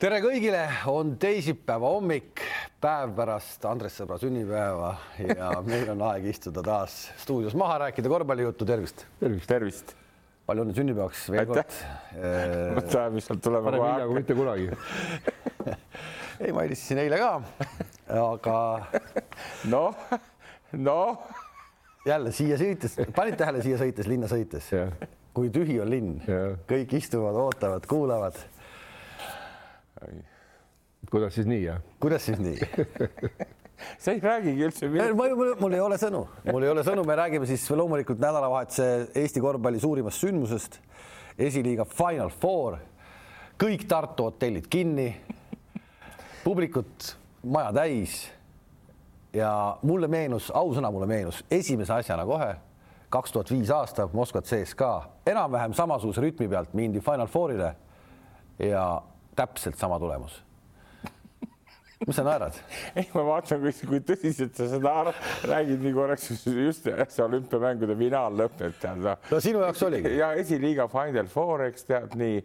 [0.00, 2.40] tere kõigile, on teisipäeva hommik,
[2.80, 8.64] päev pärast Andres sõbra sünnipäeva ja meil on aeg istuda taas stuudios maha, rääkida korvpallijuttu,
[8.68, 9.04] tervist.
[9.20, 9.92] tervist, tervist.
[10.48, 11.74] palju õnne sünnipäevaks veel kord.
[12.78, 13.66] mõtle, mis sealt tuleb.
[13.68, 14.70] parem hilja kui mitte kunagi
[16.46, 17.32] ei, ma helistasin eile ka,
[18.22, 18.56] aga.
[19.68, 20.06] noh,
[20.80, 21.26] noh.
[22.08, 24.72] jälle siia sõites, panid tähele siia sõites, linna sõites,
[25.36, 26.16] kui tühi on linn,
[26.72, 28.40] kõik istuvad, ootavad, kuulavad
[31.10, 31.80] kuidas siis nii, jah?
[32.00, 32.58] kuidas siis nii?
[33.98, 35.14] Sa ei räägigi üldse midagi.
[35.16, 39.40] mul, mul ei ole sõnu, mul ei ole sõnu, me räägime siis loomulikult nädalavahetuse Eesti
[39.40, 40.78] korvpalli suurimast sündmusest,
[41.38, 42.78] esiliiga Final Four.
[43.60, 45.08] kõik Tartu hotellid kinni,
[46.44, 48.30] publikut maja täis.
[49.32, 52.56] ja mulle meenus, ausõna, mulle meenus esimese asjana kohe.
[53.10, 57.74] kaks tuhat viis aasta Moskva CSKA, enam-vähem samasuguse rütmi pealt mindi Final Fourile.
[58.58, 59.02] Ja
[59.40, 60.38] täpselt sama tulemus.
[62.06, 62.56] mis sa naerad?
[62.96, 64.94] ei, ma vaatan, kui, kui tõsiselt sa seda
[65.50, 69.20] räägid, nagu oleks just see olümpiamängude finaal lõppenud, tead noh.
[69.30, 70.16] no sinu jaoks oligi?
[70.20, 72.38] ja esiliiga Final Four, eks tead nii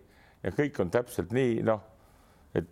[0.46, 1.84] ja kõik on täpselt nii, noh,
[2.56, 2.68] et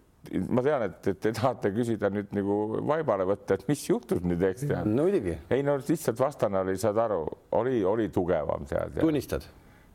[0.52, 2.58] ma tean, et, et te tahate küsida nüüd nagu
[2.88, 4.90] vaibale võtta, et mis juhtus nüüd, eks tead.
[4.90, 5.38] no muidugi.
[5.54, 7.24] ei no lihtsalt vastane oli, saad aru,
[7.60, 9.00] oli, oli tugevam, tead.
[9.00, 9.48] tunnistad?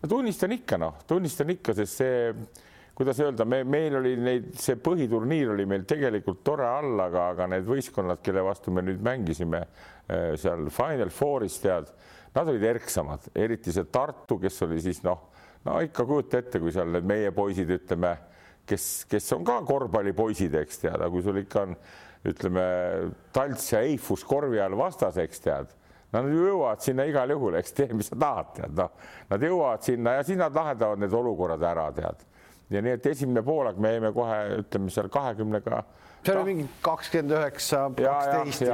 [0.02, 2.32] no tunnistan ikka, noh, tunnistan ikka, sest see
[2.98, 7.46] kuidas öelda, me, meil oli neid, see põhiturniir oli meil tegelikult tore all, aga, aga
[7.52, 11.92] need võistkonnad, kelle vastu me nüüd mängisime eh, seal Final Fouris, tead,
[12.34, 15.28] nad olid erksamad, eriti see Tartu, kes oli siis noh,
[15.68, 18.16] no ikka kujuta ette, kui seal need meie poisid, ütleme,
[18.66, 21.76] kes, kes on ka korvpallipoisid, eks tead, aga kui sul ikka on,
[22.26, 22.64] ütleme,
[23.30, 25.76] Talts ja Eifus korvi all vastas, eks tead
[26.08, 28.94] Nad jõuavad sinna igal juhul, eks tee, mis sa tahad, tead, noh,
[29.28, 32.24] nad jõuavad sinna ja siis nad lahendavad need olukorrad ära, tead
[32.72, 35.80] ja nii, et esimene poolaeg me jäime kohe, ütleme seal kahekümnega.
[36.18, 38.64] see oli mingi kakskümmend üheksa, kaksteist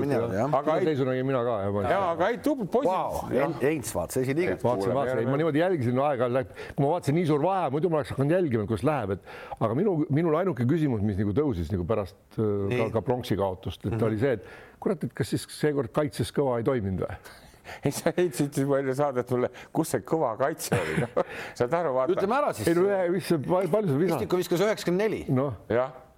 [0.00, 0.40] midagi.
[0.44, 1.56] aga seisu nägin mina ka.
[1.86, 3.54] ja, aga ei tublid poisid wow,.
[3.62, 4.64] Heinz vaatas esiliiget.
[4.64, 8.12] vaatasin, vaatasin, ma niimoodi jälgisin aeg-ajalt, kui ma vaatasin nii suur vahe, muidu ma oleks
[8.14, 12.40] hakanud jälgima, kuidas läheb, et aga minu, minul ainuke küsimus, mis nagu tõusis nagu pärast
[12.40, 14.08] äh, ka, ka pronksi kaotust, et mm -hmm.
[14.10, 17.22] oli see, et kurat, et kas siis seekord kaitses kõva ei toiminud või?
[17.84, 21.26] ei, sa heitsid enne saadet mulle, kus see kõva kaitse oli no,.
[21.58, 22.14] saad aru, vaata.
[22.16, 22.70] ütleme ära siis.
[22.70, 22.86] ei no
[23.16, 24.14] mis, palju sa visad?
[24.20, 25.24] Istiku viskas üheksakümmend neli.
[25.34, 25.58] noh,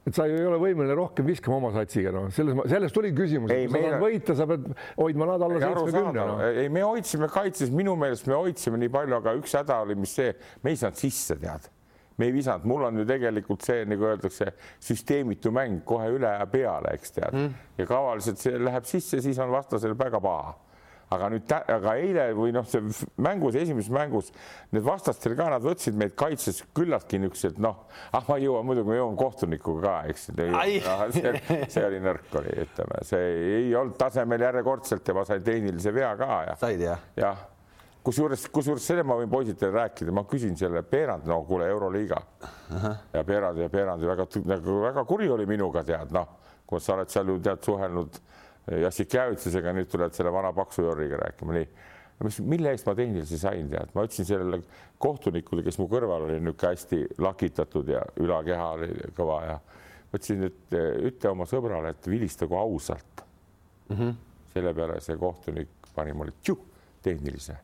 [0.02, 3.68] et sa ei ole võimeline rohkem viskama oma satsiga, noh, selles, sellest tuli küsimus, kui
[3.68, 4.64] sa tahad võita, sa pead
[4.96, 6.24] hoidma nad alla seitsmekümne.
[6.32, 6.40] No.
[6.48, 10.16] ei, me hoidsime kaitses, minu meelest me hoidsime nii palju, aga üks häda oli, mis
[10.18, 10.34] see,
[10.64, 11.70] me ei saanud sisse, tead
[12.20, 14.50] me ei visanud, mul on ju tegelikult see, nagu öeldakse,
[14.84, 19.40] süsteemitu mäng kohe üle ja peale, eks tead mm., ja tavaliselt see läheb sisse, siis
[19.42, 20.52] on vastasel väga paha
[21.12, 22.82] aga nüüd, aga eile või noh, see
[23.22, 24.32] mängus, esimeses mängus
[24.72, 28.90] need vastastel ka, nad võtsid meid kaitses küllaltki niisugused noh, ah, ma ei jõua muidugi,
[28.90, 30.28] ma jõuan kohtunikuga ka, eks.
[31.12, 33.30] See, see oli nõrk oli, ütleme, see
[33.60, 36.58] ei olnud tasemel järjekordselt ja ma sain tehnilise vea ka ja.
[36.60, 37.08] said jah?
[37.18, 37.48] jah
[38.04, 42.84] kusjuures, kusjuures selle ma võin poisidele rääkida, ma küsin selle Peerand, no kuule, Euroliiga uh
[42.84, 42.96] -huh.
[43.12, 46.28] ja Peerand ja Peerand väga, nagu väga kuri oli minuga tead, noh,
[46.66, 48.20] kui sa oled seal ju tead suhelnud
[48.70, 51.68] Jassikjevitsusega, nüüd tuled selle vana paksu Jorriga rääkima, nii.
[52.22, 54.60] mis, mille eest ma tehnilise sain, tead, ma ütlesin sellele
[55.02, 59.56] kohtunikule, kes mu kõrval oli niisugune hästi lakitatud ja ülakeha oli kõva ja
[60.12, 60.76] ütlesin, et
[61.08, 63.24] ütle oma sõbrale, et vilistagu ausalt
[63.88, 63.96] mm.
[63.96, 64.14] -hmm.
[64.54, 66.58] selle peale see kohtunik pani mulle tšu
[67.02, 67.56] tehnilise.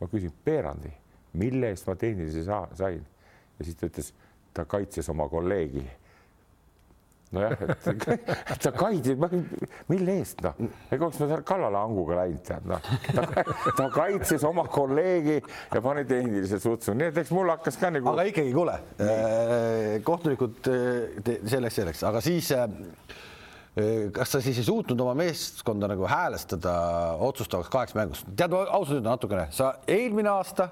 [0.00, 0.92] ma küsin Peerandi,
[1.32, 3.02] mille eest ma tehnilise sain
[3.58, 4.12] ja siis ta ütles,
[4.54, 5.82] ta kaitses oma kolleegi
[7.34, 7.54] nojah,
[8.54, 9.18] et ta kaitses,
[9.90, 10.56] mille eest noh,
[10.90, 12.88] ega oleks ma seal kallale hanguga läinud, tead noh,
[13.78, 18.10] ta kaitses oma kolleegi ja pani tehnilise sutsu, nii et eks mul hakkas ka nagu.
[18.14, 22.68] aga ikkagi, kuule, äh, kohtunikud äh, selleks, selleks, aga siis äh,
[24.14, 26.74] kas sa siis ei suutnud oma meeskonda nagu häälestada
[27.26, 28.24] otsustavaks kaheks mänguks?
[28.36, 30.70] tead, ausalt ütlen natukene, sa eelmine aasta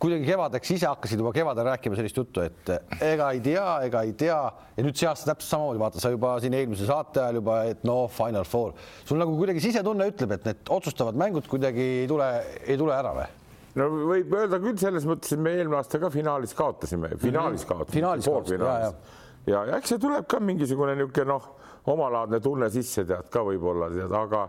[0.00, 2.70] kuidagi kevadeks ise hakkasid juba kevadel rääkima sellist juttu, et
[3.04, 4.38] ega ei tea, ega ei tea.
[4.76, 7.84] Ja nüüd see aasta täpselt samamoodi, vaata, sa juba siin eelmise saate ajal juba, et
[7.88, 8.72] no Final Four,
[9.08, 12.32] sul nagu kuidagi sisetunne ütleb, et need otsustavad mängud kuidagi ei tule,
[12.64, 13.28] ei tule ära või?
[13.78, 17.94] no võib öelda küll selles mõttes, et me eelmine aasta ka finaalis kaotasime, finaalis kaotasime.
[18.00, 21.46] finaalis kaotasime, ja, ja ja, ja eks see tuleb ka mingisugune niisugune noh,
[21.90, 24.46] omalaadne tunne sisse tead ka võib-olla tead, aga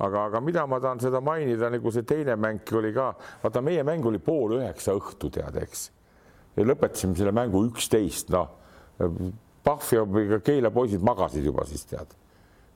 [0.00, 3.12] aga, aga mida ma tahan seda mainida, nagu see teine mäng oli ka,
[3.42, 5.88] vaata, meie mäng oli pool üheksa õhtu, tead, eks.
[6.56, 8.56] ja lõpetasime selle mängu üksteist, noh.
[9.64, 12.16] Pahv ja Keila poisid magasid juba siis tead.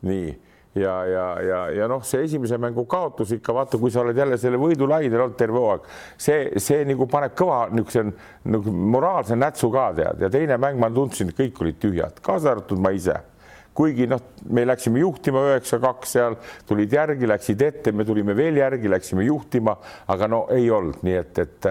[0.05, 0.29] nii,
[0.77, 4.37] ja, ja, ja, ja noh, see esimese mängu kaotus ikka vaata, kui sa oled jälle
[4.41, 5.87] selle võidulainel olnud terve hooaeg,
[6.21, 8.05] see, see nagu paneb kõva niisuguse
[8.53, 12.85] nagu moraalse nätsu ka tead ja teine mäng ma tundsin, kõik olid tühjad, kaasa arvatud
[12.85, 13.17] ma ise
[13.75, 14.23] kuigi noh,
[14.55, 16.39] me läksime juhtima üheksa-kaks seal,
[16.69, 19.77] tulid järgi, läksid ette, me tulime veel järgi, läksime juhtima,
[20.15, 21.71] aga no ei olnud, nii et, et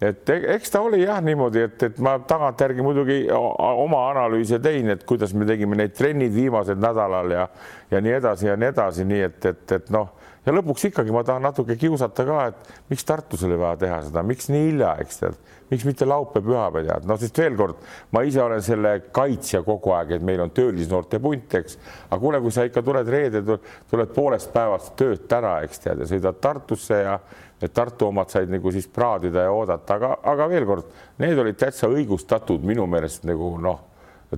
[0.00, 4.90] et e-, eks ta oli jah niimoodi, et, et ma tagantjärgi muidugi oma analüüse tein,
[4.92, 7.48] et kuidas me tegime neid trennid viimased nädalal ja
[7.90, 10.10] ja nii edasi ja nii edasi, nii et, et, et noh,
[10.46, 14.24] ja lõpuks ikkagi ma tahan natuke kiusata ka, et miks Tartus oli vaja teha seda,
[14.26, 15.38] miks nii hilja, eks tead,
[15.70, 17.80] miks mitte laupäev-pühapäev tead, noh, sest veel kord,
[18.14, 21.78] ma ise olen selle kaitsja kogu aeg, et meil on töölisnoorte punt, eks,
[22.08, 23.56] aga kuule, kui sa ikka tuled reedel,
[23.90, 27.18] tuled poolest päevast töölt ära, eks tead, ja sõidad Tartusse ja
[27.62, 30.90] et Tartu omad said nagu siis praadida ja oodata, aga, aga veel kord,
[31.22, 33.80] need olid täitsa õigustatud minu meelest nagu noh,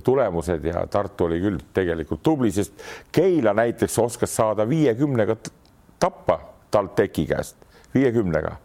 [0.03, 2.79] tulemused ja Tartu oli küll tegelikult tubli, sest
[3.11, 5.35] Keila näiteks oskas saada viiekümnega
[5.99, 6.39] tappa
[6.71, 7.59] TalTechi käest,
[7.93, 8.55] viiekümnega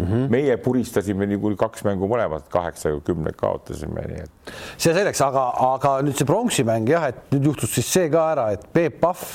[0.00, 0.06] mm.
[0.06, 0.30] -hmm.
[0.32, 4.54] meie puristasime niikuinii kaks mängu mõlemad, kaheksa-kümne kaotasime, nii et.
[4.76, 8.30] see selleks, aga, aga nüüd see pronksi mäng jah, et nüüd juhtus siis see ka
[8.32, 9.26] ära, et Peep Pahv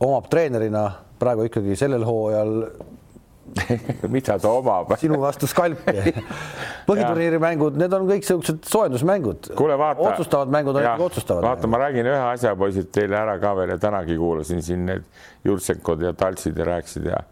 [0.00, 0.86] omab treenerina
[1.20, 2.56] praegu ikkagi sellel hooajal
[4.14, 6.12] mida ta omab sinu vastu skalpi.
[6.88, 9.50] põhiturniiri mängud, need on kõik siuksed soojendusmängud.
[9.58, 10.04] kuule, vaata.
[10.12, 11.46] otsustavad mängud on ikkagi otsustavad.
[11.48, 15.06] vaata, ma räägin ühe asja, poisid, teile ära ka veel ja tänagi kuulasin siin need
[15.44, 17.22] Jurtsenkod ja Taltsid ja rääkisid ja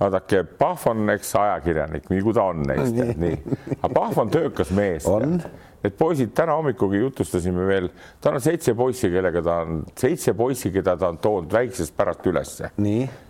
[0.00, 3.38] vaadake, Pahv on eks ajakirjanik, nagu ta on neist, nii,
[3.78, 5.08] aga Pahv on töökas mees.
[5.86, 7.88] Need poisid täna hommikugi jutustasime veel,
[8.20, 12.26] tal on seitse poissi, kellega ta on, seitse poissi, keda ta on toonud väiksest pärast
[12.26, 12.72] ülesse.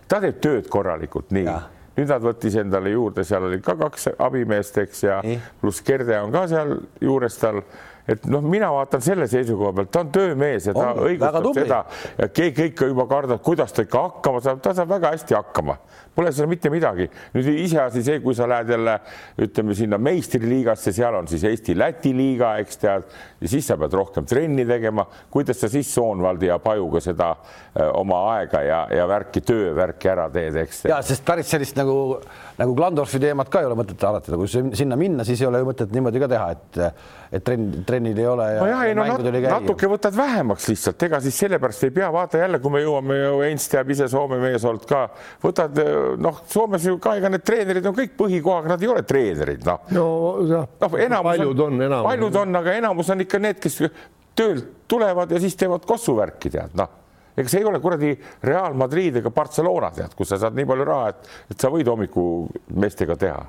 [0.09, 1.57] ta teeb tööd korralikult, nii.
[1.97, 5.39] Nüüd nad võttis endale juurde, seal oli ka kaks abimeest, eks, ja nii.
[5.61, 7.63] pluss Gerde on ka seal juures tal
[8.09, 11.81] et noh, mina vaatan selle seisukoha pealt, ta on töömees ja ta on, õigustab seda
[12.21, 15.77] ja keegi ikka juba kardab, kuidas ta ikka hakkama saab, ta saab väga hästi hakkama,
[16.15, 17.09] pole seal mitte midagi.
[17.35, 18.99] nüüd iseasi see, kui sa lähed jälle
[19.43, 23.11] ütleme sinna meistriliigasse, seal on siis Eesti-Läti liiga, eks tead,
[23.43, 27.91] ja siis sa pead rohkem trenni tegema, kuidas sa siis Soonvaldi ja Pajuga seda öö,
[28.03, 30.85] oma aega ja, ja värki, töövärki ära teed, eks.
[30.93, 32.21] ja sest päris sellist nagu
[32.57, 35.69] nagu Glandorfi teemat ka ei ole mõtet arutada, kui sinna minna, siis ei ole ju
[35.69, 36.83] mõtet niimoodi ka teha, et
[37.37, 38.47] et trenn, trennid ei ole.
[38.61, 42.61] nojah, ei no nat natuke võtad vähemaks lihtsalt, ega siis sellepärast ei pea, vaata jälle,
[42.63, 45.07] kui me jõuame ju, Heinz teab ise Soome mees olnud ka,
[45.43, 45.81] võtad
[46.23, 49.89] noh, Soomes ju ka, ega need treenerid on kõik põhikohaga, nad ei ole treenerid, noh.
[49.97, 50.07] no
[50.51, 53.83] jah no, enamus paljud on, on, paljud on, aga enamus on ikka need, kes
[54.37, 57.03] töölt tulevad ja siis teevad kossuvärki, tead, noh
[57.37, 58.15] ega see ei ole kuradi
[58.49, 61.89] Real Madrid ega Barcelona tead, kus sa saad nii palju raha, et, et sa võid
[61.91, 62.47] hommiku
[62.81, 63.43] meestega teha.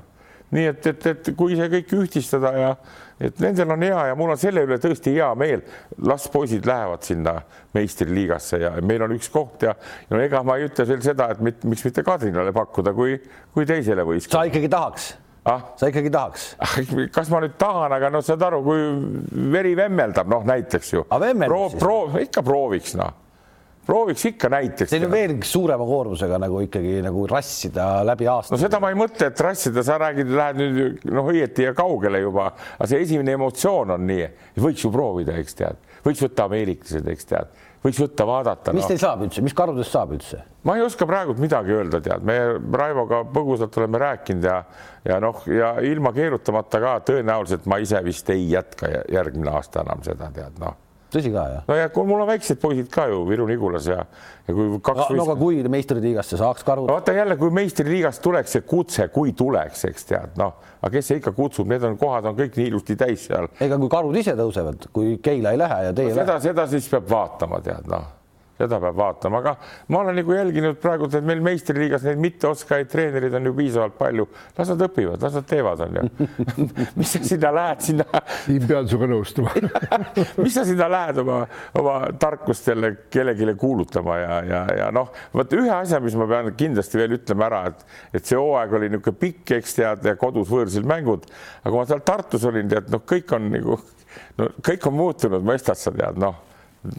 [0.54, 2.72] Nii et, et, et kui see kõik ühtistada ja
[3.20, 5.62] et nendel on hea ja mul on selle üle tõesti hea meel,
[6.06, 7.34] las poisid lähevad sinna
[7.76, 9.74] meistriliigasse ja meil on üks koht ja
[10.10, 13.18] no ega ma ei ütle veel seda, et mit, miks mitte Kadrinale pakkuda, kui,
[13.54, 14.48] kui teisele võistkonnale.
[14.48, 15.12] sa ikkagi tahaks
[15.50, 15.70] ah??
[15.76, 16.50] sa ikkagi tahaks?
[17.16, 21.06] kas ma nüüd tahan, aga noh, saad aru, kui veri vemmeldab, noh näiteks ju.
[21.10, 23.27] proov, proov, ikka prooviks noh
[23.88, 24.90] prooviks ikka näiteks.
[24.92, 28.54] see on veel suurema koormusega nagu ikkagi nagu rassida läbi aasta.
[28.54, 32.20] no seda ma ei mõtle, et rassida, sa räägid, lähed nüüd noh, õieti ja kaugele
[32.20, 34.26] juba, aga see esimene emotsioon on nii,
[34.60, 37.54] võiks ju proovida, eks tead, võiks võtta ameeriklased, eks tead,
[37.86, 38.74] võiks võtta, vaadata.
[38.76, 38.90] mis no.
[38.92, 40.42] teil saab üldse, mis karudest saab üldse?
[40.68, 42.36] ma ei oska praegult midagi öelda, tead, me
[42.82, 44.58] Raivoga põgusalt oleme rääkinud ja
[45.08, 50.04] ja noh, ja ilma keerutamata ka tõenäoliselt ma ise vist ei jätka järgmine aasta enam
[50.04, 50.76] seda tead noh
[51.12, 51.62] tõsi ka, jah?
[51.68, 54.02] no ja kui mul on väiksed poisid ka ju, Viru-Nigulas ja,
[54.48, 56.90] ja kui kaks no, no aga kui meistriliigasse saaks karud?
[56.90, 61.22] vaata jälle, kui meistriliigast tuleks see kutse, kui tuleks, eks tead, noh, aga kes see
[61.22, 63.48] ikka kutsub, need on kohad on kõik nii ilusti täis seal.
[63.60, 66.88] ega kui karud ise tõusevad, kui Keila ei lähe ja teie no, seda, seda siis
[66.92, 68.17] peab vaatama, tead, noh
[68.58, 69.54] seda peab vaatama, aga
[69.92, 74.26] ma olen nagu jälginud praegult, et meil meistriliigas neid mitteoskajaid treenereid on ju piisavalt palju,
[74.58, 76.28] las nad õpivad, las nad teevad, on ju.
[76.98, 78.22] Mis sa sinna lähed sinna?
[78.44, 79.54] Siin pean sinuga nõustuma.
[80.42, 81.42] Mis sa sinna lähed oma,
[81.78, 86.50] oma tarkust jälle kellelegi kuulutama ja, ja, ja noh, vot ühe asja, mis ma pean
[86.58, 87.86] kindlasti veel ütlema ära, et,
[88.18, 91.28] et see hooaeg oli niisugune pikk, eks tead, ja kodus võõrsil mängud,
[91.62, 93.78] aga kui ma seal Tartus olin, tead, noh, kõik on nagu,
[94.40, 96.47] no kõik on muutunud, mõistad sa tead, noh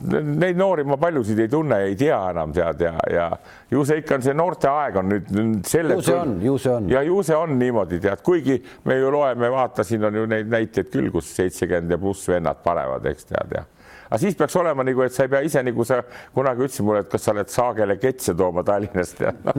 [0.10, 3.29] Neid noori ma paljusid ei tunne, ei tea enam tead ja, ja
[3.72, 5.98] ju see ikka on see noorte aeg on nüüd selle.
[5.98, 6.89] ju see on, ju see on.
[6.91, 10.50] ja ju see on niimoodi tead, kuigi me ju loeme, vaata, siin on ju neid
[10.51, 13.65] näiteid küll, kus seitsekümmend ja pluss vennad panevad, eks tead ja
[14.10, 16.00] aga siis peaks olema nagu, et sa ei pea ise nagu sa
[16.36, 19.54] kunagi ütlesid mulle, et kas sa oled saagele ketse tooma Tallinnast ja no.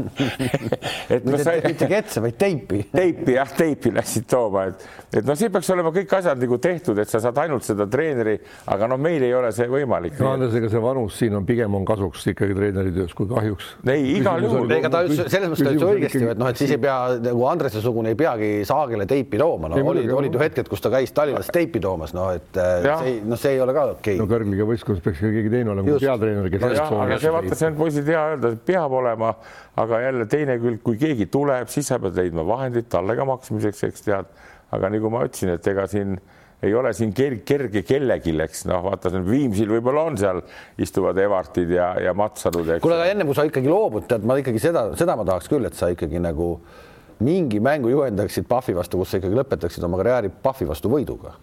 [1.09, 1.63] et no sa ei.
[1.69, 2.83] mitte ketse, vaid teipi.
[3.01, 4.87] teipi jah, teipi läksid tooma, et,
[5.21, 8.37] et no siin peaks olema kõik asjad nagu tehtud, et sa saad ainult seda treeneri,
[8.75, 10.19] aga noh, meil ei ole see võimalik.
[10.31, 13.75] Andresega see vanus siin on pigem on kasuks ikkagi treeneri töös, kui kahjuks.
[13.87, 14.71] ei, igal juhul.
[14.77, 17.47] ega ta ütles selles mõttes ta ütles õigesti, et noh, et siis ei pea nagu
[17.51, 21.51] Andrese-sugune ei peagi saagile teipi tooma, no olid, olid ju hetked, kus ta käis Tallinnas
[21.55, 22.99] teipi toomas, noh et äh, ja.
[23.03, 24.21] see, noh, see ei ole ka okei okay..
[24.21, 26.67] no kõrgliga võistkonnas peaks ka keegi teine olema kui peatreener, kes.
[26.81, 29.35] aga see vaata, see on poisid hea öelda, peab olema,
[29.81, 33.87] aga jälle teine külg, kui keegi tuleb, siis sa pead leidma vahendid talle ka maksmiseks,
[33.91, 34.37] eks tead.
[34.71, 36.15] aga nagu ma ütlesin, et ega siin
[36.63, 40.43] ei ole siin kerge, kerge kellelgi, eks noh, vaata Viimsil võib-olla on seal
[40.79, 42.69] istuvad Evartid ja, ja Matsalud.
[42.85, 45.67] kuule, aga ennem kui sa ikkagi loobud, tead, ma ikkagi seda, seda ma tahaks küll,
[45.67, 46.53] et sa ikkagi nagu
[47.25, 51.35] mingi mängu juhendaksid Pahvi vastu, kus sa ikkagi lõpetaksid oma karjääri Pahvi vastu võiduga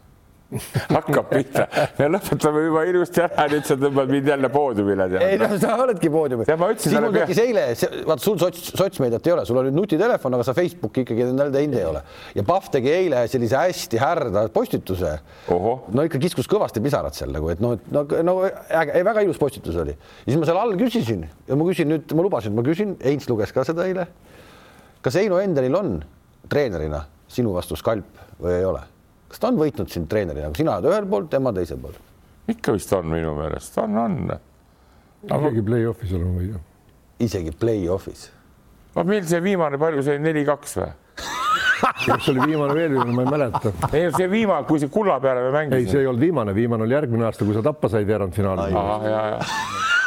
[0.96, 1.66] hakkab pihta.
[1.98, 5.08] me lõpetame juba ilusti ära, nüüd sa tõmbad mind jälle poodiumile.
[5.26, 6.48] ei no sa oledki poodiumil.
[6.80, 7.66] sinul tekkis eile,
[8.08, 11.52] vaata sul sots, sotsmeediat ei ole, sul on nüüd nutitelefon, aga sa Facebooki ikkagi endale
[11.52, 12.04] teinud ei ole.
[12.38, 15.14] ja Pahv tegi eile sellise hästi härda postituse.
[15.52, 19.76] no ikka kiskus kõvasti pisarad seal nagu, et no, no, no äge, väga ilus postitus
[19.84, 19.98] oli.
[20.24, 23.52] siis ma seal all küsisin ja ma küsin nüüd, ma lubasin, ma küsin, Heinz luges
[23.52, 24.08] ka seda eile.
[25.04, 25.98] kas Heino Endelil on
[26.48, 28.88] treenerina sinu vastu skalp või ei ole?
[29.28, 31.98] Kas ta on võitnud sind treenerina, sina oled ühel pool, tema teisel pool?
[32.48, 34.18] ikka vist on minu meelest, on, on.
[35.28, 36.62] isegi play-off'is oleme võidu.
[37.24, 38.30] isegi play-off'is?
[38.96, 40.94] no meil see viimane, palju see neli-kaks või?
[41.78, 43.74] kas oli viimane veel, ma ei mäleta.
[43.92, 45.84] ei, see viimane, kui see kulla peale me mängisime.
[45.84, 48.74] ei, see ei olnud viimane, viimane oli järgmine aasta, kui sa tappa said veerandfinaalis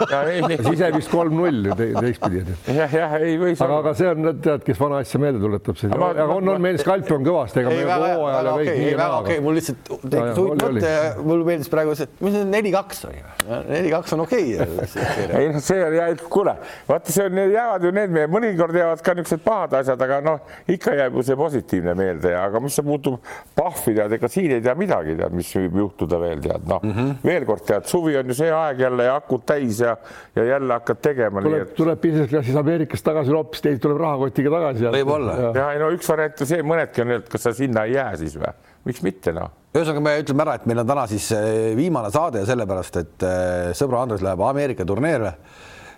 [0.67, 2.45] siis jäi vist kolm-null teistpidi.
[2.75, 3.55] jah, jah, ei või.
[3.55, 6.79] aga, aga see on, tead, kes vana asja meelde tuletab, see aga, on, on meil
[6.81, 9.21] skalp on kõvasti, ega meil hooajal ja kõik nii ja naa.
[9.21, 10.95] okei, mul lihtsalt tekkis huvitav mõte
[11.27, 13.23] mul meeldis praegu see, mis see neli-kaks oli,
[13.69, 14.89] neli-kaks on okei okay.
[15.41, 16.57] ei noh, see on ja kuule,
[16.89, 20.97] vaata, see on, jäävad ju need, mõnikord jäävad ka niisugused pahad asjad, aga noh, ikka
[20.99, 23.21] jääb ju see positiivne meelde, aga mis see puutub
[23.59, 26.97] pahvi tead, ega siin ei tea midagi tead, mis võib juhtuda veel tead, noh mm
[26.97, 27.17] -hmm.
[27.27, 29.97] veel kord tead, suvi on ju see aeg jälle ja akud täis ja ja,
[30.41, 31.45] ja jälle hakkad tegema.
[31.45, 31.77] tuleb, et...
[31.79, 34.91] tuleb business klassis Ameerikast tagasi hoopis, teid tuleb rahakotiga tagasi.
[34.99, 35.39] võib-olla.
[35.51, 38.13] ja, ja no üks variant on see, mõnedki on, et kas sa sinna ei jää
[38.25, 38.55] siis või,
[38.89, 42.43] miks mitte noh ühesõnaga, me ütleme ära, et meil on täna siis eh, viimane saade
[42.43, 45.35] ja sellepärast, et eh, sõbra Andres läheb Ameerika turneerile.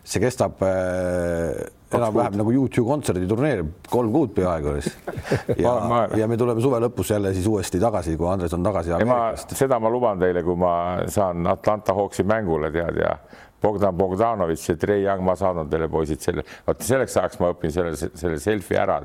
[0.03, 1.61] see kestab äh,
[1.95, 4.97] enam-vähem nagu YouTube kontserdi turneer, kolm kuud peaaegu siis.
[5.65, 5.75] ja,
[6.19, 9.55] ja me tuleme suve lõpus jälle siis uuesti tagasi, kui Andres on tagasi Ameerikast.
[9.57, 10.75] seda ma luban teile, kui ma
[11.07, 13.15] saan Atlanta Hawksi mängule tead ja
[13.63, 17.75] Bogdan Bogdanovitš ja Trey Young, ma saadan teile poisid selle, vaata selleks ajaks ma õpin
[17.75, 19.01] selle, selle selfie ära.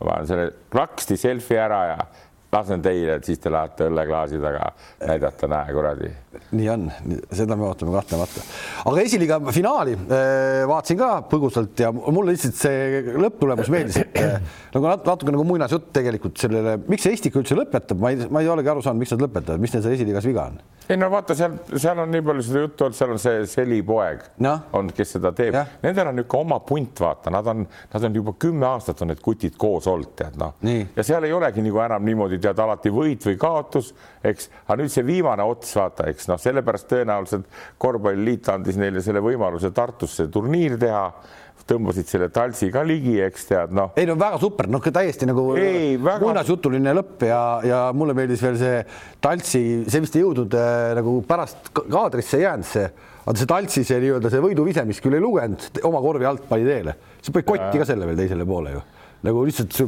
[0.00, 1.98] ma panen selle plaksti selfie ära ja
[2.54, 4.68] lasen teile, et siis te lähete õlleklaasi taga
[5.02, 6.10] näidata, näe kuradi.
[6.54, 6.86] Nii on,
[7.34, 8.44] seda me ootame kahtlemata.
[8.90, 14.38] aga esiliiga finaali eh, vaatasin ka põgusalt ja mulle lihtsalt see lõpptulemus meeldis, et eh,
[14.76, 18.50] nagu natuke nagu muinasjutt tegelikult sellele, miks see Estika üldse lõpetab, ma ei, ma ei
[18.50, 20.62] olegi aru saanud, miks nad lõpetavad, mis neil seal esiliigas viga on?
[20.88, 23.80] ei no vaata seal, seal on nii palju seda juttu olnud, seal on see Seli
[23.86, 24.52] poeg no.
[24.76, 27.64] on, kes seda teeb, nendel on niisugune oma punt, vaata, nad on,
[27.94, 31.32] nad on juba kümme aastat on need kutid koos olnud, tead noh, ja seal ei
[31.32, 35.72] olegi nagu enam niimoodi tead alati võit või kaotus, eks, aga nüüd see viimane ots,
[35.78, 41.06] vaata, eks noh, sellepärast tõenäoliselt korvpalliliit andis neile selle võimaluse Tartusse turniir teha
[41.68, 43.94] tõmbasid selle taltsi ka ligi, eks tead, noh.
[43.96, 46.18] ei no väga super, noh, täiesti nagu väga...
[46.20, 48.82] muinasjutuline lõpp ja, ja mulle meeldis veel see
[49.24, 52.90] taltsi, see vist ei jõudnud äh, nagu pärast kaadrisse jäänud see,
[53.24, 56.68] aga see taltsi see nii-öelda see võiduvise, mis küll ei lugenud, oma korvi alt pani
[56.68, 58.84] teele, sa panid kotti ka selle veel teisele poole ju,
[59.24, 59.80] nagu lihtsalt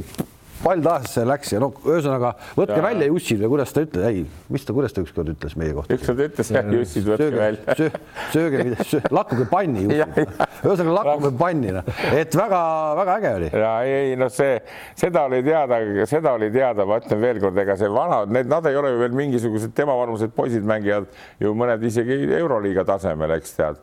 [0.62, 2.84] pall tahasse läks ja no ühesõnaga võtke ja.
[2.84, 4.22] välja Jussid või kuidas ta ütles, ei,
[4.52, 5.96] mis ta, kuidas ta ükskord ütles meie kohta?
[5.96, 8.00] ükskord ütles jah, Jussid võtke sööge, välja söö,.
[8.34, 13.50] sööge söö,, lakkuge panni, ühesõnaga lakkuge panni, noh, et väga-väga äge oli.
[13.52, 14.58] ja ei, ei noh, see,
[14.98, 18.80] seda oli teada, seda oli teada, ma ütlen veelkord, ega see vana, need, nad ei
[18.80, 21.10] ole ju veel mingisugused temavanused poisid mängivad
[21.42, 23.82] ju mõned isegi Euroliiga tasemel, eks tead.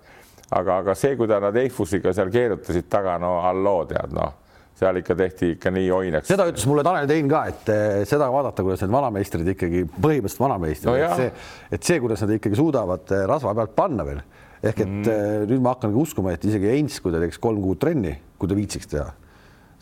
[0.54, 4.43] aga, aga see, kui nad Eifusiga seal keerutasid taga, no halloo, tead noh
[4.80, 6.30] seal ikka tehti ikka nii oinaks.
[6.32, 10.44] seda ütles mulle Tanel Tein ka, et eh, seda vaadata, kuidas need vanameistrid ikkagi, põhimõtteliselt
[10.44, 11.34] vanameistrid no, et see,
[11.78, 14.24] et see, kuidas nad ikkagi suudavad eh, rasva pealt panna veel
[14.64, 15.12] ehk et mm.
[15.14, 18.50] Eh, nüüd ma hakkangi uskuma, et isegi Heinz, kui ta teeks kolm kuud trenni, kui
[18.50, 19.10] ta viitsiks teha,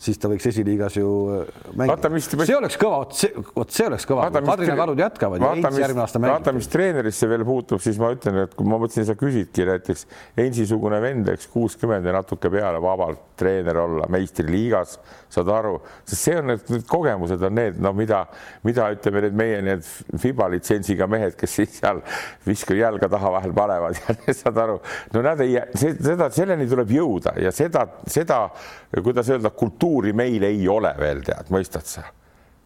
[0.02, 2.28] siis ta võiks esiliigas ju Vaata, mängida mis-.
[2.48, 6.04] see oleks kõva, vot see, vot see oleks kõva, Kadrina karud jätkavad ja Heinz järgmine
[6.04, 6.58] aasta vaata, mängib.
[6.58, 10.06] mis treenerisse veel puutub, siis ma ütlen, et kui ma mõtlesin, sa küsidki näiteks
[10.38, 14.98] Heinzi-sugune vend, eks kuuskümmend ja natuke peale vabalt treener olla meistriliigas,
[15.32, 18.24] saad aru, sest see on need, need kogemused on need, no mida,
[18.66, 19.86] mida ütleme need meie need
[20.22, 22.02] FIBA litsentsiga mehed, kes siis seal
[22.46, 24.78] viskavad jalga taha vahel panevad ja saad aru,
[25.14, 28.42] no nad ei, seda, selleni tuleb jõuda ja seda, seda,
[29.00, 29.52] kuidas öelda,
[29.92, 32.04] kultuuri meil ei ole veel tead, mõistad sa?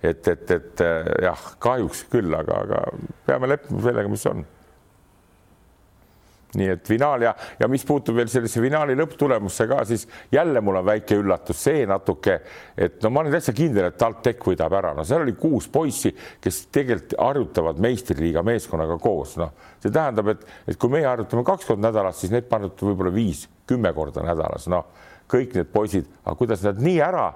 [0.02, 2.82] Et, et, et äh, jah, kahjuks küll, aga, aga
[3.26, 4.44] peame leppima sellega, mis on.
[6.56, 10.78] nii et finaal ja, ja mis puutub veel sellesse finaali lõpptulemusse ka, siis jälle mul
[10.78, 12.38] on väike üllatus, see natuke,
[12.76, 16.14] et no ma olen täitsa kindel, et TalTech võidab ära, no seal oli kuus poissi,
[16.40, 19.52] kes tegelikult harjutavad meistriliiga meeskonnaga koos, noh,
[19.82, 23.44] see tähendab, et, et kui meie harjutame kaks korda nädalas, siis need harjutavad võib-olla viis,
[23.66, 24.86] kümme korda nädalas, noh,
[25.30, 27.28] kõik need poisid, aga kuidas nad nii ära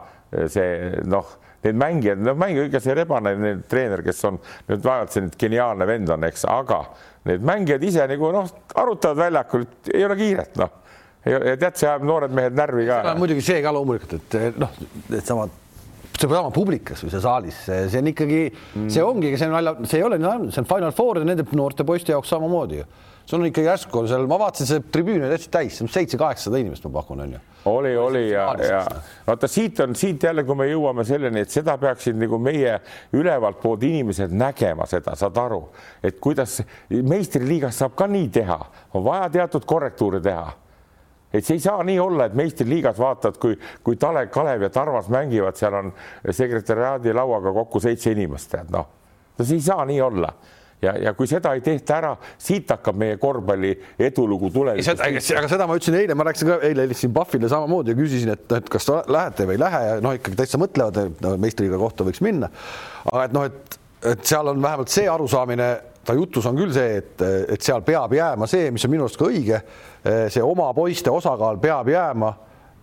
[0.48, 5.24] see noh need mängijad, no mängija ikka see rebane treener, kes on nüüd vaevalt see
[5.26, 6.82] nüüd geniaalne vend on, eks, aga
[7.28, 10.78] need mängijad ise nagu noh, arutavad väljakul, ei ole kiiret, noh.
[11.28, 13.02] ja tead, see ajab noored mehed närvi ka.
[13.20, 14.72] muidugi see ka loomulikult, et noh,
[15.12, 15.52] needsamad,
[16.16, 20.00] seesama publikas või see saalis, see on ikkagi mm., see ongi, see on välja, see
[20.00, 22.88] ei ole see on Final Four ja nende noorte poiste jaoks samamoodi ju.
[23.30, 26.98] Sul on ikkagi järsku seal, ma vaatasin, see tribüün oli täitsa täis, seitse-kaheksasada inimest, ma
[26.98, 27.38] pakun, onju
[27.70, 28.86] oli, oli ja, ja
[29.26, 32.78] vaata siit on siit jälle, kui me jõuame selleni, et seda peaksid nagu meie
[33.12, 35.60] ülevalt poolt inimesed nägema seda, saad aru,
[36.02, 36.60] et kuidas
[36.90, 38.58] meistriliigas saab ka nii teha,
[38.94, 40.48] on vaja teatud korrektuure teha.
[41.30, 43.54] Et see ei saa nii olla, et meistriliigas vaatad, kui,
[43.86, 45.92] kui Tale, Kalev ja Tarvas mängivad, seal on
[46.26, 48.88] sekretäriaadi lauaga kokku seitse inimest, tead noh,
[49.38, 50.32] no see ei saa nii olla
[50.82, 54.88] ja, ja kui seda ei tehta ära, siit hakkab meie korvpalli edulugu tulevikus.
[55.00, 58.46] aga seda ma ütlesin eile, ma rääkisin ka eile helistasin Pahvile samamoodi ja küsisin, et,
[58.56, 61.78] et kas te lähete või ei lähe ja noh, ikkagi täitsa mõtlevad, et no, meistriga
[61.80, 62.50] kohta võiks minna.
[63.12, 63.80] aga et noh, et,
[64.14, 65.70] et seal on vähemalt see arusaamine,
[66.04, 69.20] ta jutus on küll see, et, et seal peab jääma see, mis on minu arust
[69.20, 69.60] ka õige,
[70.32, 72.32] see oma poiste osakaal peab jääma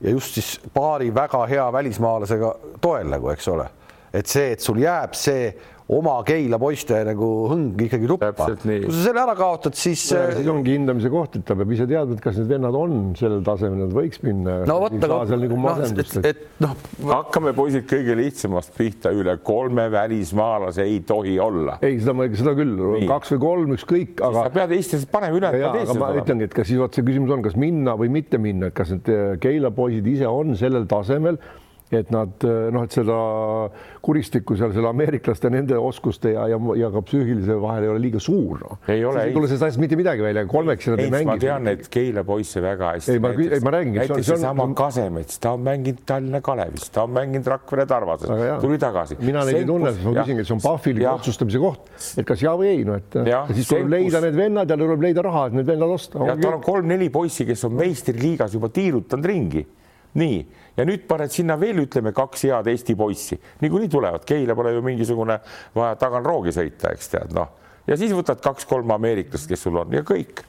[0.02, 3.66] ja just siis paari väga hea välismaalasega toel nagu, eks ole,
[4.14, 5.50] et see, et sul jääb see
[5.94, 8.32] oma Keila poiste nagu hõng ikkagi tuppa.
[8.36, 12.18] Kui sa selle ära kaotad, siis siis ongi hindamise koht, et ta peab ise teadma,
[12.18, 14.60] et kas need vennad on sellel tasemel, nad võiks minna.
[14.68, 16.74] no vot, aga nagu masendust et, et noh,
[17.08, 21.78] hakkame poisid kõige lihtsamast pihta, üle kolme välismaalase ei tohi olla.
[21.82, 25.54] ei, seda ma, seda küll kaks või kolm, ükskõik, aga sa pead Eestis panema üle.
[25.62, 28.42] ja, aga ma ütlengi, et kas siis vot see küsimus on, kas minna või mitte
[28.42, 31.40] minna, et kas need eh, Keila poisid ise on sellel tasemel,
[31.92, 33.18] et nad eh, noh, et seda
[34.04, 38.20] kuristikku seal selle ameeriklaste nende oskuste ja, ja, ja ka psüühilise vahel ei ole liiga
[38.24, 38.78] suur no..
[38.92, 41.44] Ei ole, ei tule sellest mitte midagi välja, kolmeks nad ei ei, ma mängi.
[41.46, 43.16] tean neid Keila poisse väga hästi.
[43.16, 46.90] Ei, ma ei, ma on- näiteks seesama see on- Kasemets, ta on mänginud Tallinna Kalevis,
[46.92, 48.30] ta on mänginud Rakvere Tarvases
[48.62, 49.18] tuli tagasi.
[49.22, 52.54] mina neid ei tunne, ma küsingi, et see on Pahvili otsustamise koht, et kas ja
[52.60, 55.58] või ei, no et ja, siis tuleb leida need vennad ja tuleb leida raha, et
[55.60, 56.20] need vennad osta.
[56.28, 59.66] ja tal on kolm-neli poissi, kes on meistriliigas juba tiirutanud ringi.
[60.18, 60.38] nii,
[60.78, 64.84] ja nüüd paned sinna veel, ütleme kaks head Eesti poissi, niikuinii tulevad, Keila pole ju
[64.86, 65.40] mingisugune
[65.76, 67.50] vaja taganroogi sõita, eks tead noh,
[67.88, 70.44] ja siis võtad kaks-kolm ameeriklast, kes sul on ja kõik.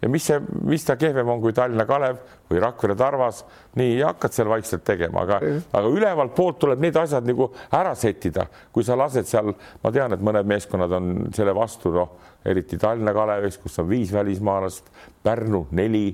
[0.00, 3.42] ja mis see, mis ta kehvem on kui Tallinna Kalev või Rakvere Tarvas,
[3.76, 5.40] nii ja hakkad seal vaikselt tegema, aga,
[5.76, 10.16] aga ülevalt poolt tuleb need asjad nagu ära sättida, kui sa lased seal, ma tean,
[10.16, 12.16] et mõned meeskonnad on selle vastu, noh,
[12.48, 14.88] eriti Tallinna Kalevis, kus on viis välismaalast,
[15.22, 16.06] Pärnu neli,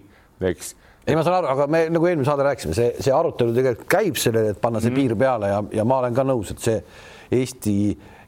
[0.42, 0.74] eks
[1.06, 4.18] ei, ma saan aru, aga me nagu eelmine saade rääkisime, see, see arutelu tegelikult käib
[4.18, 4.98] sellele, et panna see mm.
[4.98, 6.80] piir peale ja, ja ma olen ka nõus, et see
[7.36, 7.76] Eesti,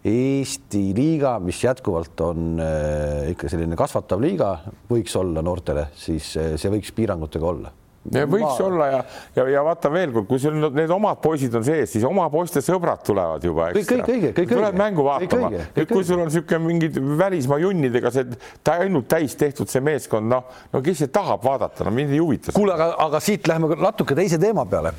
[0.09, 4.53] Eesti liiga, mis jätkuvalt on äh, ikka selline kasvatav liiga,
[4.91, 7.75] võiks olla noortele, siis äh, see võiks piirangutega olla.
[8.13, 8.67] Võiks ma...
[8.67, 9.01] olla ja,
[9.37, 12.63] ja, ja vaata veel kord, kui sul need omad poisid on sees, siis oma poiste
[12.65, 13.71] sõbrad tulevad juba.
[13.77, 14.73] Kõik- kõik õige, kõik õige.
[14.79, 19.37] mängu Kõik vaatama nüüd kui sul on niisugune mingid välismaa junnidega see ta ainult täis
[19.39, 22.55] tehtud see meeskond, noh, no kes see tahab vaadata, no mind ei huvita.
[22.57, 24.95] kuule, aga, aga siit läheme natuke teise teema peale.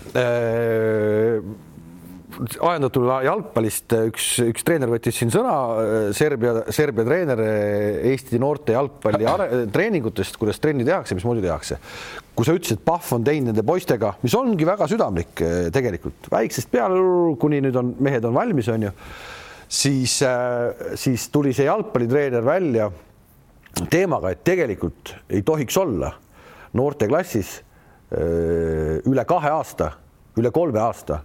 [2.39, 5.53] Ajendatuna jalgpallist üks, üks treener võttis siin sõna,
[6.15, 7.41] Serbia, Serbia treener
[8.11, 9.27] Eesti noorte jalgpalli
[9.73, 11.79] treeningutest, kuidas trenni tehakse, mismoodi tehakse.
[12.35, 16.29] kui sa ütlesid, et Pahv on teinud nende poistega, mis ongi väga südamlik eh, tegelikult,
[16.31, 17.01] väiksest peale,
[17.41, 18.91] kuni nüüd on mehed on valmis, on ju,
[19.67, 20.19] siis,
[21.03, 22.87] siis tuli see jalgpallitreener välja
[23.91, 26.13] teemaga, et tegelikult ei tohiks olla
[26.79, 27.57] noorteklassis
[28.09, 29.91] üle kahe aasta,
[30.39, 31.19] üle kolme aasta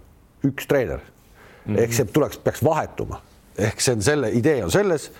[0.45, 1.73] üks treener mm.
[1.73, 1.79] -hmm.
[1.83, 3.21] ehk see tuleks, peaks vahetuma,
[3.57, 5.11] ehk see on selle idee on selles,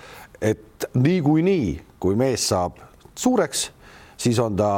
[0.42, 2.80] et niikuinii, kui mees saab
[3.16, 3.70] suureks,
[4.18, 4.72] siis on ta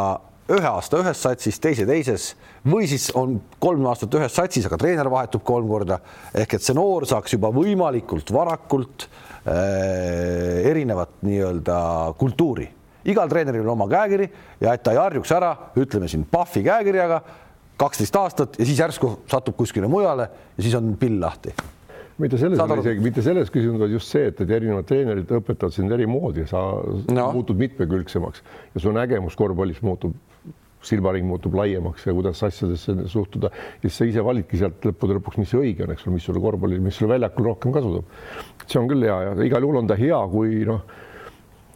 [0.54, 2.30] ühe aasta ühes satsis, teise teises
[2.68, 6.00] või siis on kolm aastat ühes satsis, aga treener vahetub kolm korda
[6.36, 11.80] ehk et see noor saaks juba võimalikult varakult äh, erinevat nii-öelda
[12.20, 12.70] kultuuri.
[13.08, 14.30] igal treeneril on oma käekiri
[14.62, 17.22] ja et ta ei harjuks ära, ütleme siin Pahvi käekirjaga
[17.78, 21.54] kaksteist aastat ja siis järsku satub kuskile mujale ja siis on pill lahti
[22.18, 25.94] mitte selles, isegi mitte selles küsimus, vaid just see, et, et erinevad treenerid õpetavad sind
[25.94, 26.64] eri moodi, sa
[27.14, 27.28] no.
[27.36, 28.42] muutud mitmekülgsemaks
[28.74, 30.16] ja su nägemus korvpallis muutub
[30.88, 35.40] silmaring muutub laiemaks ja kuidas asjadesse suhtuda ja siis sa ise validki sealt lõppude lõpuks,
[35.42, 38.14] mis õige on, eks ole, mis sulle korvpallil, mis sulle väljakul rohkem kasu toob.
[38.66, 40.86] see on küll hea ja igal juhul on ta hea, kui noh,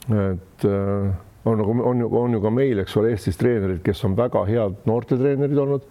[0.09, 1.11] et äh,
[1.45, 4.77] on nagu on on ju ka meil, eks ole, Eestis treenerid, kes on väga head
[4.89, 5.87] noortetreenerid olnud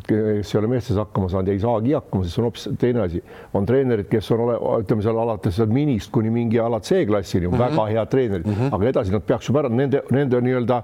[0.00, 3.22] kes ei ole meestes hakkama saanud ja ei saagi hakkama, siis on hoopis teine asi.
[3.54, 7.54] on treenerid, kes on ole, ütleme seal alates seal minist kuni mingi ala C-klassini mm
[7.54, 7.58] -hmm.
[7.58, 8.74] väga head treenerid mm, -hmm.
[8.74, 10.82] aga edasi nad peaks juba ära nende, nende nii-öelda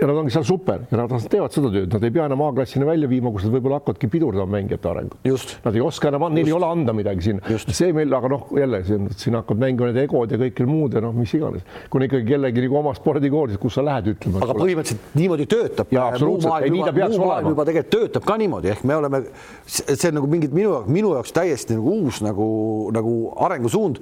[0.00, 2.86] ja nad ongi seal super ja nad teevad seda tööd, nad ei pea enam A-klassini
[2.86, 5.18] välja viima, kus nad võib-olla hakkavadki pidurdama mängijate arengut.
[5.64, 7.58] Nad ei oska enam, neil ei ole anda midagi sinna.
[7.66, 11.00] see meil, aga noh, jälle siin, siin hakkavad mängima need egod ja kõik muud ja
[11.04, 11.62] noh, mis iganes.
[11.90, 14.42] kui on ikkagi kellelgi nagu oma spordikool, kus sa lähed ütlema.
[14.44, 15.92] aga põhimõtteliselt niimoodi töötab.
[15.92, 17.54] ja absoluutselt, ei nii ta peaks olema.
[17.54, 19.22] juba tegelikult töötab ka niimoodi ehk me oleme,
[19.66, 22.48] see on nagu mingid minu jaoks, minu jaoks täiesti nagu uus nagu,
[22.94, 24.00] nagu arengusuund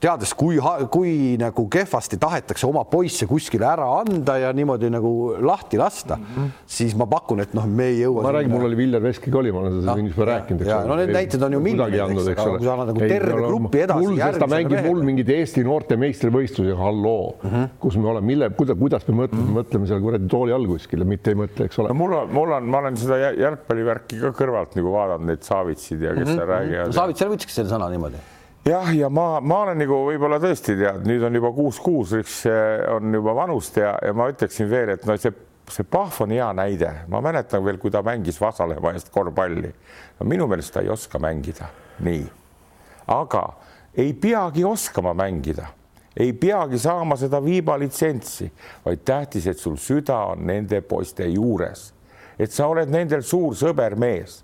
[0.00, 0.56] teades, kui,
[0.92, 5.12] kui nagu kehvasti tahetakse oma poisse kuskile ära anda ja niimoodi nagu
[5.44, 6.52] lahti lasta mm, -hmm.
[6.66, 8.22] siis ma pakun, et noh, me ei jõua.
[8.24, 10.64] ma räägin, mul oli Viljar Veskiga oli, ma olen seda siin juba rääkinud.
[10.88, 12.00] no need näited on ju miljonid,
[12.32, 14.06] eks ole, kui sa annad nagu terve grupi edasi.
[14.06, 17.68] mul, ta mängib mul mingid Eesti noorte meistrivõistlusi, halloo mm, -hmm.
[17.84, 19.60] kus me oleme, mille, kuidas, kuidas me mõtleme mm, -hmm.
[19.60, 22.00] mõtleme seal kuradi tooli all kuskil, mitte ei mõtle, eks ole no,.
[22.00, 26.16] mul on, mul on, ma olen seda jalgpallivärki ka kõrvalt nagu vaadanud, neid Savitsid ja
[26.16, 26.52] kes mm -hmm.
[26.56, 26.92] räägivad.
[26.92, 28.39] Savits, sa võtsidki selle sõna niimoodi
[28.70, 32.42] jah, ja ma, ma olen nagu võib-olla tõesti tead, nüüd on juba kuus-kuus, üks
[32.94, 35.32] on juba vanust ja, ja ma ütleksin veel, et no see,
[35.70, 39.72] see Pahv on hea näide, ma mäletan veel, kui ta mängis Vasalemma eest korvpalli.
[40.18, 41.70] no minu meelest ta ei oska mängida,
[42.06, 42.24] nii.
[43.10, 43.44] aga
[43.98, 45.66] ei peagi oskama mängida,
[46.16, 48.50] ei peagi saama seda viibalitsentsi,
[48.84, 51.90] vaid tähtis, et sul süda on nende poiste juures,
[52.38, 54.40] et sa oled nendel suur sõbermees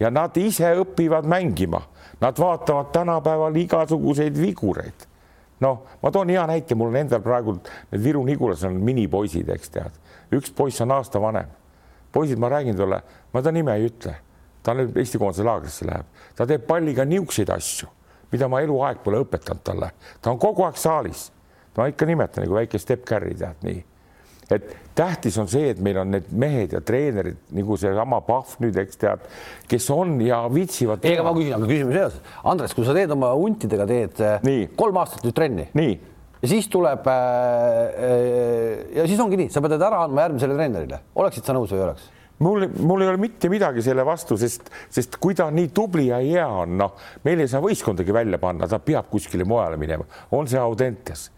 [0.00, 1.80] ja nad ise õpivad mängima
[2.20, 5.06] Nad vaatavad tänapäeval igasuguseid vigureid.
[5.60, 9.70] noh, ma toon hea näite, mul on endal praegu need Viru Nigulas on minipoisid, eks
[9.72, 9.94] tead,
[10.36, 11.48] üks poiss on aasta vanem.
[12.12, 13.02] poisid, ma räägin talle,
[13.32, 14.14] ma ta nime ei ütle,
[14.62, 17.88] ta nüüd Eesti koondise laagrisse läheb, ta teeb palliga niisuguseid asju,
[18.32, 21.30] mida ma eluaeg pole õpetanud talle, ta on kogu aeg saalis.
[21.76, 23.84] ma ikka nimetan nagu väike Step Carry tead nii
[24.50, 28.76] et tähtis on see, et meil on need mehed ja treenerid nagu seesama Pahv nüüd,
[28.80, 29.24] eks tead,
[29.70, 31.04] kes on ja viitsivad.
[31.06, 32.20] ega ma küsin, aga küsimus edasi.
[32.52, 34.68] Andres, kui sa teed oma huntidega, teed äh, nii.
[34.78, 35.68] kolm aastat nüüd trenni.
[35.76, 35.94] nii.
[36.42, 37.22] ja siis tuleb äh,
[38.08, 41.82] äh, ja siis ongi nii, sa pead ära andma järgmisele treenerile, oleksid sa nõus või
[41.82, 42.10] ei oleks?
[42.44, 46.20] mul, mul ei ole mitte midagi selle vastu, sest, sest kui ta nii tubli ja
[46.24, 50.48] hea on, noh, meil ei saa võistkondagi välja panna, ta peab kuskile mujale minema, on
[50.48, 51.30] see Audentes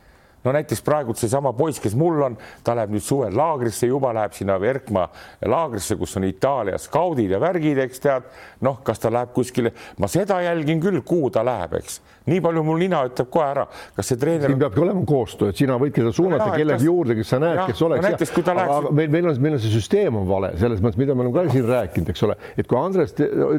[0.45, 4.37] no näiteks praegu seesama poiss, kes mul on, ta läheb nüüd suvel laagrisse, juba läheb
[4.37, 5.09] sinna Erkma
[5.47, 8.29] laagrisse, kus on Itaalia skaudid ja värgid, eks tead.
[8.61, 12.65] noh, kas ta läheb kuskile, ma seda jälgin küll, kuhu ta läheb, eks nii palju
[12.67, 14.53] mul nina ütleb kohe ära, kas see treener.
[14.53, 16.87] siin peabki olema koostöö, et sina võidki seda suunata kellegi kas...
[16.89, 18.05] juurde, kes sa näed, kes oleks.
[18.07, 18.91] näiteks kui ta läheks.
[19.01, 21.55] meil, meil on, meil on see süsteem on vale selles mõttes, mida me oleme ka
[21.55, 23.15] siin rääkinud, eks ole, et kui Andres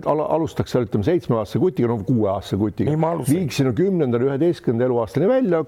[0.05, 2.95] alustaks seal ütleme seitsmeaastase kutiga, no kuueaastase kutiga,
[3.29, 5.63] viiks sinna kümnendal, üheteistkümnenda eluaastani välja,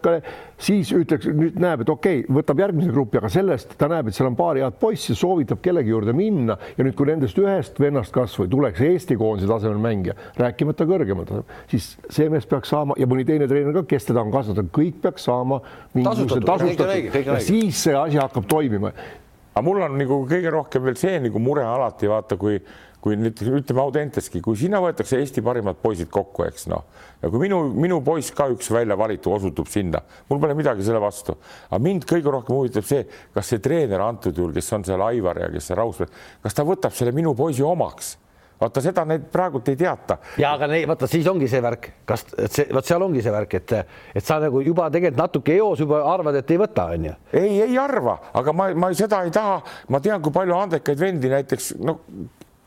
[0.62, 4.18] siis ütleks, nüüd näeb, et okei okay,, võtab järgmise grupi, aga sellest ta näeb, et
[4.18, 8.14] seal on paar head poissi, soovitab kellegi juurde minna ja nüüd, kui nendest ühest vennast
[8.16, 11.34] kasvõi tuleks Eesti koondise tasemel mängija, rääkimata kõrgemalt,
[11.72, 14.72] siis see mees peaks saama saama ja mõni teine treener ka, kes teda on kasvatanud,
[14.74, 15.62] kõik peaks saama
[15.94, 17.26] mingisuguse tasustatud.
[17.26, 18.92] Ja siis see asi hakkab toimima.
[19.54, 22.62] aga mul on nagu kõige rohkem veel see nagu mure alati vaata, kui
[23.02, 26.84] kui nüüd ütleme Audenteski, kui sinna võetakse Eesti parimad poisid kokku, eks noh,
[27.18, 31.02] ja kui minu, minu poiss ka üks välja valitu osutub sinna, mul pole midagi selle
[31.02, 31.34] vastu,
[31.72, 35.42] aga mind kõige rohkem huvitab see, kas see treener antud juhul, kes on seal Aivar
[35.42, 36.14] ja kes see Rausmäe,
[36.46, 38.20] kas ta võtab selle minu poisi omaks
[38.62, 40.18] vaata seda neid praegult ei teata.
[40.42, 43.56] ja aga nei, vaata siis ongi see värk, kas see, vot seal ongi see värk,
[43.58, 43.74] et,
[44.16, 47.16] et sa nagu juba tegelikult natuke eos juba arvad, et ei võta, onju.
[47.34, 51.32] ei, ei arva, aga ma, ma seda ei taha, ma tean, kui palju andekaid vendi
[51.32, 52.00] näiteks no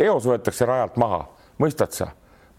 [0.01, 1.25] eos võetakse rajalt maha,
[1.63, 2.11] mõistad sa?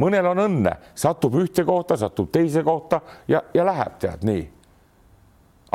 [0.01, 2.99] mõnel on õnne, satub ühte kohta, satub teise kohta
[3.31, 4.43] ja, ja läheb, tead nii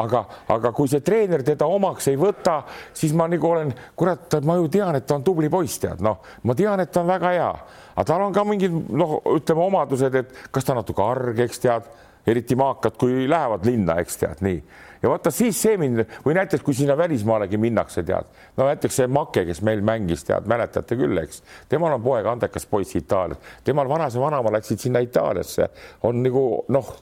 [0.01, 2.61] aga, aga kui see treener teda omaks ei võta,
[2.97, 6.21] siis ma nagu olen, kurat, ma ju tean, et ta on tubli poiss, tead, noh,
[6.49, 7.51] ma tean, et ta on väga hea,
[7.95, 11.91] aga tal on ka mingid noh, ütleme omadused, et kas ta natuke arg, eks tead,
[12.31, 14.63] eriti maakad, kui lähevad linna, eks tead nii.
[15.01, 19.09] Ja vaata siis see mind või näiteks, kui sinna välismaalegi minnakse, tead, no näiteks see
[19.09, 21.41] Make, kes meil mängis, tead, mäletate küll, eks,
[21.73, 25.71] temal on poeg, andekas poiss Itaalias, temal vanas ja vanaema läksid sinna Itaaliasse,
[26.05, 26.93] on nagu noh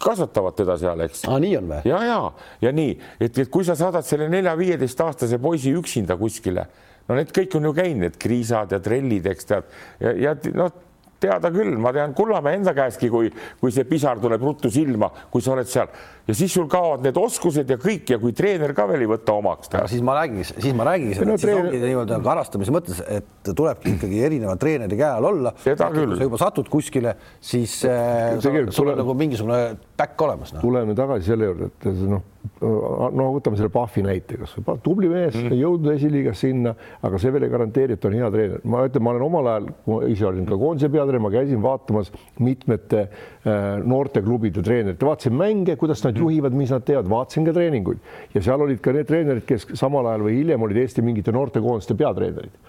[0.00, 1.24] kasvatavad teda seal, eks.
[1.28, 1.80] aa, nii on või?
[1.90, 2.20] ja, ja,
[2.64, 6.66] ja nii, et, et kui sa saadad selle nelja-viieteistaastase poisi üksinda kuskile,
[7.08, 10.72] no need kõik on ju käinud, need kriisad ja trellid, eks tead ja, ja noh
[11.20, 15.44] teada küll, ma tean Kullamäe enda käestki, kui, kui see pisar tuleb ruttu silma, kui
[15.44, 15.90] sa oled seal
[16.30, 19.34] ja siis sul kaovad need oskused ja kõik ja kui treener ka veel ei võta
[19.40, 19.72] omaks.
[19.90, 23.96] siis ma räägingi, siis ma räägingi seda no,, siis ongi niimoodi karastamise mõttes, et tulebki
[23.96, 25.54] ikkagi erineva treeneri käe all olla.
[25.58, 28.94] kui sa juba satud kuskile, siis äh, sul tule...
[28.94, 29.62] on nagu mingisugune
[29.98, 30.62] päkk olemas no..
[30.62, 32.22] tuleme tagasi selle juurde, et noh,
[32.60, 36.72] no võtame selle Pahvi näite, kas tubli mees mm, jõudnud esiliigas sinna,
[37.04, 38.62] aga see veel ei garanteeri, et on hea treener.
[38.64, 42.12] ma ütlen, ma olen omal ajal, ma ise olin ka koondise peatreener, ma käisin vaatamas
[42.40, 48.02] mitmete äh, noorteklubide treenerite, vaatasin mänge, kuidas nad juhivad, mis nad teevad, vaatasin ka treeninguid.
[48.34, 51.96] Ja seal olid ka need treenerid, kes samal ajal või hiljem olid Eesti mingite noortekoondiste
[51.98, 52.68] peatreenerid.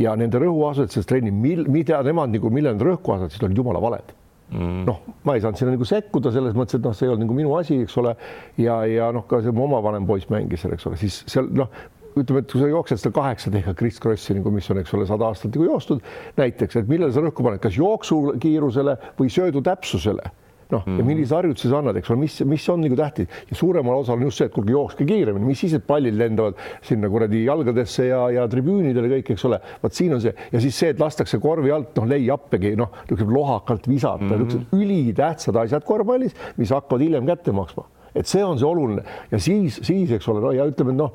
[0.00, 4.14] ja nende rõhuasetused trenni, mil, mida nemad nagu, millele nad rõhku asetasid, olid jumala valed.
[4.52, 4.82] Mm..
[4.84, 7.36] noh, ma ei saanud sinna nagu sekkuda selles mõttes, et noh, see ei olnud nagu
[7.36, 8.12] minu asi, eks ole.
[8.60, 11.48] ja, ja noh, ka see mu oma vanem poiss mängis seal, eks ole, siis seal
[11.56, 11.70] noh,
[12.12, 15.06] ütleme, et kui sa jooksed seda kaheksa tehka Chris Krossi nagu, mis on, eks ole,
[15.08, 16.04] sada aastat nagu joostud
[16.36, 20.28] näiteks, et millele sa rõhku paned, kas jooksukiirusele või söödu täpsusele
[20.70, 23.28] noh mm -hmm., ja millise harjutuse sa annad, eks ole, mis, mis on nagu tähtis
[23.50, 26.58] ja suuremal osal on just see, et kuulge, jookske kiiremini, mis siis, et pallid lendavad
[26.82, 29.60] sinna kuradi jalgadesse ja, ja tribüünidele kõik, eks ole.
[29.82, 33.38] vot siin on see ja siis see, et lastakse korvi alt noh, lay-up'egi noh, niisugune
[33.38, 34.44] lohakalt visata mm, -hmm.
[34.44, 39.38] niisugused ülitähtsad asjad korvpallis, mis hakkavad hiljem kätte maksma et see on see oluline ja
[39.40, 41.14] siis, siis eks ole, no ja ütleme, noh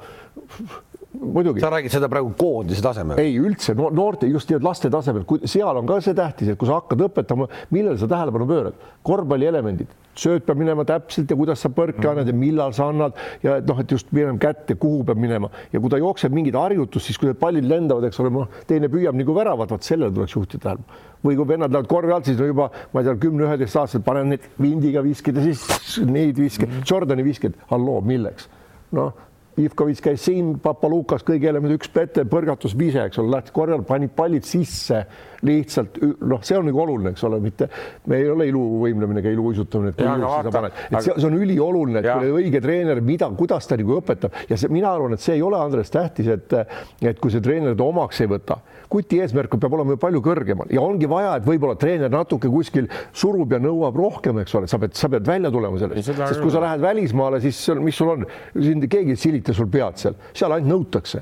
[1.22, 1.62] muidugi.
[1.62, 3.20] sa räägid seda praegu koondise tasemel?
[3.22, 6.70] ei üldse no, noorte just nimelt laste tasemel, seal on ka see tähtis, et kui
[6.70, 8.78] sa hakkad õpetama, millele sa tähelepanu pöörad,
[9.08, 12.10] korvpallielemendid, sööt peab minema täpselt ja kuidas sa põrke mm.
[12.12, 15.52] annad ja millal sa annad ja et noh, et just minema kätte, kuhu peab minema
[15.74, 18.90] ja kui ta jookseb mingit harjutust, siis kui need pallid lendavad, eks ole, noh, teine
[18.94, 21.06] püüab nagu väravat, vot sellele tuleks juhtida tähelepanu.
[21.26, 24.50] või kui vennad lähevad korvi alt, siis juba ma ei tea, kümne-üheteist aastaselt panen neid
[24.62, 28.50] vindiga viskid ja siis neid viskid mm., Jordani viskid, halloo, milleks?
[28.96, 29.27] noh
[29.58, 34.10] Ivkovitš käis siin, Papalukas kõigi elemendid üks pete, põrgatus vise, eks ole, läks korjal, pani
[34.14, 35.06] pallid sisse
[35.46, 37.68] lihtsalt noh, see on nagu oluline, eks ole, mitte
[38.10, 40.64] me ei ole iluvõimlemine ega iluuisutamine, et, aga...
[40.90, 44.34] et see, see on ülioluline, et kui õige treener, mida, kuidas ta nagu õpetab.
[44.50, 46.58] Ja see, mina arvan, et see ei ole, Andres, tähtis, et
[47.06, 50.70] et kui see treener ta omaks ei võta, kuti eesmärk peab olema ju palju kõrgemal.
[50.74, 54.80] Ja ongi vaja, et võib-olla treener natuke kuskil surub ja nõuab rohkem, eks ole, sa
[54.82, 58.26] pead, sa pead välja tulema sellest, sest kui sa lähed välismaale, siis mis sul on,
[58.56, 61.22] sind keegi ei silita sul pead seal, seal ainult nõutakse.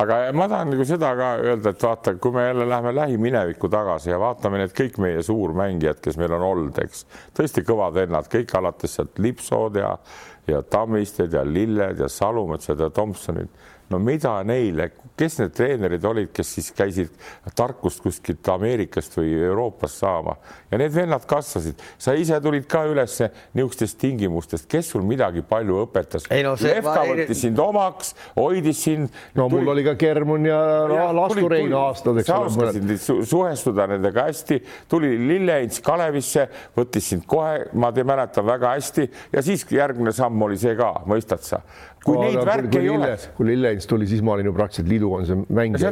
[0.00, 4.10] Aga ma tahan nagu seda ka öelda, et vaata, kui me jälle läheme lähiminevikku tagasi
[4.10, 7.04] ja vaatame need kõik meie suurmängijad, kes meil on olnud, eks.
[7.36, 9.96] Tõesti kõvad vennad, kõik alates sealt Lipsod ja
[10.50, 13.48] ja Tammisted ja Lilled ja Salumetsad ja Tomsonid
[13.90, 17.10] no mida neile, kes need treenerid olid, kes siis käisid
[17.58, 20.36] tarkust kuskilt Ameerikast või Euroopast saama
[20.70, 25.82] ja need vennad kasvasid, sa ise tulid ka ülesse niisugustest tingimustest, kes sul midagi palju
[25.84, 26.28] õpetas.
[26.44, 29.10] No, Levka võttis sind omaks, hoidis sind.
[29.34, 29.60] no tuli...
[29.60, 30.60] mul oli ka Kermun ja,
[30.94, 32.54] ja Lastur Rein aastad, eks ole.
[32.54, 36.46] sa oskasid su suhestuda nendega hästi, tuli Lilleints Kalevisse,
[36.78, 40.94] võttis sind kohe, ma te mäletan väga hästi ja siis järgmine samm oli see ka,
[41.10, 41.60] mõistad sa
[42.04, 43.26] kui no, neid värke ei Lille, oleks.
[43.36, 45.90] kui Lillehins tuli, siis ma olin ju praktiliselt liidukoondise mängija,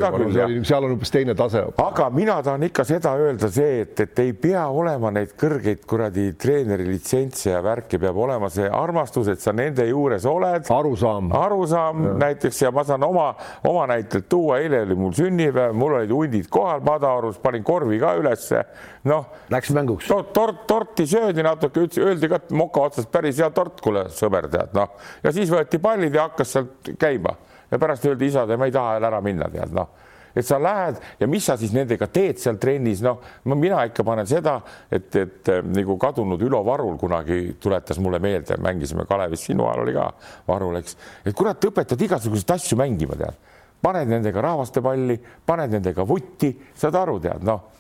[0.64, 1.64] seal on hoopis teine tase.
[1.84, 6.30] aga mina tahan ikka seda öelda, see, et, et ei pea olema neid kõrgeid kuradi
[6.40, 10.70] treeneri litsentse ja värki, peab olema see armastus, et sa nende juures oled.
[10.78, 11.32] arusaam.
[11.36, 12.14] arusaam ja.
[12.24, 13.28] näiteks ja ma saan oma,
[13.68, 18.14] oma näitelt tuua, eile oli mul sünnipäev, mul olid hundid kohal Padaorus, panin korvi ka
[18.16, 18.64] ülesse.
[19.04, 19.28] Noh.
[19.52, 20.08] Läks mänguks?
[20.08, 20.22] to,.
[20.32, 24.74] tort, torti söödi natuke, öeldi ka, et moka otsast päris hea tort, kuule sõber, tead
[24.76, 27.34] noh, ja siis võeti pall pallid ja hakkas sealt käima.
[27.70, 29.88] Ja pärast öeldi isad, ma ei taha jälle ära minna, tead noh.
[30.38, 33.18] Et sa lähed ja mis sa siis nendega teed seal trennis, noh,
[33.58, 34.58] mina ikka panen seda,
[34.92, 39.96] et, et nagu kadunud Ülo Varul kunagi tuletas mulle meelde, mängisime Kalevis, sinu ajal oli
[39.96, 40.06] ka
[40.46, 43.40] Varul, eks, et kurat, õpetad igasuguseid asju mängima, tead,
[43.82, 47.77] paned nendega rahvaste palli, paned nendega vutti, saad aru, tead, noh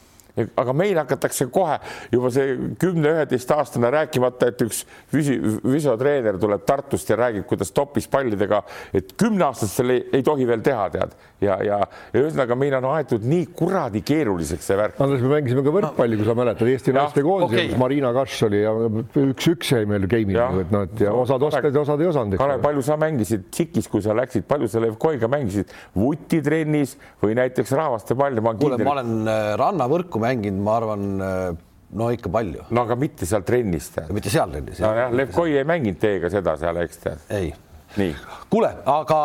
[0.56, 1.78] aga meil hakatakse kohe
[2.12, 8.62] juba see kümne-üheteistaastane rääkimata, et üks füsi-, füsiotreener tuleb Tartust ja räägib, kuidas topis pallidega,
[8.94, 11.16] et kümneaastastel ei, ei tohi veel teha, tead.
[11.44, 11.78] Ja, ja,
[12.12, 14.98] ja ühesõnaga meil on aetud nii kuradi keeruliseks see värk.
[15.02, 17.80] Andres, me mängisime ka võrkpalli, kui sa mäletad, Eesti naiste koondises okay.
[17.80, 18.72] Marina Kass oli ja
[19.22, 22.38] üks-üks jäi meil game'il, et noh, et ja osad oskasid ja osad ei osanud.
[22.40, 27.74] Kalev, palju sa mängisid Tšikis, kui sa läksid, palju sa Levkoiga mängisid vutitrennis või näiteks
[27.78, 28.42] rahvaste palli?
[28.58, 31.46] kuule, ma olen äh, rannavõrku mänginud, ma arvan, äh,
[31.98, 34.82] no ikka palju, no aga mitte seal trennis mitte seal trennis.
[34.82, 37.24] nojah, Lev Koi ei mänginud teiega seda seal, eks tead.
[37.38, 37.54] ei.
[38.50, 39.18] Kuule, aga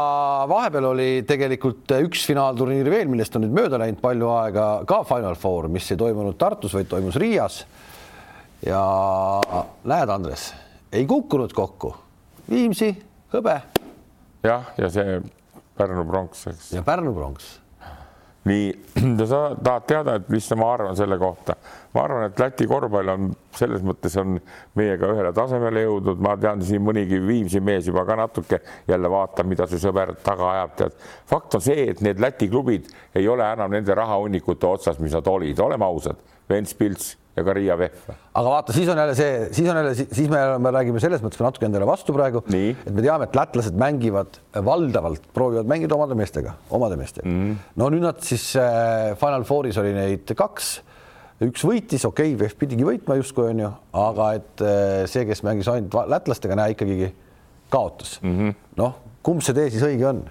[0.50, 5.38] vahepeal oli tegelikult üks finaalturniir veel, millest on nüüd mööda läinud palju aega, ka Final
[5.40, 7.64] Four, mis ei toimunud Tartus, vaid toimus Riias.
[8.66, 8.84] ja
[9.84, 10.54] näed, Andres,
[10.92, 11.96] ei kukkunud kokku.
[12.50, 12.94] Viimsi,
[13.34, 13.58] hõbe.
[14.44, 15.20] jah, ja see
[15.78, 16.72] Pärnu pronks, eks.
[16.76, 17.63] ja Pärnu pronks
[18.50, 18.74] nii,
[19.30, 21.56] sa tahad teada, et mis ma arvan selle kohta?
[21.94, 24.38] ma arvan, et Läti korvpall on selles mõttes on
[24.80, 29.50] meiega ühele tasemele jõudnud, ma tean siin mõnigi Viimsi mees juba ka natuke jälle vaatab,
[29.50, 31.02] mida su sõber taga ajab, tead.
[31.30, 35.28] fakt on see, et need Läti klubid ei ole enam nende rahahunnikute otsas, mis nad
[35.28, 36.20] olid, oleme ausad.
[36.50, 38.14] Ventspils ja ka Riia Vehv.
[38.14, 41.42] aga vaata, siis on jälle see, siis on jälle, siis me, me räägime selles mõttes
[41.42, 46.56] natuke endale vastu praegu, et me teame, et lätlased mängivad valdavalt, proovivad mängida omade meestega,
[46.74, 47.40] omade meestega mm.
[47.40, 47.70] -hmm.
[47.82, 50.76] no nüüd nad siis äh, Final Fouris oli neid kaks,
[51.50, 53.74] üks võitis, okei okay,, Vehv pidigi võitma justkui onju,
[54.06, 57.10] aga et äh, see, kes mängis ainult lätlastega, näe ikkagi
[57.74, 58.56] kaotas mm -hmm..
[58.78, 60.24] noh, kumb see tee siis õige on?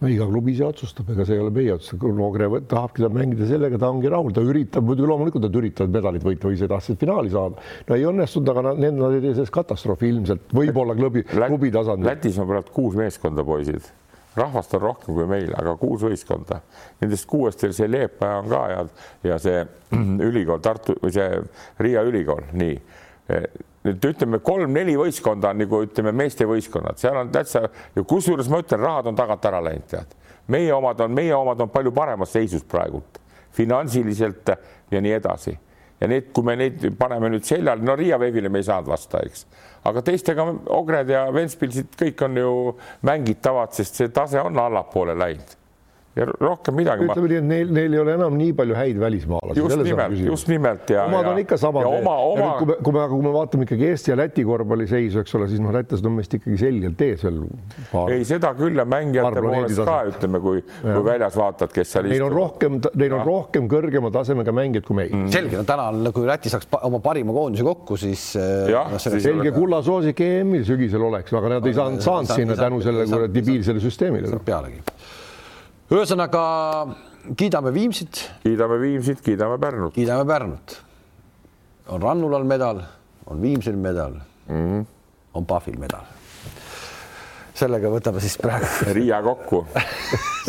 [0.00, 3.10] No iga klubi ise otsustab, ega see ei ole meie otsus, kui Noogre tahabki ta
[3.12, 6.68] mängida sellega, ta ongi rahul, ta üritab, muidugi loomulikult nad üritavad medalit võita või ise
[6.70, 7.70] tahtsid finaali saada.
[7.88, 11.72] no ei õnnestunud, aga nad, need nad ei tee sellest katastroofi ilmselt, võib-olla klubi, klubi
[11.74, 12.08] tasandil.
[12.08, 13.90] Lätis on praegu kuus meeskonda, poisid
[14.36, 16.60] rahvast on rohkem kui meil, aga kuus võistkonda.
[17.00, 18.84] Nendest kuuest veel see Leepaja on ka ja,
[19.26, 19.64] ja see
[20.30, 21.42] ülikool Tartu või see
[21.82, 22.78] Riia ülikool, nii
[23.86, 28.82] nüüd ütleme, kolm-neli võistkonda on nagu ütleme, meestevõistkonnad, seal on täitsa ja kusjuures ma ütlen,
[28.84, 30.16] rahad on tagant ära läinud, tead.
[30.50, 33.20] meie omad on, meie omad on palju paremas seisus praegult,
[33.56, 34.52] finantsiliselt
[34.90, 35.56] ja nii edasi.
[36.00, 39.20] ja need, kui me neid paneme nüüd seljale, no Riia Vevile me ei saanud vasta,
[39.24, 39.46] eks,
[39.84, 40.44] aga teistega
[40.76, 42.52] Ogred ja Ventspilsid kõik on ju
[43.08, 45.59] mängitavad, sest see tase on allapoole läinud
[46.18, 47.06] ja rohkem midagi.
[47.06, 49.60] ütleme nii, et neil, neil ei ole enam nii palju häid välismaalasi.
[49.60, 51.04] just nimelt, just nimelt ja.
[51.06, 51.86] omad on ikka samad.
[51.86, 52.48] Oma, oma...
[52.58, 55.46] kui me, kui me, kui me vaatame ikkagi Eesti ja Läti korvpalli seisu, eks ole,
[55.52, 57.38] siis noh, lätlased on meist ikkagi selgelt ees veel.
[58.10, 62.10] ei, seda küll ja mängijate poolest ka ütleme, kui, kui väljas vaatad, kes seal.
[62.10, 65.30] Neil on rohkem, neil on rohkem kõrgema tasemega mängijaid kui meil mm..
[65.36, 68.32] selge, no täna on, kui Läti saaks oma parima koondise kokku, siis.
[68.34, 73.82] Äh, selge kullasoosik EM-il sügisel oleks, aga nad ei saanud, saanud sinna tänu sellele debiilsele
[73.86, 74.42] süsteemile.
[74.44, 74.82] pealegi
[75.90, 76.44] ühesõnaga
[77.36, 78.22] kiidame Viimsit.
[78.44, 79.94] kiidame Viimsit, kiidame Pärnut.
[79.94, 80.82] kiidame Pärnut.
[81.88, 82.80] on Rannulal medal,
[83.26, 84.12] on Viimsil medal
[84.48, 84.86] mm, -hmm.
[85.34, 86.06] on Pahvil medal.
[87.54, 88.66] sellega võtame siis praegu.
[88.96, 89.66] Riia kokku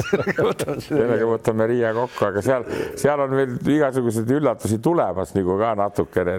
[0.88, 6.38] sellega võtame, Riia kokku, aga seal, seal on veel igasuguseid üllatusi tulemas nagu ka natukene.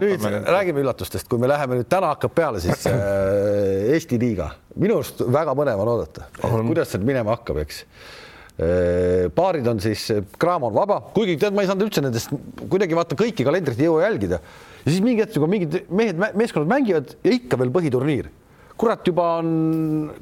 [0.00, 4.96] nüüd räägime üllatustest, kui me läheme nüüd täna hakkab peale siis äh, Eesti liiga, minu
[4.96, 7.84] arust väga põnev on oodata, kuidas sealt minema hakkab, eks
[9.36, 10.02] paarid on siis,
[10.40, 13.88] kraam on vaba, kuigi tead, ma ei saanud üldse nendest kuidagi vaata kõiki kalendrit ei
[13.88, 14.40] jõua jälgida.
[14.84, 18.30] ja siis mingi hetk juba mingid mehed, meeskonnad mängivad ja ikka veel põhiturniir.
[18.80, 19.48] kurat, juba on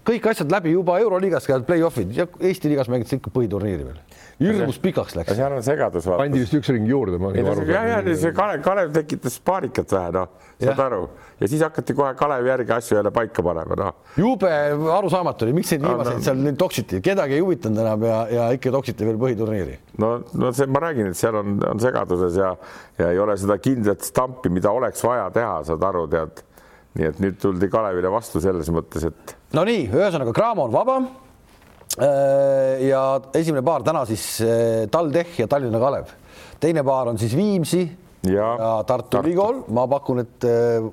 [0.06, 4.00] kõik asjad läbi, juba Euroliigas käivad play-off'id ja Eesti liigas mängitakse ikka põhiturniiri veel
[4.38, 5.34] hirmus pikaks läks.
[5.36, 6.06] seal on segadus.
[6.06, 7.18] pandi vist üks ring juurde.
[7.68, 10.30] ja, ja see Kalev, Kalev tekitas paanikat vähe, noh,
[10.62, 11.02] saad aru,
[11.40, 13.92] ja siis hakati kohe Kalevi järgi asju jälle paika panema, noh.
[14.16, 14.52] jube
[14.94, 18.48] arusaamatu oli, miks neid viimaseid no, seal nüüd toksiti, kedagi ei huvitanud enam ja, ja
[18.54, 19.78] ikka toksiti veel põhiturniiri.
[20.04, 22.54] no, no see, ma räägin, et seal on, on segaduses ja,
[23.00, 26.44] ja ei ole seda kindlat stampi, mida oleks vaja teha, saad aru, tead.
[26.98, 29.38] nii et nüüd tuldi Kalevile vastu selles mõttes, et.
[29.54, 31.02] Nonii, ühesõnaga Cramo on vaba
[32.88, 33.02] ja
[33.34, 36.12] esimene paar täna siis äh, TalTech ja Tallinna Kalev.
[36.60, 37.82] teine paar on siis Viimsi
[38.26, 39.62] ja, ja Tartu Ülikool.
[39.74, 40.88] ma pakun, et äh,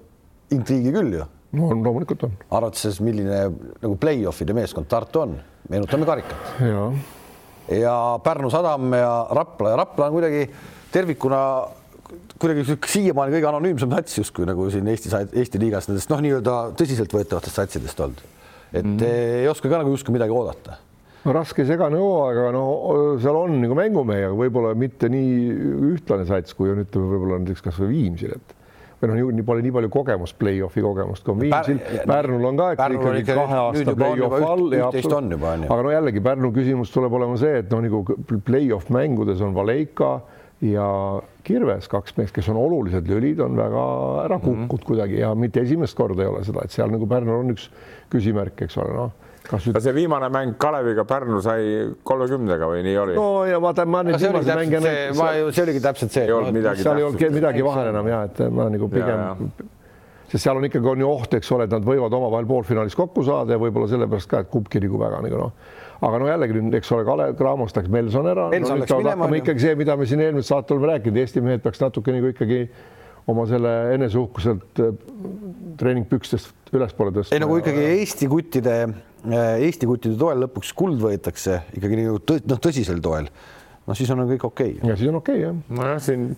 [0.55, 1.27] intriigi küll ju.
[1.59, 2.37] no loomulikult on.
[2.49, 3.45] arvates, milline
[3.81, 5.37] nagu play-off'ide meeskond Tartu on,
[5.69, 6.53] meenutame karikat.
[6.61, 6.85] ja,
[7.79, 10.45] ja Pärnu Sadam ja Rapla ja Rapla on kuidagi
[10.93, 11.41] tervikuna
[12.39, 17.61] kuidagi siiamaani kõige anonüümsem sats justkui nagu siin Eesti, Eesti liigas nendest noh, nii-öelda tõsiseltvõetavatest
[17.61, 18.21] satsidest olnud.
[18.73, 19.39] et mm -hmm.
[19.41, 20.77] ei oska ka nagu justkui midagi oodata
[21.25, 22.65] no raske segane hooaeg, aga no
[23.21, 25.55] seal on nagu mängumehi, aga võib-olla mitte nii
[25.95, 28.53] ühtlane sats, kui on, ütleme võib-olla näiteks kasvõi Viimsil, et
[29.01, 32.05] või noh, nii pole nii palju kogemust, play-off'i kogemust kui on Viimsil Pär,.
[32.07, 34.69] Pärnul on ka ikkagi kahe aasta play-off all.
[35.65, 40.13] aga no jällegi Pärnu küsimus tuleb olema see, et noh, nagu play-off mängudes on Valeika
[40.63, 40.87] ja
[41.45, 43.83] Kirves, kaks meest, kes on olulised lülid, on väga
[44.23, 44.87] ära kukkunud mm -hmm.
[44.87, 47.69] kuidagi ja mitte esimest korda ei ole seda, et seal nagu Pärnul on üks
[48.13, 49.79] küsimärk, eks ole, noh kas nüüd...
[49.83, 53.15] see viimane mäng Kaleviga Pärnu sai kolmekümnega või nii oli?
[53.19, 55.53] no ja vaata, ma nüüd viimase mänge näinud.
[55.55, 56.25] see oligi täpselt see.
[56.25, 59.49] seal ei olnud midagi vahel enam ja et ma nagu pigem,
[60.31, 63.25] sest seal on ikkagi on ju oht, eks ole, et nad võivad omavahel poolfinaalis kokku
[63.27, 65.73] saada ja võib-olla sellepärast ka, et kumbki nagu väga nagu noh
[66.05, 68.49] aga no jällegi nüüd, eks ole, Kalev Cramos läks Melson ära.
[68.51, 69.29] Melson no, minema.
[69.39, 72.59] ikkagi see, mida me siin eelmisel saatel oleme rääkinud, Eesti mehed peaks natuke nagu ikkagi
[73.31, 74.91] oma selle eneseuhkuselt äh,
[75.79, 77.33] treeningpükstest ülespoole tõstma.
[77.33, 78.75] ei kui ikkagi Eesti kuttide,
[79.33, 83.29] Eesti kuttide toel lõpuks kuld võetakse ikkagi nagu tõ, noh, tõsisel toel,
[83.85, 84.91] no siis on kõik okei okay..
[84.91, 85.57] ja siis on okei okay, jah.
[85.79, 86.29] nojah, siin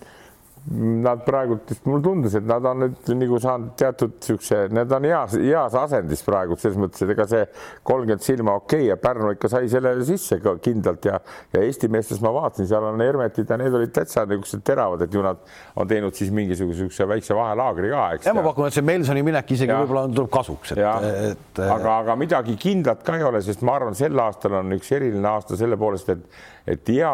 [0.76, 5.38] nad praegu, mulle tundus, et nad on nüüd nagu saanud teatud siukse, need on heas,
[5.40, 7.46] heas asendis praegu selles mõttes, et ega see
[7.88, 11.22] kolmkümmend silma okei okay, ja Pärnu ikka sai sellele sisse ka kindlalt ja,
[11.56, 15.16] ja Eesti meestes ma vaatasin, seal on Hermetid ja need olid täitsa niisugused teravad, et
[15.16, 15.40] ju nad
[15.80, 18.28] on teinud siis mingisuguse siukse väikse vahelaagri ka, eks.
[18.28, 20.84] ja ma pakun, et see Melsoni minek isegi võib-olla tuleb kasuks, et,
[21.32, 21.64] et.
[21.64, 25.32] aga, aga midagi kindlat ka ei ole, sest ma arvan, sel aastal on üks eriline
[25.32, 26.42] aasta selle poolest, et,
[26.76, 27.14] et hea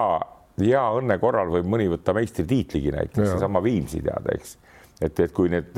[0.62, 4.58] hea õnne korral võib mõni võtta meistritiitligi näiteks, seesama Viimsi teada, eks
[5.04, 5.70] et, et kui need,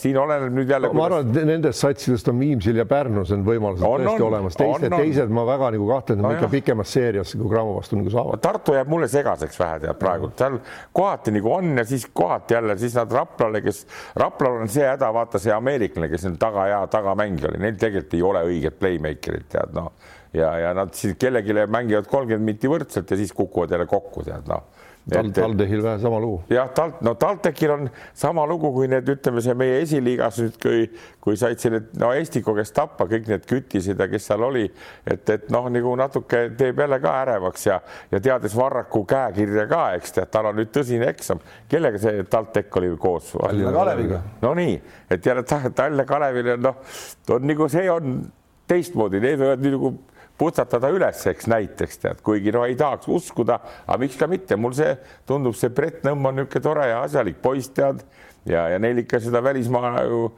[0.00, 0.90] siin oleneb nüüd jälle.
[0.94, 4.58] ma arvan, et nendest satsidest on Viimsil ja Pärnus on võimalused on, tõesti on, olemas,
[4.58, 8.42] teised, teised ma väga nagu kahtlen no, ikka pikemas seerias nagu Graamo vastu nagu saavad.
[8.44, 10.60] Tartu jääb mulle segaseks vähe tead praegu, seal
[10.96, 13.84] kohati nagu on ja siis kohati jälle, siis nad Raplale, kes,
[14.22, 18.18] Raplal on see häda, vaata see ameeriklane, kes on taga hea tagamängija oli, neil tegelikult
[18.18, 19.92] ei ole õiget playmaker'it tead noh.
[20.36, 24.44] Ja, ja nad siis kellelegi mängivad kolmkümmend mitti võrdselt ja siis kukuvad jälle kokku, tead
[24.50, 24.66] noh
[25.08, 26.42] Tal, TalTechil vähe sama lugu.
[26.52, 30.82] jah, Tal-, no TalTechil on sama lugu kui need, ütleme, see meie esiliigas nüüd, kui,
[31.24, 34.66] kui said selle no Estiko käest tappa kõik need kütised ja kes seal oli,
[35.08, 37.78] et, et noh, nagu natuke teeb jälle ka ärevaks ja,
[38.12, 41.40] ja teades Varraku käekirja ka, eks tead, tal on nüüd tõsine eksam.
[41.68, 43.32] kellega see TalTech oli koos?
[43.38, 44.20] Tallinna Kaleviga.
[44.44, 44.76] no nii,
[45.10, 46.84] et jälle Tallinna Kalevil on noh,
[47.32, 48.20] on nagu see on
[48.68, 49.92] teistmoodi, need võivad nagu
[50.38, 54.76] putsatada üles, eks näiteks tead, kuigi no ei tahaks uskuda, aga miks ka mitte, mul
[54.78, 54.94] see
[55.28, 58.04] tundub, see Brett Nõmm on niisugune tore ja asjalik poiss tead
[58.48, 60.28] ja, ja neil ikka seda välismaa ju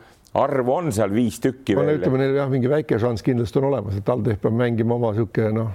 [0.41, 3.99] arvu on seal viis tükki no, ütleme neil jah, mingi väike šanss kindlasti on olemas,
[3.99, 5.71] et TalTech peab mängima oma niisugune noh,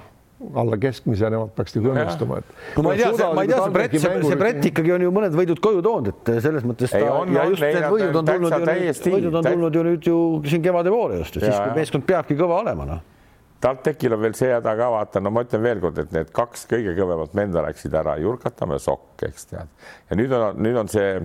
[0.58, 2.54] alla keskmise, nemad peaks nagu õnnestuma, et.
[2.76, 5.16] no ma ei tea, ma ei tea, see Brett, see, see Brett ikkagi on ju
[5.16, 8.22] mõned võidud koju toonud, et selles mõttes ta ei, on, ja just on, need võidud
[8.22, 11.76] on tulnud ju, võidud on tulnud ju nüüd ju siin kevade poole just, siis kui
[11.78, 13.04] meeskond peabki kõva olema, noh
[13.66, 16.94] TalTechil on veel see häda ka, vaata, no ma ütlen veelkord, et need kaks kõige
[16.98, 19.72] kõvemat venda läksid ära, Jurkatamäe Sokk, eks tead.
[20.10, 21.16] ja nüüd on, nüüd on see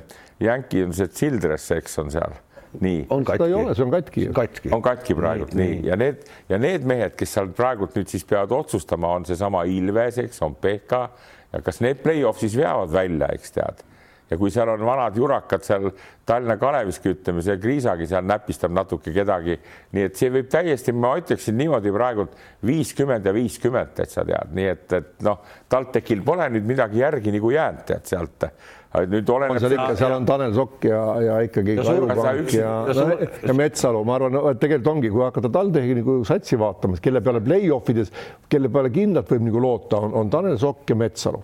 [0.40, 2.38] Jänki on see Childress, eks on seal
[2.80, 3.02] nii.
[3.12, 3.44] on katki.
[3.44, 4.26] ei ole, see on katki.
[4.36, 5.90] katki, on katki praegult nii, nii.
[5.90, 10.22] ja need ja need mehed, kes seal praegult nüüd siis peavad otsustama, on seesama Ilves,
[10.24, 11.04] eks on Pekka
[11.52, 13.84] ja kas need play-off siis veavad välja, eks tead
[14.30, 15.90] ja kui seal on vanad jurakad seal
[16.30, 19.56] Tallinna Kaleviski, ütleme, see Kriisagi seal näpistab natuke kedagi,
[19.96, 24.52] nii et see võib täiesti, ma ütleksin niimoodi praegult viiskümmend ja viiskümmend, et sa tead,
[24.56, 28.50] nii et, et noh, TalTechil pole nüüd midagi järgi nagu jäänud, tead sealt
[29.10, 29.60] nüüd oleneb.
[29.62, 34.02] seal ikka, seal on Tanel Sokk ja, ja ikkagi Kajupank ja, ja, ja, ja Metsalu,
[34.06, 38.10] ma arvan et tegelikult ongi, kui hakata TalTechi nagu satsi vaatama, kelle peale play-off ides,
[38.50, 41.42] kelle peale kindlalt võib nagu loota, on, on Tanel Sokk ja Metsalu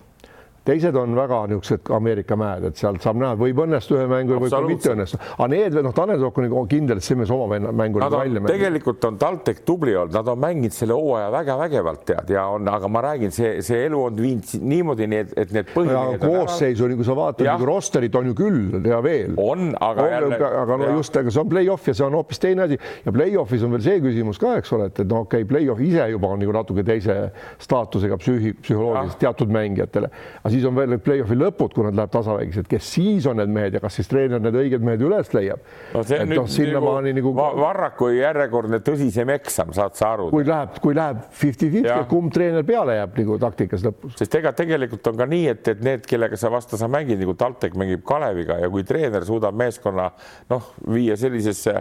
[0.67, 4.51] teised on väga niisugused Ameerika mäed, et sealt saab näha, võib õnnestuda ühe mängu, võib
[4.51, 5.29] ka mitte õnnestuda.
[5.37, 8.51] aga need, noh, Tanel Sokk on kindel, et see mees oma mängu nagu välja mängib.
[8.51, 12.67] tegelikult on TalTech tubli olnud, nad on mänginud selle hooaja väga vägevalt tead ja on,
[12.71, 16.19] aga ma räägin, see, see elu on viinud niimoodi, nii et, et need põhimehed.
[16.23, 19.37] koosseisu, nagu sa vaatad, nagu rosterit on ju küll ja veel.
[19.41, 20.41] on, aga on, jälle.
[20.63, 23.63] aga no just, aga see on play-off ja see on hoopis teine asi ja play-off'is
[23.65, 26.33] on veel see küsimus ka, eks ole, et, et no okei okay,, play-off ise juba
[26.35, 27.17] on nagu natuke teise
[27.63, 30.11] staatusega psüühi, psühholoogiliselt teatud mängijatele,
[30.41, 33.37] aga siis on veel need play-off'i lõpud, kui nad läheb tasavägis, et kes siis on
[33.41, 35.61] need mehed ja kas siis treener need õiged mehed üles leiab
[35.93, 36.01] no,?
[36.01, 40.29] et noh, sinnamaani nagu, nagu Varraku järjekordne tõsisem eksam, saad sa aru?
[40.33, 44.15] kui läheb, kui läheb fifty-fifty, kumb treener peale jääb nagu taktikas lõpus?
[44.21, 47.35] sest ega tegelikult on ka nii, et, et need, kellega sa vastu sa mängid nagu
[47.37, 50.09] TalTech mängib Kaleviga ja kui treener suudab meeskonna
[50.53, 51.75] noh, viia sellisesse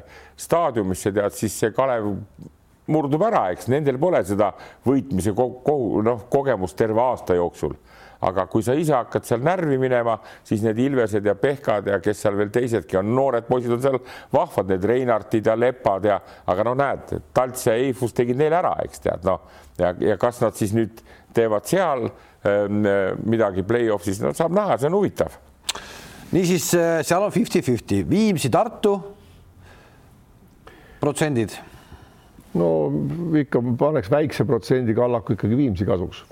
[0.47, 2.12] staadiumisse tead, siis see Kalev
[2.93, 4.53] murdub ära, eks nendel pole seda
[4.87, 7.74] võitmise kogu noh, kogemust terve aasta jooksul
[8.24, 12.22] aga kui sa ise hakkad seal närvi minema, siis need Ilvesed ja Pehkad ja kes
[12.24, 13.98] seal veel teisedki on, noored poisid on seal
[14.32, 18.72] vahvad, need Reinartid ja Lepad ja, aga no näed, Talts ja Eifus tegid neile ära,
[18.86, 19.44] eks tead, noh.
[19.76, 21.02] Ja, ja kas nad siis nüüd
[21.36, 22.86] teevad seal ähm,
[23.28, 25.36] midagi play-off'is, no saab näha, see on huvitav.
[26.32, 28.96] niisiis, äh, seal on fifty-fifty, Viimsi, Tartu?
[31.00, 31.52] Protsendid?
[32.56, 32.70] No
[33.36, 36.24] ikka paneks väikse protsendi kallaku ikkagi Viimsi kasuks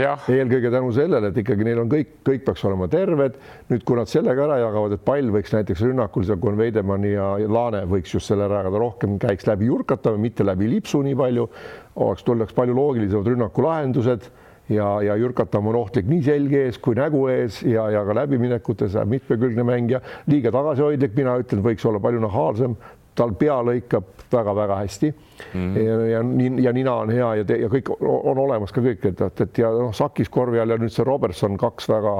[0.00, 3.34] eelkõige tänu sellele, et ikkagi neil on kõik, kõik peaks olema terved.
[3.68, 7.34] nüüd, kui nad sellega ära jagavad, et pall võiks näiteks rünnakul, kui on Veidemanni ja
[7.48, 11.48] Laane võiks just selle ära jagada, rohkem käiks läbi Jurkata, mitte läbi Lipsu nii palju,
[11.96, 14.30] oleks, tuleks palju loogilisemad rünnakulahendused
[14.72, 18.96] ja, ja Jürkatam on ohtlik nii selge ees kui nägu ees ja, ja ka läbiminekutes
[19.04, 22.76] mitmekülgne mängija, liiga tagasihoidlik, mina ütlen, võiks olla palju nahaalsem
[23.14, 25.74] tal pea lõikab väga-väga hästi mm.
[25.74, 25.76] -hmm.
[25.76, 26.20] ja, ja,
[26.64, 29.70] ja nina on hea ja, ja kõik on olemas ka kõik, et, et, et ja
[29.70, 32.14] noh, Sakis korvi all ja nüüd see Robertson, kaks väga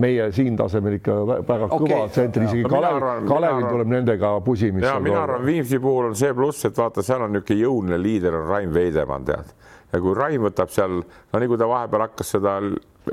[0.00, 1.78] meie siin tasemel ikka väga okay.
[1.78, 4.86] kõva tsentri, isegi Kalev, Kalevil tuleb nendega pusimist.
[4.86, 8.40] ja mina arvan, Viimsi puhul on see pluss, et vaata, seal on niisugune jõuline liider
[8.40, 9.54] on Rain Veidemann, tead
[9.92, 12.58] ja kui Rain võtab seal, no nii kui ta vahepeal hakkas seda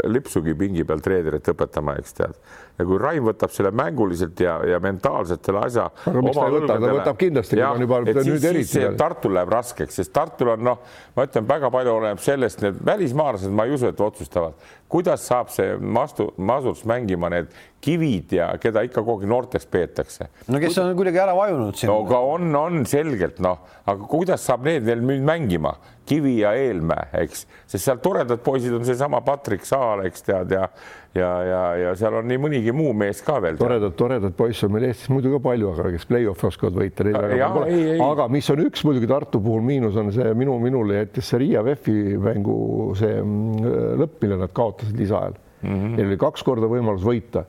[0.08, 2.36] lipsugi pingi peal treenerit õpetama, eks tead.
[2.78, 5.88] Ja kui Rain võtab selle mänguliselt ja, ja mentaalselt selle asja.
[6.12, 8.84] aga miks ta ei võta, ta võtab kindlasti, kui on juba nüüd eriti.
[9.00, 10.84] Tartul läheb raskeks, sest Tartul on noh,
[11.18, 15.50] ma ütlen, väga palju oleneb sellest, need välismaalased, ma ei usu, et otsustavad, kuidas saab
[15.54, 17.52] see mastu, masuts mängima need
[17.84, 20.30] kivid ja keda ikka kogu aeg noorteks peetakse.
[20.50, 21.92] no kes on kuidagi ära vajunud siin.
[21.92, 26.54] no aga on, on selgelt noh, aga kuidas saab need veel nüüd mängima Kivi ja
[26.56, 30.70] Eelmäe, eks, sest seal toredad poisid on seesama Patrik Saar, eks tead ja
[31.18, 33.58] ja, ja, ja seal on nii mõnigi muu mees ka veel.
[33.60, 37.18] toredad, toredad poisse on meil Eestis muidu ka palju, aga kes play-off'i oskavad võita, neid
[37.18, 37.82] väga pole.
[38.08, 41.64] aga mis on üks muidugi Tartu puhul miinus on see minu, minule jättis see Riia
[41.66, 42.58] VEF-i mängu
[43.00, 45.70] see mm, lõpp, mille nad kaotasid lisaajal mm.
[45.70, 45.98] -hmm.
[45.98, 47.46] Neil oli kaks korda võimalus võita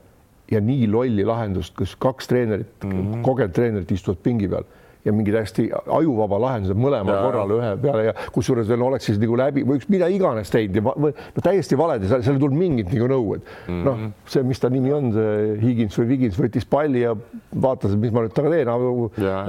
[0.49, 3.23] ja nii lolli lahendust, kus kaks treenerit mm, -hmm.
[3.25, 4.65] kogenud treenerit istuvad pingi peal
[5.05, 9.37] ja mingi täiesti ajuvaba lahendused mõlemal korral ühe peale ja kusjuures veel oleks siis nagu
[9.39, 12.59] läbi või üks mida iganes teinud ja või no täiesti valed ja seal ei tulnud
[12.59, 13.85] mingit nagu nõu, et mm -hmm.
[13.87, 17.15] noh, see, mis ta nimi on, see Higins või Vigins võttis palli ja
[17.55, 18.67] vaatas, et mis ma nüüd taga teen.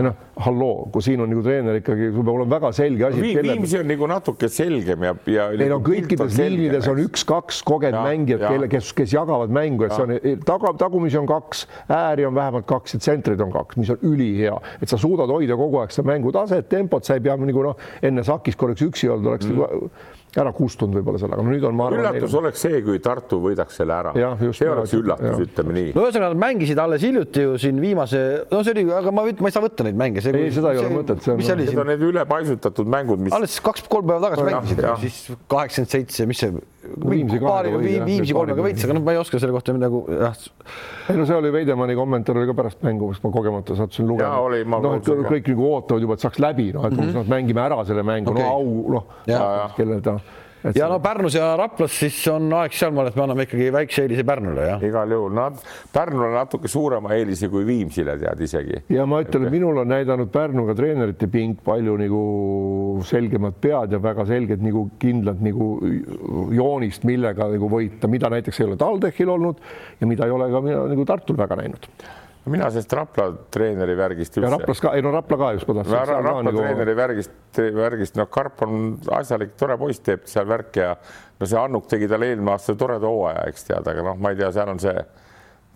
[0.07, 0.15] noh,
[0.47, 3.35] halloo, kui siin on nagu treener ikkagi, sul peab olema väga selge asi Vi.
[3.43, 5.49] Viimsi on nagu natuke selgem ja, ja.
[5.57, 10.07] Neil on kõikides liinides on üks-kaks kogenud mängijad, kelle, kes, kes jagavad mängu, et see
[10.07, 14.01] on taga, tagumisi on kaks, ääri on vähemalt kaks ja tsentrid on kaks, mis on
[14.07, 17.91] ülihea, et sa suudad hoida kogu aeg seda mängutaset, tempot, sa ei pea nagu noh,
[18.07, 19.61] enne sakis korraks üksi olnud, oleks mm.
[19.61, 19.91] nagu
[20.39, 22.05] ära kustunud võib-olla selle, aga nüüd on, ma arvan.
[22.05, 22.39] üllatus neil...
[22.41, 24.13] oleks see, kui Tartu võidaks selle ära.
[24.55, 25.93] see oleks üllatus, ütleme nii.
[25.97, 29.51] no ühesõnaga nad mängisid alles hiljuti ju siin viimase, no see oli, aga ma, ma
[29.51, 30.23] ei saa võtta neid mänge.
[30.23, 31.31] ei, seda ei ole mõtet.
[31.35, 31.67] mis see oli?
[31.71, 33.35] Need on need ülepaisutatud mängud, mis.
[33.35, 38.65] alles kaks-kolm päeva tagasi no, mängisid, siis kaheksakümmend seitse, mis see Viimsi või Viimsi kolmega
[38.65, 40.39] võits, aga noh, ma ei oska selle kohta midagi jah.
[41.13, 44.79] ei no see oli Veidemanni kommentaar oli ka pärast mängu, kus ma kogemata sattusin lugema.
[44.81, 47.29] noh, et kõik nagu ootavad juba, et saaks läbi, noh, et mm -hmm.
[47.31, 49.05] mängime ära selle mängu okay., no au, noh,
[49.77, 50.17] kelle ta
[50.75, 54.25] ja no Pärnus ja Raplas siis on aeg sealmaal, et me anname ikkagi väikse eelise
[54.29, 54.85] Pärnule, jah.
[54.85, 55.59] igal juhul, nad
[55.93, 58.83] Pärnule natuke suurema eelise kui Viimsile tead isegi.
[58.93, 62.23] ja ma ütlen, et minul on näidanud Pärnuga treenerite pink palju nagu
[63.09, 65.73] selgemad pead ja väga selged nagu kindlad nagu
[66.55, 69.61] joonist, millega nagu võita, mida näiteks ei ole TalTechil olnud
[70.01, 71.89] ja mida ei ole ka mina nagu Tartul väga näinud
[72.49, 74.51] mina sellest Rapla treeneri värgist üldse.
[74.55, 75.93] Raplas ka, ei no Rapla ka tahtsin.
[75.93, 76.63] Rapla nagu...
[76.63, 77.33] treeneri värgist,
[77.77, 82.09] värgist, noh, Karp on asjalik, tore poiss, teeb seal värki ja no see Annuk tegi
[82.11, 85.05] talle eelmine aasta toreda hooaja, eks tead, aga noh, ma ei tea, seal on see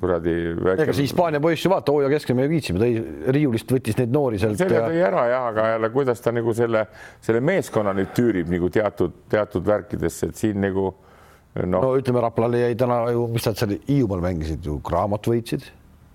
[0.00, 0.86] kuradi väike....
[0.86, 4.40] ega see Hispaania poiss ju vaata, hooaja keskel me viitsime, tõi riiulist, võttis neid noori
[4.42, 4.58] sealt.
[4.60, 6.86] selle tõi ära jah, aga jälle, kuidas ta nagu selle,
[7.24, 11.78] selle meeskonna nüüd tüürib nagu teatud, teatud värkidesse, et siin nagu noh.
[11.78, 15.70] no ütleme, Raplale jäi täna ju, mis nad seal Hiiumaal mängisid ju, Graamot võitsid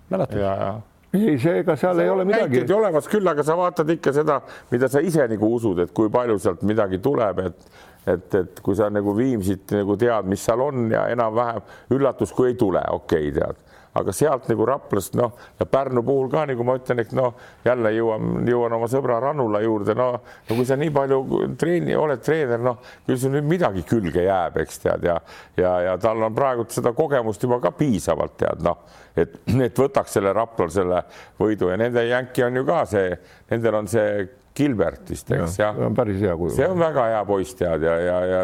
[0.09, 0.81] mäletad?
[1.13, 2.65] ei, see, ega seal see ei ole midagi.
[2.73, 4.41] olemas küll, aga sa vaatad ikka seda,
[4.71, 7.71] mida sa ise nagu usud, et kui palju sealt midagi tuleb, et
[8.09, 12.47] et, et kui sa nagu Viimsit nagu tead, mis seal on ja enam-vähem üllatus, kui
[12.53, 13.68] ei tule, okei okay,, tead
[13.99, 17.35] aga sealt nagu Raplast noh, ja Pärnu puhul ka nagu ma ütlen, et noh,
[17.65, 20.09] jälle jõuan, jõuan oma sõbra Rannula juurde, no,
[20.49, 21.19] no kui sa nii palju
[21.59, 25.19] treeni, oled treener, noh, küll sul nüüd midagi külge jääb, eks tead ja
[25.59, 28.83] ja, ja tal on praegu seda kogemust juba ka piisavalt tead noh,
[29.17, 31.03] et, et võtaks selle Raplal selle
[31.39, 33.13] võidu ja nende jänki on ju ka see,
[33.51, 34.27] nendel on see
[34.59, 35.91] Gilbert vist, eks ja, ja.
[35.95, 36.55] päris hea kuju.
[36.57, 38.43] see on väga hea poiss tead ja, ja, ja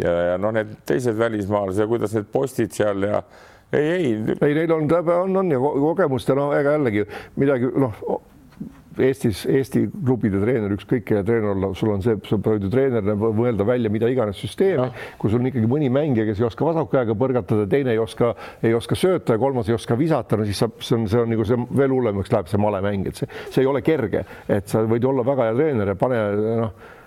[0.00, 3.22] ja, ja no need teised välismaalased ja kuidas need postid seal ja
[3.72, 4.36] ei, ei.
[4.40, 7.06] ei, neil on, on, on ja kogemust ja no ega jällegi
[7.40, 8.02] midagi noh,
[9.00, 13.14] Eestis, Eesti klubide treener, ükskõik kelle treener olla, sul on see, sa pead ju treenerina
[13.14, 14.88] mõelda välja mida iganes süsteemi,
[15.20, 18.32] kui sul on ikkagi mõni mängija, kes ei oska vasaku käega põrgatada, teine ei oska,
[18.66, 21.30] ei oska sööta ja kolmas ei oska visata, no siis saab, see on, see on
[21.32, 24.82] nagu see veel hullemaks läheb see malemäng, et see, see ei ole kerge, et sa
[24.90, 26.24] võid olla väga hea treener ja pane
[26.64, 26.98] noh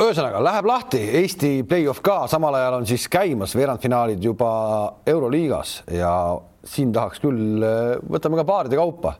[0.00, 4.50] ühesõnaga läheb lahti Eesti play-off ka, samal ajal on siis käimas veerandfinaalid juba
[5.06, 6.12] Euroliigas ja
[6.64, 7.64] siin tahaks küll,
[8.10, 9.16] võtame ka paaride kaupa.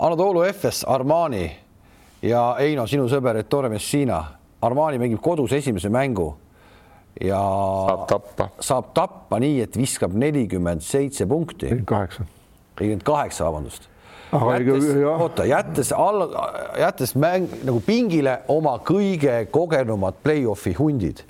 [0.00, 1.44] Anatoolu FS, Armani
[2.24, 4.22] ja Eino, sinu sõber Ettore Messina.
[4.64, 6.30] Armani mängib kodus esimese mängu
[7.20, 11.66] ja saab tappa, saab tappa nii, et viskab nelikümmend seitse punkti.
[11.66, 12.28] nelikümmend kaheksa.
[12.78, 13.89] nelikümmend kaheksa, vabandust
[14.32, 21.24] jättes, oota, jättes alla, jättes mäng nagu pingile oma kõige kogenumad play-off'i hundid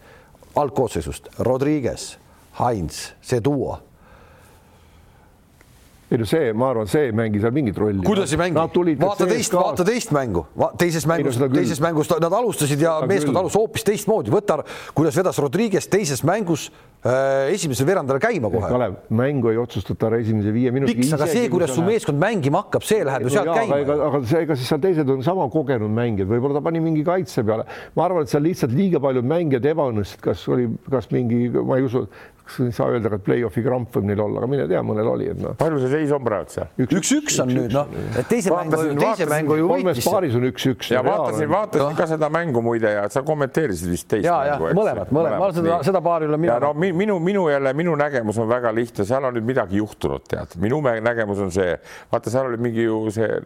[0.55, 2.16] algkoosseisust, Rodriguez,
[2.61, 3.78] Heinz, see duo.
[6.11, 8.03] ei no see, ma arvan, see ei mängi seal mingit rolli.
[8.03, 8.59] kuidas ei mängi?
[8.59, 10.42] vaata teist, vaata teist mängu,
[10.78, 14.59] teises mängus, teises mängus nad alustasid ja meeskond alustas hoopis teistmoodi, võta,
[14.94, 18.68] kuidas vedas Rodriguez teises mängus esimesel veerandil käima kohe.
[18.68, 21.01] Kalev, mängu ei otsustata ära esimese viie minutiga.
[21.01, 23.78] miks, aga see, kuidas su meeskond mängima hakkab, see läheb ju sealt käima.
[23.86, 27.05] aga, aga see, ega siis seal teised on sama kogenud mängijad, võib-olla ta pani mingi
[27.07, 27.64] kaitse peale.
[27.96, 31.88] ma arvan, et seal lihtsalt liiga paljud mängijad ebaõnnestusid, kas oli, kas mingi, ma ei
[31.88, 32.05] usu,
[32.59, 35.38] ei saa öelda, et play-off'i kramp võib neil olla, aga mine tea, mõnel oli, et
[35.40, 35.55] noh.
[35.61, 36.70] palju see seis on praegu seal?
[36.82, 40.03] üks-üks on nüüd noh, et teise mängu, teise mängu ju võitis.
[40.07, 40.90] paaris on üks-üks.
[40.94, 44.72] ja vaatasin, vaatasin ka seda mängu muide ja sa kommenteerisid vist teist ja, mängu.
[44.80, 46.59] mõlemad, mõlemad, ma seda, seda paari olen mina.
[46.93, 50.57] No minu, minu jälle, minu nägemus on väga lihtne, seal on nüüd midagi juhtunud, tead,
[50.62, 51.74] minu nägemus on see,
[52.12, 53.41] vaata, seal oli mingi ju see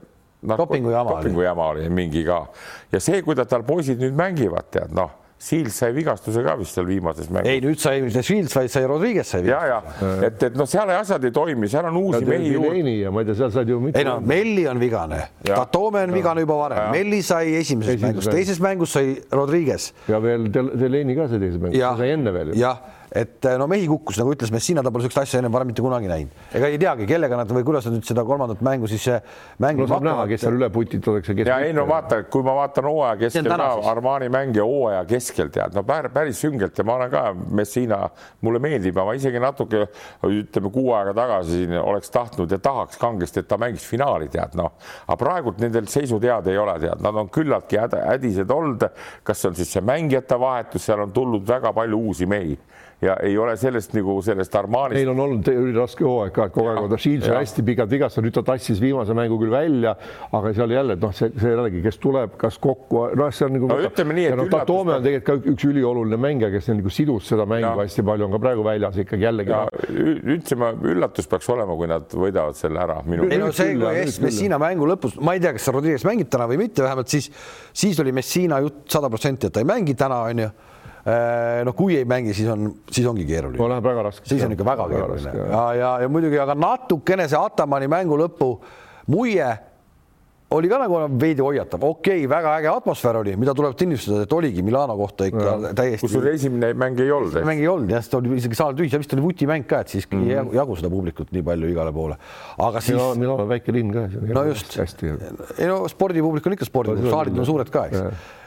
[0.44, 2.46] dopingu jama, dopingu jama oli mingi ka
[2.92, 6.86] ja see, kuidas tal poisid nüüd mängivad, tead noh Shields sai vigastuse ka vist seal
[6.88, 7.50] viimases mängus.
[7.50, 9.74] ei, nüüd sai mitte Shields, vaid sai Rodriguez sai vigastuse.
[10.06, 12.94] ja, ja et, et noh, seal asjad ei toimi, seal on uusi mehi juurde.
[13.02, 13.80] ja ma ei tea, seal said ju.
[13.90, 18.62] ei no Melli on vigane, Tatome on vigane juba varem, Melli sai esimeses mängus, teises
[18.64, 19.90] mängus sai Rodriguez.
[20.08, 22.54] ja veel Deleni ka sai teises mängus, sai enne veel.
[22.60, 25.68] jah et eh, no mehi kukkus, nagu ütles Messina, ta pole niisugust asja enne varem
[25.70, 26.38] mitte kunagi näinud.
[26.58, 29.20] ega ei teagi, kellega nad või kuidas nad nüüd seda kolmandat mängu siis eh,
[29.62, 31.36] mängima no, saab näha, kes seal üle putitatakse.
[31.46, 35.78] ja ei no vaata, kui ma vaatan hooaja keskel ka Armani mänge hooaja keskel tead,
[35.78, 38.00] no päris süngelt ja ma olen ka Messina,
[38.42, 39.86] mulle meeldib ma isegi natuke
[40.26, 44.58] ütleme kuu aega tagasi siin oleks tahtnud ja tahaks kangesti, et ta mängiks finaali tead
[44.58, 44.74] noh,
[45.06, 48.88] aga praegult nendel seisud head ei ole tead, nad on küllaltki hädised olnud.
[49.22, 52.58] kas see on siis see mängijate vahetus, seal on tulnud väga palju uusi mehi
[53.04, 54.96] ja ei ole sellest nagu sellest Armanist.
[54.98, 58.26] Neil on olnud raske hooaeg ka, et kogu aeg on ta Shields hästi pikalt vigastatud,
[58.26, 59.94] nüüd ta tassis viimase mängu küll välja,
[60.34, 63.70] aga seal jälle noh, see, see jällegi, kes tuleb, kas kokku, noh, see on nagu.
[63.70, 64.68] no ütleme nii, et no, üllatus...
[64.70, 67.74] Toome on tegelikult ka üks ülioluline mängija, kes nagu sidus seda mängu ja.
[67.82, 69.54] hästi palju, on ka praegu väljas ikkagi jällegi.
[70.36, 73.00] ütlesime, üllatus peaks olema, kui nad võidavad selle ära.
[73.28, 76.62] ei no see, kui Messina mängu lõpus, ma ei tea, kas Rodriguez mängib täna või
[76.64, 77.30] mitte, vähemalt siis,
[77.74, 80.52] siis oli Messina jutt sada protsenti, et ta ei mängi täna, onju
[81.04, 83.60] noh, kui ei mängi, siis on, siis ongi keeruline.
[83.60, 84.24] no läheb väga raske.
[84.28, 87.90] siis on ikka väga, väga keeruline raske, ja, ja, ja muidugi, aga natukene see Atamani
[87.92, 88.54] mängu lõpu
[89.12, 89.52] muie
[90.54, 94.34] oli ka nagu veidi hoiatav, okei okay,, väga äge atmosfäär oli, mida tuleb tunnistada, et
[94.36, 95.72] oligi Milano kohta ikka ja.
[95.76, 96.04] täiesti.
[96.04, 97.38] kusjuures esimene mäng ei olnud.
[97.48, 100.06] mäng ei olnud jah, sest oli isegi saal tühi, vist oli vutimäng ka, et siis
[100.10, 100.54] mm -hmm.
[100.60, 102.16] jagu seda publikut nii palju igale poole.
[102.58, 103.00] aga siis.
[103.18, 104.06] Milano on väike linn ka.
[104.34, 104.78] no just,
[105.58, 108.00] ei no spordipublik on ikka spordipublik, saalid on suured ka, eks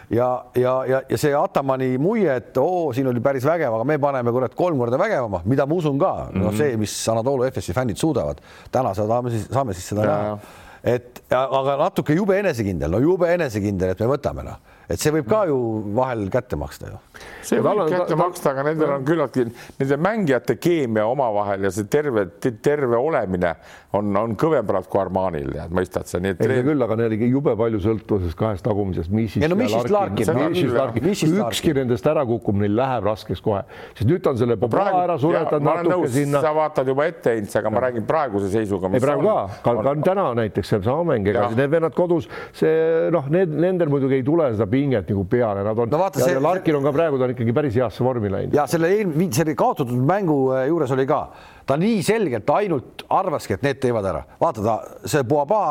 [0.10, 3.98] ja, ja, ja, ja see Atamani muie, et oo, siin oli päris vägev, aga me
[4.02, 6.46] paneme kurat kolm korda vägevama, mida ma usun ka mm, -hmm.
[6.46, 8.42] no see, mis Anatoolu FS-i fännid suudavad,
[8.72, 10.40] täna saame siis, saame siis seda näha.
[10.84, 15.28] et aga natuke jube enesekindel, no jube enesekindel, et me võtame noh et see võib
[15.28, 15.58] ka ju
[15.96, 17.00] vahel kätte maksta ju.
[17.46, 21.90] see võib kätte ta, maksta, aga nendel on küllaltki nende mängijate keemia omavahel ja see
[21.92, 22.28] terve,
[22.64, 23.54] terve olemine
[23.98, 26.44] on, on kõvem praegu kui Armanil, tead, mõistad sa, nii et.
[26.46, 31.10] ei, kull, aga neil oli jube palju sõltuvuses kahest tagumisest, Missis ja, no, ja Larkin.
[31.42, 35.18] ükski nendest ära kukub, neil läheb raskeks kohe, sest nüüd ta on selle Pobra ära
[35.22, 36.42] suretanud natuke sinna.
[36.44, 38.92] sa vaatad juba ette heinud, aga ma räägin praeguse seisuga.
[38.94, 43.28] ei, praegu ka, ka, ka täna näiteks seesama mäng, ega need vennad kodus, see noh,
[43.34, 46.42] need, nendel muidugi ei tule seda pinget nagu peale, nad on no vaata, ja, see,
[46.44, 48.58] Larkin on ka praegu, ta on ikkagi päris heasse vormi läinud.
[48.58, 51.22] ja selle eelmise, selle kaotatud mängu äh, juures oli ka,
[51.68, 55.62] ta nii selgelt ainult arvaski, et need teevad ära, vaata ta, see Boaba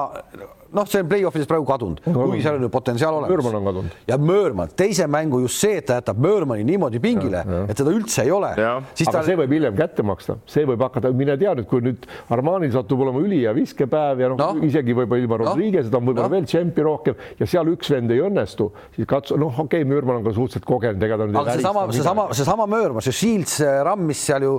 [0.77, 3.33] noh, see on play-off'ides praegu kadunud, kui seal on ju potentsiaal olemas.
[3.33, 3.97] Möörman on kadunud.
[4.09, 8.25] ja Möörman, teise mängu just see, et ta jätab Möörmani niimoodi pingile, et seda üldse
[8.25, 8.53] ei ole.
[8.57, 9.23] aga ta...
[9.27, 13.05] see võib hiljem kätte maksta, see võib hakata, mine tea nüüd, kui nüüd Armanil satub
[13.05, 14.51] olema ülihea viskepäev ja noh no.
[14.57, 15.53] no., isegi võib-olla ilma no.
[15.53, 16.35] Rodriguez'ita on võib-olla no.
[16.35, 20.21] veel tšempi rohkem ja seal üks vend ei õnnestu, siis katsu, noh, okei okay,, Möörman
[20.21, 21.31] on ka suhteliselt kogenud, ega ta.
[21.31, 24.59] aga seesama, seesama, seesama Möörman, see Shields rammis seal ju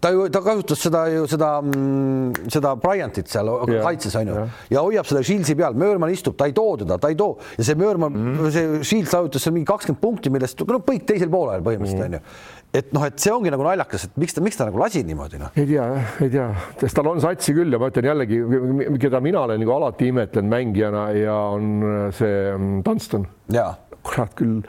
[0.00, 4.46] ta ju, ta kasutas seda ju seda, mm, seda Bryantit seal ja, kaitses onju ja.
[4.76, 7.66] ja hoiab seda Shieldsi peal, Möörman istub, ta ei too teda, ta ei too ja
[7.66, 8.52] see Möörman mm, -hmm.
[8.54, 12.78] see Shields savutas seal mingi kakskümmend punkti, millest no kõik teisel poolel põhimõtteliselt mm -hmm.
[12.80, 15.40] et noh, et see ongi nagu naljakas, et miks ta, miks ta nagu lasi niimoodi
[15.42, 15.50] noh.
[15.56, 15.88] ei tea,
[16.20, 16.48] ei tea,
[16.80, 18.40] sest tal on satsi küll ja ma ütlen jällegi,
[19.00, 23.28] keda mina olen nagu alati imetlenud mängijana ja on see mm, Dunston.
[24.02, 24.62] kurat küll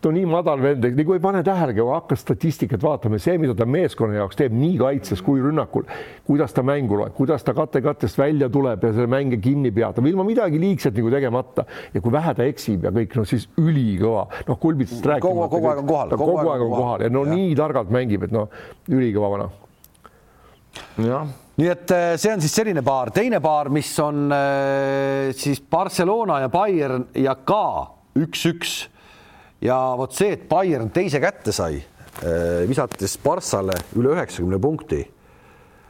[0.00, 3.66] ta on nii madal vend, nagu ei pane tähelegi, hakka statistikat vaatama, see, mida ta
[3.66, 5.88] meeskonna jaoks teeb nii kaitses kui rünnakul,
[6.28, 10.26] kuidas ta mängu loeb, kuidas ta kate-kattest välja tuleb ja selle mänge kinni peatab, ilma
[10.26, 14.60] midagi liigset nagu tegemata ja kui vähe ta eksib ja kõik, no siis ülikõva, noh,
[14.62, 15.48] kulbitsast rääkimata.
[15.50, 16.14] kogu aeg on kohal.
[16.14, 17.34] kogu aeg on kohal ja no ja.
[17.34, 18.54] nii targalt mängib, et noh,
[18.92, 19.50] ülikõva vana.
[21.02, 21.26] jah
[21.58, 26.38] nii et äh, see on siis selline paar, teine paar, mis on äh, siis Barcelona
[26.44, 27.64] ja Bayern ja ka
[28.14, 28.84] üks-üks
[29.60, 31.80] ja vot see, et Bayern teise kätte sai,
[32.22, 35.04] äh, visates Barssale üle üheksakümne punkti.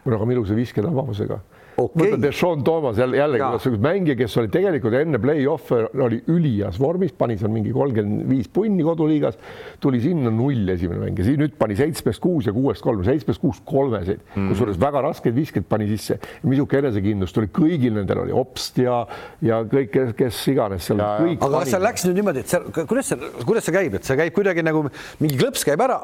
[0.09, 1.41] väga ilusa visketabavusega
[1.79, 2.09] Okei.
[2.09, 7.13] võta Deshaun Thomas jälle jällegi üks mängija, kes oli tegelikult enne play-off'e oli üliheas vormis,
[7.15, 9.39] pani seal mingi kolmkümmend viis punni koduliigas,
[9.83, 13.43] tuli sinna null esimene mäng ja siis nüüd pani seitsmest kuus ja kuuest kolm, seitsmest
[13.43, 14.49] kuus kolmeseid mm.
[14.51, 16.19] kusjuures väga raskeid viskeid pani sisse.
[16.43, 19.05] niisugune enesekindlus tuli kõigil nendel oli, Obst ja,
[19.45, 21.25] ja kõik, kes, kes iganes seal Ja, ja.
[21.29, 21.47] kõik.
[21.47, 24.19] aga kas seal läks nüüd niimoodi, et seal, kuidas see, kuidas see käib, et see
[24.19, 24.83] käib kuidagi nagu
[25.23, 26.03] mingi klõps käib ära,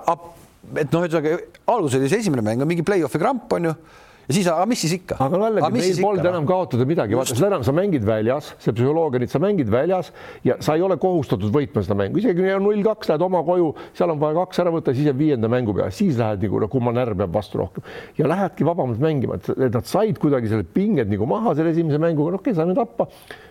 [0.79, 3.77] et noh, ühesõnaga alguses oli see esimene mäng, mingi play-off'i kramp on ju
[4.29, 5.19] ja siis, aga mis siis ikka?
[5.21, 9.29] aga jällegi, meil polnud enam kaotada midagi, vaata seda enam sa mängid väljas, see psühholoogia
[9.31, 10.11] sa mängid väljas
[10.47, 13.43] ja sa ei ole kohustatud võitma seda mängu, isegi kui on null kaks, lähed oma
[13.47, 16.63] koju, seal on vaja kaks ära võtta, siis jääb viienda mängu peale, siis lähed nagu
[16.63, 17.85] no kumma närv peab vastu rohkem.
[18.19, 22.35] Ja lähedki vabamalt mängima, et nad said kuidagi selle pinged nagu maha selle esimese mänguga,
[22.35, 23.09] no okei okay,, saime tappa.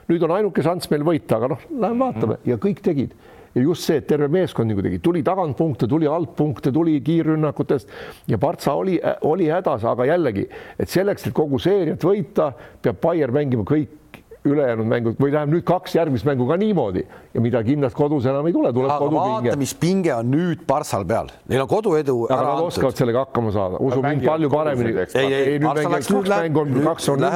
[0.10, 2.42] nüüd on ainuke šanss meil võita, aga noh, lähme vaatame.
[2.48, 3.14] Ja kõik tegid
[3.56, 7.92] ja just see, et terve meeskond nagu tegi, tuli tagantpunkte, tuli altpunkte, tuli kiirrünnakutest.
[8.28, 9.00] Ja Partsa oli,
[9.30, 10.48] oli hädas, aga jällegi,
[10.80, 12.52] et selleks, et kogu seeriat võita,
[12.82, 14.00] peab Bayer mängima kõik
[14.46, 18.48] ülejäänud mängud või tähendab nüüd kaks järgmist mängu ka niimoodi ja mida kindlasti kodus enam
[18.50, 19.56] ei tule, tuleb aga vaata, kodupinge.
[19.62, 23.80] mis pinge on nüüd Parssal peal, neil on koduedu aga nad oskavad sellega hakkama saada,
[23.80, 24.96] usu mind palju paremini.
[25.06, 25.16] eks.
[25.16, 27.28] Ei, ei, nüüd mängivad nüüd kaks mängu on, nüüd kaks on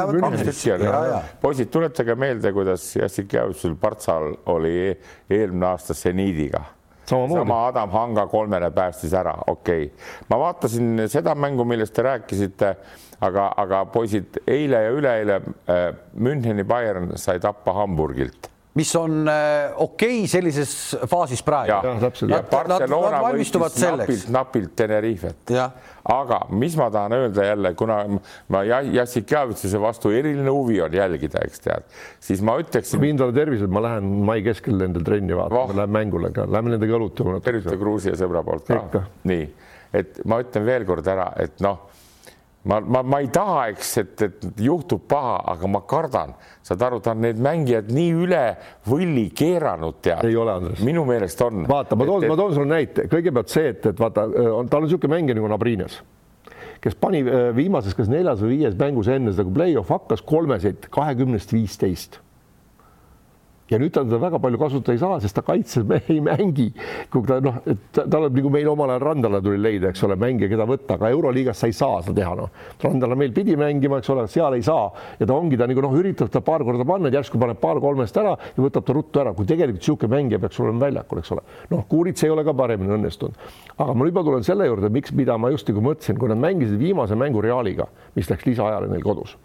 [0.83, 1.21] ja.
[1.41, 4.97] poisid, tuletage meelde, kuidas Jassik Jäävitsul Partsal oli e-
[5.29, 6.63] eelmine aasta seniidiga
[7.07, 7.39] Samamoodi.
[7.39, 10.07] sama Adam Hanga kolmene päästis ära, okei okay.
[10.29, 12.75] ma vaatasin seda mängu, millest te rääkisite,
[13.19, 19.73] aga, aga poisid eile ja üleeile äh, Müncheni Bayern sai tappa Hamburgilt mis on äh,
[19.75, 20.71] okei okay sellises
[21.09, 21.71] faasis praegu.
[21.71, 22.29] Jah, täpselt.
[22.29, 23.97] ja Nad- Barcelona võitis selleks.
[23.97, 25.53] napilt, napilt Tenerifet.
[26.13, 27.97] Aga mis ma tahan öelda jälle, kuna
[28.53, 31.89] ma Ja- Jassik Javitsuse vastu eriline huvi on jälgida, eks tead,
[32.23, 36.31] siis ma ütleksin, Pindala tervised, ma lähen mai keskel nendel trenni vaatama oh., lähen mängule
[36.35, 37.75] ka, lähme nendega õlutama tervita.
[37.81, 39.07] Gruusia sõbra poolt ka.
[39.27, 39.49] nii,
[39.97, 41.87] et ma ütlen veel kord ära, et noh,
[42.67, 46.99] ma, ma, ma ei taha, eks, et, et juhtub paha, aga ma kardan, saad aru,
[47.03, 48.43] ta on need mängijad nii üle
[48.87, 50.27] võlli keeranud, tead.
[50.27, 50.83] Ei ole, Andres.
[50.85, 51.65] minu meelest on.
[51.69, 54.87] vaata, ma toon, ma toon sulle näite, kõigepealt see, et, et vaata, on, tal on
[54.89, 55.99] niisugune mängija nagu Nabrinas,
[56.83, 57.23] kes pani
[57.57, 62.21] viimases, kas neljas või viies mängus enne seda, kui play-off hakkas, kolmeseid kahekümnest viisteist
[63.69, 66.67] ja nüüd ta teda väga palju kasutada ei saa, sest ta kaitses ei mängi.
[67.11, 67.59] kui ta noh,
[67.93, 71.11] tal on nagu meil omal ajal Randala tuli leida, eks ole, mängija, keda võtta, aga
[71.15, 72.51] Euroliigas sa ei saa seda teha, noh.
[72.83, 74.89] Randala meil pidi mängima, eks ole, seal ei saa
[75.19, 78.35] ja ta ongi ta nagu noh, üritab ta paar korda panna, järsku paneb paar-kolmest ära
[78.37, 81.43] ja võtab ta ruttu ära, kui tegelikult niisugune mängija peaks olema väljakul, eks ole.
[81.73, 85.13] noh, Kuurits ei ole ka paremini õnnestunud, aga ma nüüd ma tulen selle juurde, miks,
[85.15, 89.05] mida ma just nagu mõtlesin, kui nad mängisid viimase mängu Realiga, mis läks lisaajale neil
[89.05, 89.37] kodus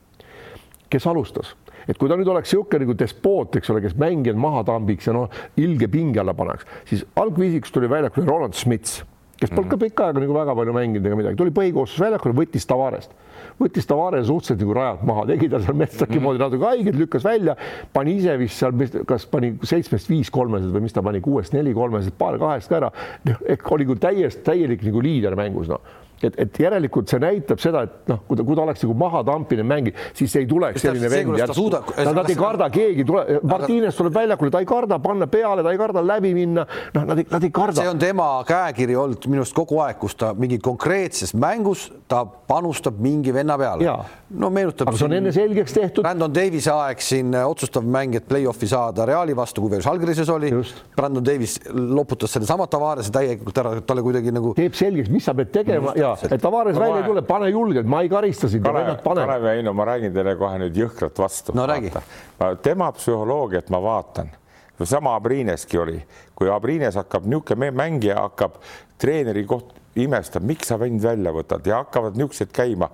[0.92, 1.54] kes alustas,
[1.88, 5.16] et kui ta nüüd oleks niisugune nagu despoot, eks ole, kes mängijad maha tambiks ja
[5.16, 5.30] noh,
[5.60, 9.00] ilge pinge alla paneks, siis algviisiks tuli väljakule Roland Smits,
[9.42, 12.68] kes polnud ka pikka aega nagu väga palju mänginud ega midagi, tuli põhikoosseis väljakule, võttis
[12.70, 13.16] Tavarest,
[13.58, 17.56] võttis Tavarese suhteliselt nagu rajalt maha, tegi ta seal Metsaki moodi natuke haiget, lükkas välja,
[17.94, 21.74] pani ise vist seal, kas pani seitsmest viis kolmesed või mis ta pani, kuuest neli
[21.74, 22.92] kolmesed, paar kahest ka ära,
[23.26, 27.84] ehk oli nagu täiesti täielik nagu liider mängus, noh et, et järelikult see näitab seda,
[27.88, 31.36] et noh, kui ta, kui ta oleks nagu mahatampinud mängija, siis ei tuleks selline vend
[31.40, 35.26] ta suudab- Nad, nad ei karda, keegi tule, Martines tuleb väljakule, ta ei karda panna
[35.30, 37.80] peale, ta ei karda läbi minna, noh, nad ei, nad ei karda.
[37.82, 42.24] see on tema käekiri olnud minu arust kogu aeg, kus ta mingi konkreetses mängus ta
[42.24, 43.86] panustab mingi venna peale.
[44.32, 44.88] No meenutab.
[44.88, 46.04] aga see on enne selgeks tehtud.
[46.04, 50.28] Brandon Davise aeg siin äh, otsustav mäng, et play-off'i saada Reali vastu, kui veel Žalgirises
[50.32, 50.52] oli.
[50.96, 55.52] Brandon Davis loputas sedasama Tavarese täielikult ära, talle kuidagi nagu teeb selgeks, mis sa pead
[55.52, 58.64] tegema ja et Tavares välja ei tule, pane julgelt, ma ei karista sind.
[58.64, 61.56] Kalev ja Heino, ma räägin teile kohe nüüd jõhkralt vastu.
[61.56, 61.92] No räägi.
[62.62, 64.30] tema psühholoogiat ma vaatan,
[64.82, 66.00] sama Abrineski oli,
[66.34, 68.58] kui Abrines hakkab niisugune mängija hakkab
[68.98, 72.88] treeneri koht imestab, miks sa vend välja võtad ja hakkavad niisugused käima.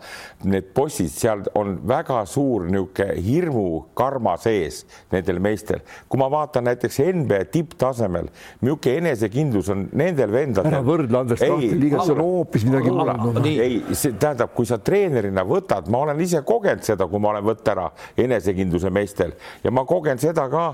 [0.49, 5.83] Need bossid, seal on väga suur niisugune hirmukarma sees nendel meestel.
[6.09, 8.31] kui ma vaatan näiteks NBA tipptasemel,
[8.61, 10.73] niisugune enesekindlus on nendel vendadel.
[10.73, 13.43] ära võrdle Andres Tahti liigas, see on hoopis midagi muud.
[13.49, 17.47] Ei, see tähendab, kui sa treenerina võtad, ma olen ise kogenud seda, kui ma olen
[17.47, 20.71] võtta ära enesekindluse meestel ja ma kogen seda ka,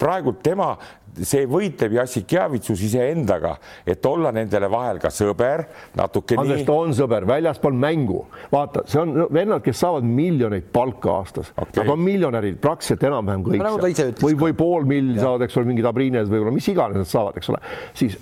[0.00, 0.72] praegu tema,
[1.26, 3.56] see võitleb Jassik Javitsus iseendaga,
[3.88, 5.64] et olla nendele vahel ka sõber,
[5.98, 6.68] natuke Andres, nii.
[6.68, 8.22] ta on sõber, väljaspool mängu.
[8.52, 13.44] vaata, see on vennad, kes saavad miljoneid palka aastas okay., nad on miljonärid praktiliselt enam-vähem
[13.46, 13.82] kõik Nagu
[14.22, 17.52] või, või pool milli saavad, eks ole, mingid Abrines võib-olla, mis iganes nad saavad, eks
[17.52, 17.60] ole,
[17.98, 18.16] siis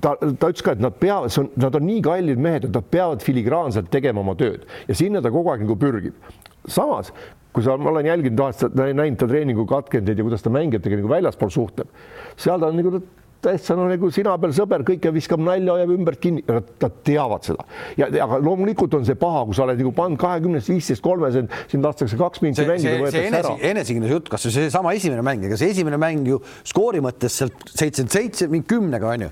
[0.00, 2.76] ta, ta ütles ka, et nad peavad, see on, nad on nii kallid mehed, et
[2.76, 6.18] nad peavad filigraanselt tegema oma tööd ja sinna ta kogu aeg nagu pürgib.
[6.66, 7.12] samas,
[7.56, 11.08] kui sa, ma olen jälginud aastat, näinud ta treeningu katkendeid ja kuidas ta mängijatega nagu
[11.08, 11.88] väljaspool suhtleb,
[12.36, 13.00] seal ta on nagu
[13.44, 17.66] täitsa no nagu sina peal sõber, kõike viskab nalja, hoiab ümbert kinni, nad teavad seda
[17.98, 21.36] ja aga loomulikult on see paha, kui sa oled nagu pannud kahekümnest, viisteist, kolmes,
[21.70, 23.70] sind lastakse kaks minti see, mängida, see, see võetakse enese, ära.
[23.70, 27.66] enesekindluse jutt, kas või seesama esimene mäng, ega see esimene mäng ju skoori mõttes sealt
[27.70, 29.30] seitsekümmend seitse, mingi kümnega onju,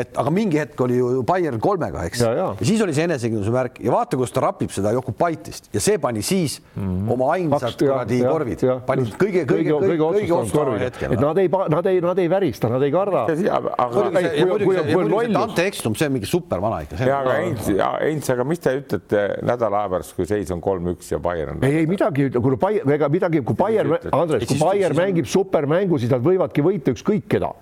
[0.00, 2.24] et aga mingi hetk oli ju Bayern kolmega, eks.
[2.24, 2.48] Ja, ja.
[2.58, 6.00] ja siis oli see enesekindluse märk ja vaata, kus ta rapib seda Jokupaitist ja see
[6.02, 7.12] pani siis mm -hmm.
[7.14, 8.82] oma ainsad Kaks- jah, kuradi jah, korvid, jah.
[8.86, 11.12] pani kõige, kõige, kõige, kõige otsustaval hetkel.
[11.12, 13.26] et nad ei, nad ei, nad ei värista, nad ei karda.
[13.28, 15.32] muidugi see, Ei, ja kui- muidugi kui- see, kui ja on lollus.
[15.34, 16.98] Dante Ekstum, see on mingi supervana ikka.
[17.06, 17.68] ja aga Heinz,
[18.00, 21.62] Heinz, aga mis te ütlete nädala aja pärast, kui seis on kolm-üks ja Bayern?
[21.64, 23.96] ei, ei midagi, kui Bayern, ega midagi, kui Bayern?
[24.12, 27.52] Andres, Et kui Bayern mängib supermängu, siis nad võivadki võita ükskõik keda.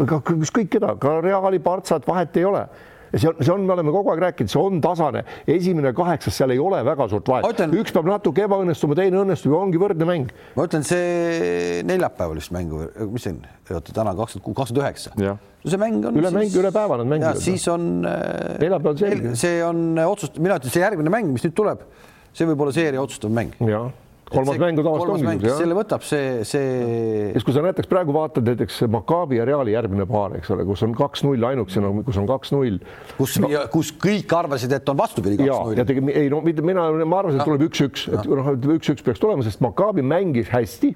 [0.00, 2.66] ükskõik keda, ka Reali, Partsat, vahet ei ole
[3.14, 6.54] see on, see on, me oleme kogu aeg rääkinud, see on tasane, esimene kaheksas, seal
[6.54, 7.46] ei ole väga suurt vahet
[7.80, 10.34] üks peab natuke ebaõnnestuma, teine õnnestub ja ongi võrdne mäng.
[10.56, 13.40] ma ütlen, see neljapäeval vist mängu, mis see on,
[13.76, 15.14] oota täna kakskümmend kuus, kakskümmend üheksa.
[15.60, 16.16] No see mäng on.
[16.16, 17.40] Üle mäng- üle päeva nad mängivad.
[17.44, 18.04] siis on.
[18.08, 19.34] äh, Neljapäeval selge.
[19.36, 21.82] see on otsust-, mina ütlen, see järgmine mäng, mis nüüd tuleb,
[22.32, 23.52] see võib olla seeria otsustav mäng.
[24.30, 26.70] Kolmas mäng on tavaliselt kolmas mäng, ongi kes selle võtab, see, see
[27.34, 30.84] siis kui sa näiteks praegu vaatad näiteks Maccabi ja Reali järgmine paar, eks ole, kus
[30.86, 32.80] on kaks-null ainukesena, kus on kaks-null
[33.18, 35.88] kus no., kus kõik arvasid, et on vastupidi ja, ja kaks-null.
[35.90, 39.46] tegi, ei no mitte mina, ma arvasin, et tuleb üks-üks, et noh, üks-üks peaks tulema,
[39.46, 40.94] sest Maccabi mängis hästi.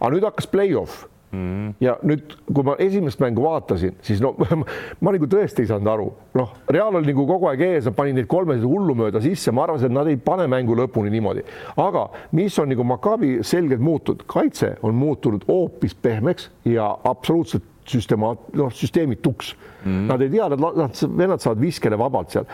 [0.00, 1.06] aga nüüd hakkas play-off
[1.36, 1.74] mm.
[1.84, 4.32] ja nüüd, kui ma esimest mängu vaatasin, siis no
[5.02, 6.08] ma nagu tõesti ei saanud aru,
[6.38, 9.92] noh, Real oli nagu kogu aeg ees, nad panid neid kolmesid hullumööda sisse, ma arvasin,
[9.92, 11.44] et nad ei pane mängu lõpuni niimoodi,
[11.82, 18.50] aga mis on nagu Maccabi selgelt muutunud, kaitse on muutunud hoopis pehmeks ja absoluutselt süstemaat-,
[18.58, 19.54] noh, süsteemituks
[19.86, 20.06] mm..
[20.10, 22.46] Nad ei tea, nad, nad, vennad saavad viskele vabalt seal.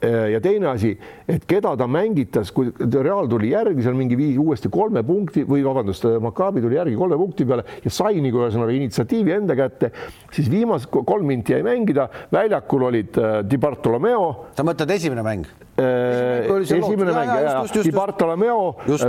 [0.00, 0.94] ja teine asi,
[1.28, 5.64] et keda ta mängitas, kui Real tuli järgi seal mingi viis uuesti kolme punkti või
[5.66, 9.92] vabandust, Maccabi tuli järgi kolme punkti peale ja sai nagu ühesõnaga initsiatiivi enda kätte,
[10.32, 15.50] siis viimased kolm minti jäi mängida, väljakul olid äh, Di Bartolomeo sa mõtled esimene mäng?
[15.80, 17.92] äh, esimene mäng jaa, ja, jaa, Di.
[17.94, 18.60] Bartolomeo.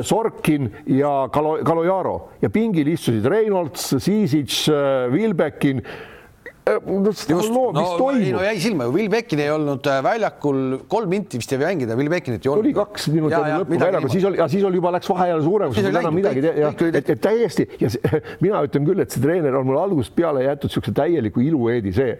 [0.07, 4.53] Sorkin ja Kalo, Kalojaro ja pingil istusid Reynolds, Siisic,
[5.31, 5.81] Vilbekin.
[6.61, 8.41] mis no, ei, toimub no?
[8.45, 10.59] jäi silma ju, Will Beckin ei olnud äh, väljakul
[10.91, 12.67] kolm minti vist ei mängida, Will Beckinit ei olnud.
[12.67, 15.79] oli kaks minutit enne lõppu väljakul, siis oli, siis oli juba läks vahe jälle suuremaks,
[15.79, 16.71] Siis oli enam läinud, midagi teha,
[17.01, 20.45] et, et täiesti ja see, mina ütlen küll, et see treener on mul algusest peale
[20.45, 22.13] jäetud niisuguse täieliku ilueedi see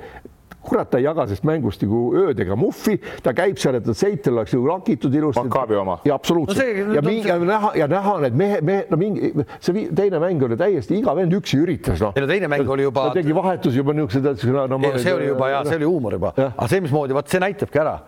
[0.62, 4.54] kurat, ta ei jaga sellest mängust nagu öödega muffi, ta käib seal, et Seitel oleks
[4.54, 5.42] ju lakitud ilusti.
[5.48, 6.00] Maccabi oma.
[6.06, 8.86] ja absoluutselt No see- ja no mingi see- ja näha ja näha need mehe, mehe,
[8.90, 12.14] no mingi see teine mäng oli täiesti iga vend üksi üritas noh.
[12.16, 15.14] Ei no teine mäng oli juba- ta tegi vahetusi juba niisugused no, no, ei, see
[15.14, 18.00] oli juba ja see oli huumor juba, aga see, mismoodi, vot see näitabki ära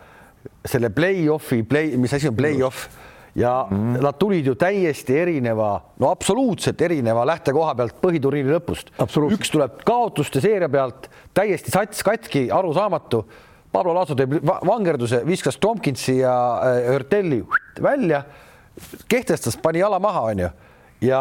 [0.66, 2.88] selle play-off'i, play, mis asi on play-off
[3.36, 3.98] ja mm.
[4.04, 8.94] nad tulid ju täiesti erineva, no absoluutselt erineva lähtekoha pealt põhiturniiri lõpust.
[9.34, 13.24] Üks tuleb kaotuste seeria pealt täiesti sats katki, arusaamatu.
[13.74, 17.42] Pablo Laso teeb va- vangerduse, viskas Tomkinsi ja äh, Hörtelli
[17.82, 18.22] välja,
[19.10, 20.52] kehtestas, pani jala maha, onju
[21.04, 21.20] ja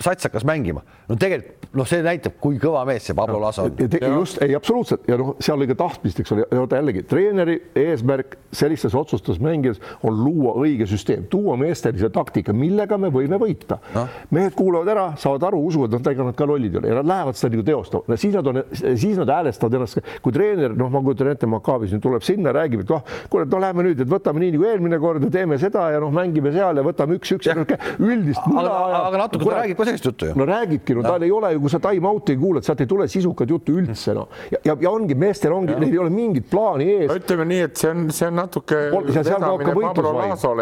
[0.00, 0.82] sats hakkas mängima.
[1.08, 3.76] No tegelikult noh, see näitab, kui kõva mees see Pablo Laso on.
[4.20, 7.56] just ei absoluutselt ja noh, seal oli ka tahtmist, eks ole, ja vaata jällegi treeneri
[7.84, 13.38] eesmärk sellistes otsustes mängides on luua õige süsteem, tuua meestele see taktika, millega me võime
[13.42, 14.06] võita no..
[14.34, 17.10] mehed kuulavad ära, saavad aru, usuvad, noh, ega nad ka lollid ei ole ja nad
[17.10, 21.02] lähevad seda nagu teostama, siis nad on, siis nad häälestavad ennast, kui treener, noh, ma
[21.04, 23.02] kujutan ette, Makaabis nüüd tuleb sinna, räägib, et noh,
[23.32, 26.00] kuule, et no lähme nüüd, et võtame nii nagu eelmine kord ja teeme seda ja
[26.02, 29.88] noh, mängime seal ja võtame üks-üks ja üldist aga, aga, aga natuke ta räägib ka
[29.88, 30.38] sellist juttu ju.
[30.38, 32.90] no räägibki, no tal ei ole ju, kui sa time out'i ei kuula, sealt ei
[32.90, 36.46] tule sisukat juttu üldse noh, ja, ja, ja ongi meestel ongi, neil ei ole mingit
[36.50, 37.14] plaani ees.
[37.14, 38.84] ütleme nii, et see on, see on natuke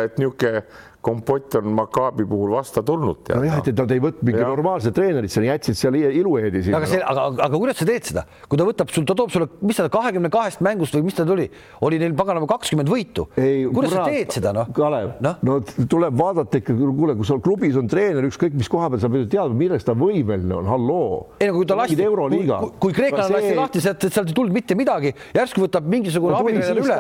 [0.09, 0.65] et niisugune
[1.03, 3.27] kompott on Maccabi puhul vasta tulnud.
[3.35, 4.51] nojah, et nad ei võtnud mingi Jah.
[4.53, 6.79] normaalset treenerit, seal jätsid seal ilueedi sinna.
[6.79, 9.49] aga see, aga, aga kuidas sa teed seda, kui ta võtab sul, ta toob sulle,
[9.67, 11.49] mis ta kahekümne kahest mängust või mis ta tuli,
[11.83, 13.27] oli neil paganama kakskümmend võitu.
[13.35, 14.71] ei, kuidas sa teed seda noh?
[14.77, 15.59] Kalev no., no
[15.91, 19.27] tuleb vaadata ikka, kuule, kui sul klubis on treener, ükskõik mis koha peal, sa pead
[19.27, 21.19] ju teadma, milleks ta võimeline on, halloo.
[21.43, 22.61] ei no kui ta lasti, euroliiga.
[22.63, 26.47] kui, kui kreeklane lasti lahti, sealt, sealt ei tulnud mitte midagi, järsku võtab mingisugune No
[26.47, 26.95] abitreener üle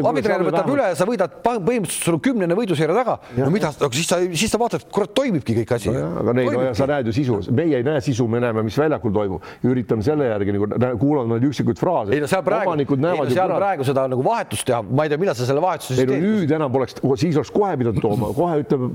[0.00, 3.16] kui abitreener võtab üle, sa võidad põhimõtteliselt sul on kümnene võiduseeria taga.
[3.36, 5.92] No mida, aga siis sa, siis sa vaatad, kurat, toimibki kõik asi.
[5.92, 8.76] aga neid, no ja sa näed ju sisu, meie ei näe sisu, me näeme, mis
[8.78, 12.14] väljakul toimub, üritame selle järgi nagu kuulame neid üksikuid fraase.
[12.16, 15.12] ei no seal praegu, ei no seal kurat- praegu seda nagu vahetust teha, ma ei
[15.12, 16.26] tea, millal sa selle vahetuse ei siis no teed.
[16.26, 18.90] nüüd enam poleks, siis oleks kohe pidanud tooma, kohe ütleme,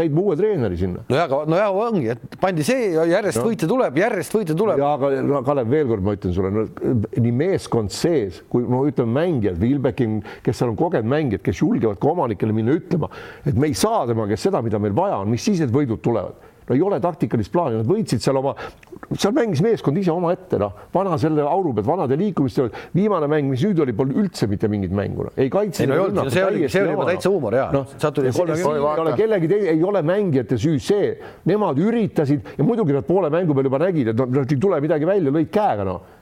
[0.00, 1.04] leidma uue treeneri sinna.
[1.08, 3.46] no ja, aga no ja ongi, et pandi see järjest no.
[3.50, 4.80] võite tuleb, järjest võite tuleb.
[4.80, 6.66] ja aga no, Kalev, veel kord ma ütlen sulle no,,
[7.18, 12.00] nii meeskond sees kui no ütleme mängijad, Vilbekin, kes seal on kogenud mängijad, kes julgevad
[12.00, 13.10] ka omanikele minna ütlema,
[13.46, 16.02] et me ei saa tema käest seda, mida meil vaja on, mis siis need võidud
[16.04, 18.52] tulevad no ei ole taktikalist plaani, nad võitsid seal oma
[19.16, 23.64] seal mängis meeskond ise omaette, noh, vana selle auru pealt, vanade liikumiste, viimane mäng, mis
[23.64, 25.36] nüüd oli, polnud üldse mitte mingit mängu, noh.
[25.40, 25.84] ei kaitse.
[25.84, 28.34] ei no ei olnud, see oli, see oli juba täitsa huumor ja noh, sealt tuli
[28.36, 28.76] kolmekümne.
[28.76, 31.10] ei ole kellegi teine, ei ole mängijate süü see,
[31.48, 35.08] nemad üritasid ja muidugi nad poole mängu peal juba nägid, et nad ei tule midagi
[35.08, 36.16] välja, lõid käega, noh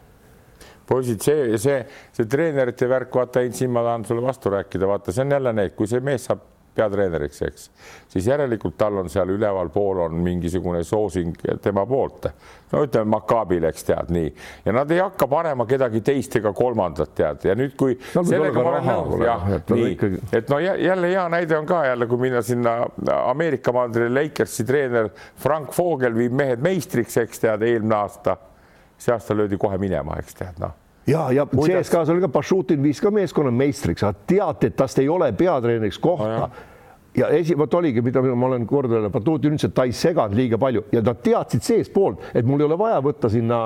[0.86, 1.80] poisid, see, see,
[2.14, 5.74] see treenerite värk, vaata, siin ma tahan sulle vastu rääkida, vaata, see on jälle need,
[5.74, 6.44] kui see mees saab
[6.76, 7.64] peatreeneriks, eks,
[8.12, 12.28] siis järelikult tal on seal ülevalpool on mingisugune soosing tema poolt.
[12.72, 14.30] no ütleme, Makaabil, eks tead nii,
[14.64, 17.44] ja nad ei hakka panema kedagi teist ega kolmandat tead.
[17.50, 21.58] Ja nüüd, kui no, sellega ma olen nõus, jah, nii, et no jälle hea näide
[21.58, 22.78] on ka jälle, kui minna sinna
[23.18, 25.12] Ameerika mandrile Lakersi treener
[25.42, 28.36] Frank Vogel viib mehed meistriks, eks tead, eelmine aasta.
[28.98, 33.00] See aasta löödi kohe minema, eks tead, noh ja, ja CSKA-s oli ka Pašutin viis
[33.00, 36.46] ka meeskonna meistriks, aga teati, et tast ei ole peatreeneriks kohta.
[36.46, 36.72] No,
[37.16, 40.58] ja esi, vot oligi, mida ma olen korduvalt, Batutin ütles, et ta ei seganud liiga
[40.60, 40.84] palju.
[40.92, 43.60] Ja nad teadsid seestpoolt, et mul ei ole vaja võtta sinna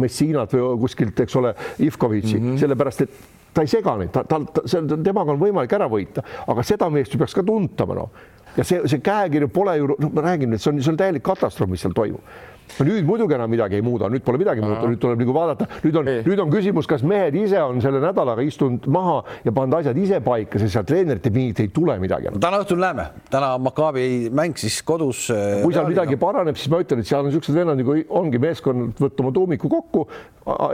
[0.00, 1.54] Messinat või kuskilt, eks ole,
[1.86, 2.62] Ivkovitši mm, -hmm.
[2.64, 3.20] sellepärast et
[3.54, 7.14] ta ei sega neid, ta, ta, ta, temaga on võimalik ära võita, aga seda meest
[7.14, 8.26] ju peaks ka tuntama, noh.
[8.56, 11.24] ja see, see käekiri pole ju, noh, ma räägin, et see on, see on täielik
[11.24, 14.86] katastroof, mis seal toimub no nüüd muidugi enam midagi ei muuda, nüüd pole midagi muuta,
[14.90, 18.44] nüüd tuleb nagu vaadata, nüüd on, nüüd on küsimus, kas mehed ise on selle nädalaga
[18.46, 22.32] istunud maha ja pannud asjad ise paika, sest sealt treenerite mingit ei tule midagi.
[22.42, 25.26] täna õhtul näeme, täna Maccabi mäng siis kodus.
[25.34, 28.42] Äh, kui seal midagi paraneb, siis ma ütlen, et seal on niisugused vennad nagu ongi
[28.42, 30.06] meeskond võtta oma tuumiku kokku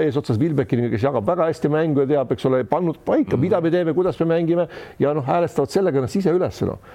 [0.02, 3.72] eesotsas Vilbekiniga, kes jagab väga hästi mängu ja teab, eks ole, pannud paika, mida me
[3.72, 4.68] teeme, kuidas me mängime
[5.00, 6.92] ja noh, häälestavad sellega ennast ise üles noh.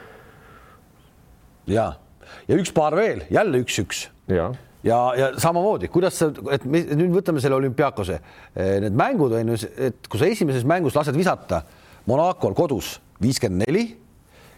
[1.70, 1.90] ja,
[2.48, 4.08] ja üks paar veel, jälle üks-üks.
[4.30, 4.54] jah
[4.88, 8.20] ja, ja samamoodi, kuidas sa, et me, nüüd võtame selle olümpiaakose,
[8.56, 9.60] eh, need mängud on ju,
[9.90, 11.64] et kui sa esimeses mängus lased visata
[12.08, 13.88] Monacol kodus viiskümmend neli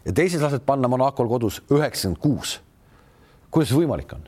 [0.05, 2.59] ja teises lased panna Monacol kodus üheksakümmend kuus.
[3.49, 4.27] kuidas see võimalik on?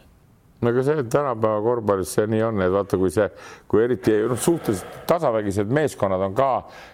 [0.61, 3.27] no aga see tänapäeva korvpallis see nii on, et vaata, kui see,
[3.69, 6.51] kui eriti noh, suhteliselt tasavägised meeskonnad on ka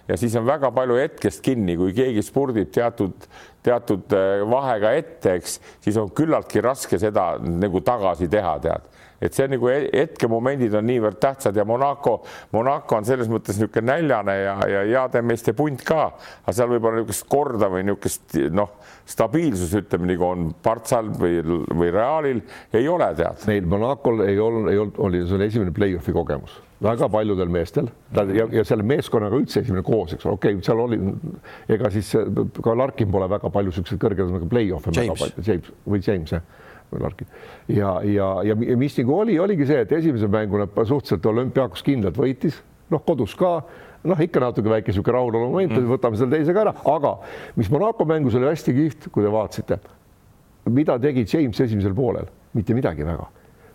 [0.07, 3.27] ja siis on väga palju hetkest kinni, kui keegi spurdib teatud,
[3.63, 9.33] teatud eh, vahega ette, eks, siis on küllaltki raske seda nagu tagasi teha, tead et
[9.33, 12.19] see nagu hetkemomendid on niivõrd tähtsad ja Monaco,
[12.53, 16.11] Monaco on selles mõttes niisugune näljane ja, ja heade meeste punt ka,
[16.43, 21.41] aga seal võib-olla niisugust korda või niisugust noh, stabiilsus, ütleme nagu on Partsal või,
[21.73, 22.43] või Realil
[22.77, 23.43] ei ole tead.
[23.49, 27.87] Neil Monacol ei olnud, ei olnud, oli, see oli esimene play-off'i kogemus väga paljudel meestel
[28.13, 30.99] ja, ja selle meeskonnaga üldse esimene koos, eks ole, okei okay,, seal oli,
[31.73, 32.11] ega siis
[32.61, 34.93] ka Larkin pole väga palju niisuguseid kõrgeid nagu play-off'e.
[34.93, 35.23] James.
[35.41, 36.45] James või James jah
[36.91, 37.27] Larkin
[37.67, 42.17] ja, ja, ja mis nagu oli, oligi see, et esimese mängu nad suhteliselt olümpiaakos kindlalt
[42.19, 42.61] võitis,
[42.93, 43.59] noh, kodus ka.
[44.07, 47.15] Noh, ikka natuke väike niisugune rahulolu moment mm., võtame selle teise ka ära, aga
[47.57, 49.79] mis Monaco mängus oli hästi kihvt, kui te vaatasite,
[50.71, 53.25] mida tegi James esimesel poolel, mitte midagi väga.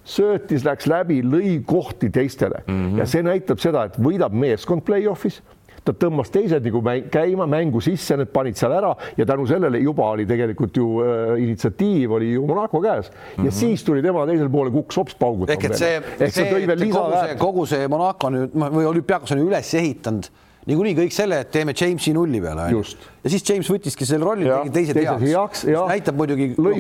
[0.09, 2.63] Söötis, läks läbi, lõi kohti teistele.
[2.65, 3.03] Mm -hmm.
[3.03, 5.43] ja see näitab seda, et võidab meeskond play-off'is
[5.85, 9.81] ta tõmbas teised nagu mäng, käima mängu sisse, need panid seal ära ja tänu sellele
[9.83, 13.51] juba oli tegelikult ju äh, initsiatiiv oli ju Monaco käes ja mm -hmm.
[13.51, 15.53] siis tuli tema teisel poole kukkus hops paugutama.
[15.53, 20.31] ehk et see, see, kogu see, kogu see Monaco nüüd või olümpiaakos on üles ehitanud
[20.69, 22.69] niikuinii kõik selle, et teeme Jamesi nulli peale.
[22.71, 25.87] ja siis James võttiski selle rolli, tegi teised heaks, heaks.
[25.91, 26.77] näitab muidugi, kui,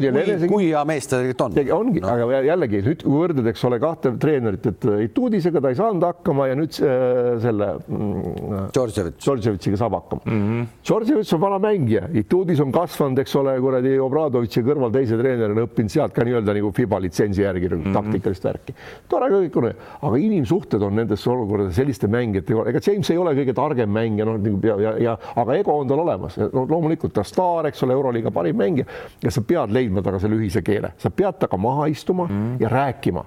[0.50, 1.72] kui hea mees ta tegelikult on.
[1.78, 6.06] ongi no., aga jällegi nüüd võrdled, eks ole, kahte treenerit, et Itudisega ta ei saanud
[6.06, 9.26] hakkama ja nüüd äh, selle mm, Džordževitš.
[9.26, 10.44] Džordževitšiga saab hakkama mm.
[10.44, 10.70] -hmm.
[10.86, 15.94] Džordževitš on vana mängija, Itudis on kasvanud, eks ole, kuradi Obradovitši kõrval teise treenerina õppinud
[15.94, 17.98] sealt ka nii-öelda nagu FIBA litsentsi järgi mm -hmm.
[17.98, 18.78] taktikalist värki.
[19.08, 19.70] tore kõik on,
[20.02, 24.26] aga inimsuhted on nendes olukordades selliste mängijatega, ega James ei ole kõige targem targem mängija,
[24.28, 27.82] noh nagu ja, ja, ja aga ego on tal olemas, no loomulikult ta staar, eks
[27.86, 28.86] ole, Euroliiga parim mängija.
[29.22, 32.58] Ja sa pead leidma temaga selle ühise keele, sa pead temaga maha istuma mm.
[32.60, 33.24] ja rääkima.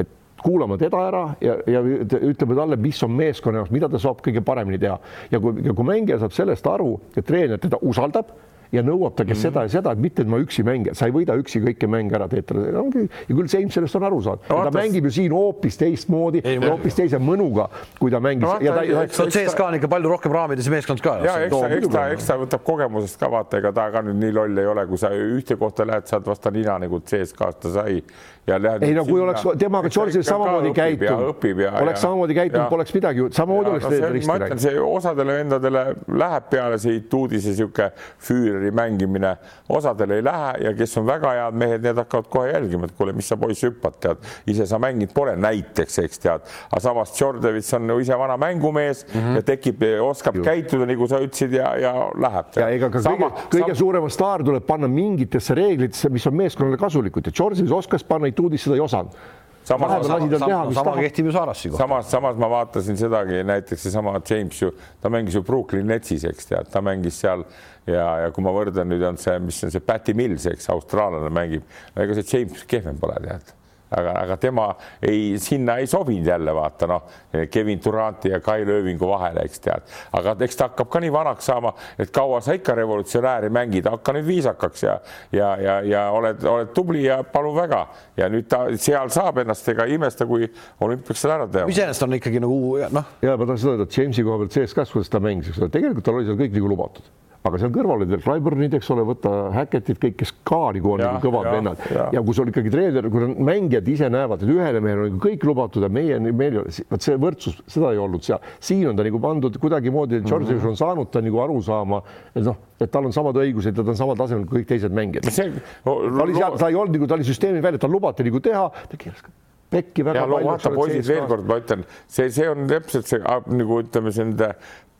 [0.00, 0.08] Et
[0.42, 4.44] kuulama teda ära ja, ja ütleme talle, mis on meeskonna jaoks, mida ta saab kõige
[4.44, 4.98] paremini teha.
[5.32, 8.32] Ja kui, ja kui mängija saab sellest aru ja treener teda usaldab
[8.72, 9.42] ja nõuab ta, kes mm -hmm.
[9.42, 12.14] seda ja seda, et mitte, et ma üksi mängin, sa ei võida üksi kõiki mänge
[12.14, 12.78] ära teetada.
[12.78, 16.42] ongi ja küll James sellest on aru saanud no,, ta mängib ju siin hoopis teistmoodi,
[16.66, 17.68] hoopis teise mõnuga,
[17.98, 18.58] kui ta mängis no,.
[18.60, 21.18] ja ta, ta, CSKA on ikka palju rohkem raamides meeskond ka.
[21.24, 24.20] ja eks ta, eks ta, eks ta võtab kogemusest ka vaata, ega ta ka nüüd
[24.22, 27.74] nii loll ei ole, kui sa ühte kohta lähed, saad vastu nina nagu CSKA-st ta
[27.80, 28.02] sai
[28.46, 28.82] ja lähed.
[28.82, 31.44] ei no kui oleks temaga George'is samamoodi käitunud,
[31.82, 34.62] oleks samamoodi käitunud, poleks midagi, samamoodi oleks no, risti läinud.
[34.62, 35.84] see osadele vendadele
[36.22, 39.34] läheb peale see uudise sihuke Füüreri mängimine,
[39.68, 43.14] osadele ei lähe ja kes on väga head mehed, need hakkavad kohe jälgima, et kuule,
[43.16, 47.74] mis sa poiss hüppad, tead, ise sa mängid pole näiteks, eks tead, aga samas Djordjevits
[47.76, 49.36] on ju ise vana mängumees mm -hmm.
[49.36, 50.44] ja tekib, oskab Juh.
[50.44, 52.56] käituda, nagu sa ütlesid ja, ja läheb.
[52.56, 53.80] ja ega ka sama, kõige, kõige sama...
[53.84, 58.64] suurem staar tuleb panna mingitesse reeglitesse, mis on meeskonnale kasulikud ja Djordjevits oskas panna, Tuudis
[58.64, 59.18] seda ei osanud
[59.64, 61.04] samas, vahepeal lasi tal teha, sama, mis sama tahab.
[61.04, 61.82] kehtib ju Saarassi kohta.
[61.82, 66.50] samas, samas ma vaatasin sedagi näiteks seesama James ju, ta mängis ju Brooklyn Netsis, eks
[66.50, 67.44] tead, ta mängis seal
[67.86, 71.30] ja, ja kui ma võrdlen nüüd on see, mis on see Patty Mills, eks austraallane
[71.34, 71.66] mängib,
[71.96, 73.54] ega see James kehvem pole tead
[73.90, 74.68] aga, aga tema
[75.02, 77.02] ei, sinna ei sobinud jälle vaata noh,
[77.50, 79.86] Kevin Duranti ja Kai Löövingu vahele, eks tead,
[80.16, 84.14] aga eks ta hakkab ka nii vanaks saama, et kaua sa ikka revolutsionääri mängid, hakka
[84.16, 84.98] nüüd viisakaks ja
[85.32, 87.84] ja, ja, ja oled, oled tubli ja palun väga.
[88.18, 90.48] Ja nüüd ta seal saab ennast, ega ei imesta, kui
[90.84, 91.70] olümpiaks selle ära teha.
[91.70, 92.60] iseenesest on ikkagi nagu
[92.92, 95.60] noh, ja ma tahan seda öelda, et Jamesi koha pealt CSKA-s, kuidas ta mängis, eks
[95.62, 97.10] ole, tegelikult tal oli seal kõik nagu lubatud,
[97.46, 101.00] aga seal kõrval olid veel Clyburnid, eks ole, võtta Hackettid, kõik, kes ka nagu on
[101.00, 102.06] Ja, nagu kõvad ja, vennad ja.
[102.16, 105.46] ja kui sul ikkagi treener, kui mängijad ise näevad, et ühele mehele on nagu kõik
[105.48, 108.98] lubatud ja meie, meil ei ole, vot see võrdsus, seda ei olnud seal, siin on
[108.98, 110.74] ta nagu pandud kuidagimoodi, George mm -hmm.
[110.74, 112.02] on saanud ta nagu aru saama,
[112.34, 114.92] et noh, et tal on samad õigused ja ta on samal tasemel kui kõik teised
[114.92, 115.30] mängijad.
[115.32, 115.52] see
[115.84, 118.68] ta oli seal, ta ei olnud nagu, ta oli süsteemi välja, tal lubati nagu teha,
[118.68, 119.24] ta keeras
[119.70, 120.50] pekki väga ja no palju.
[120.50, 124.50] vaata poisid veel kord, ma ütlen, see, see on täpselt see nagu ütleme, see nende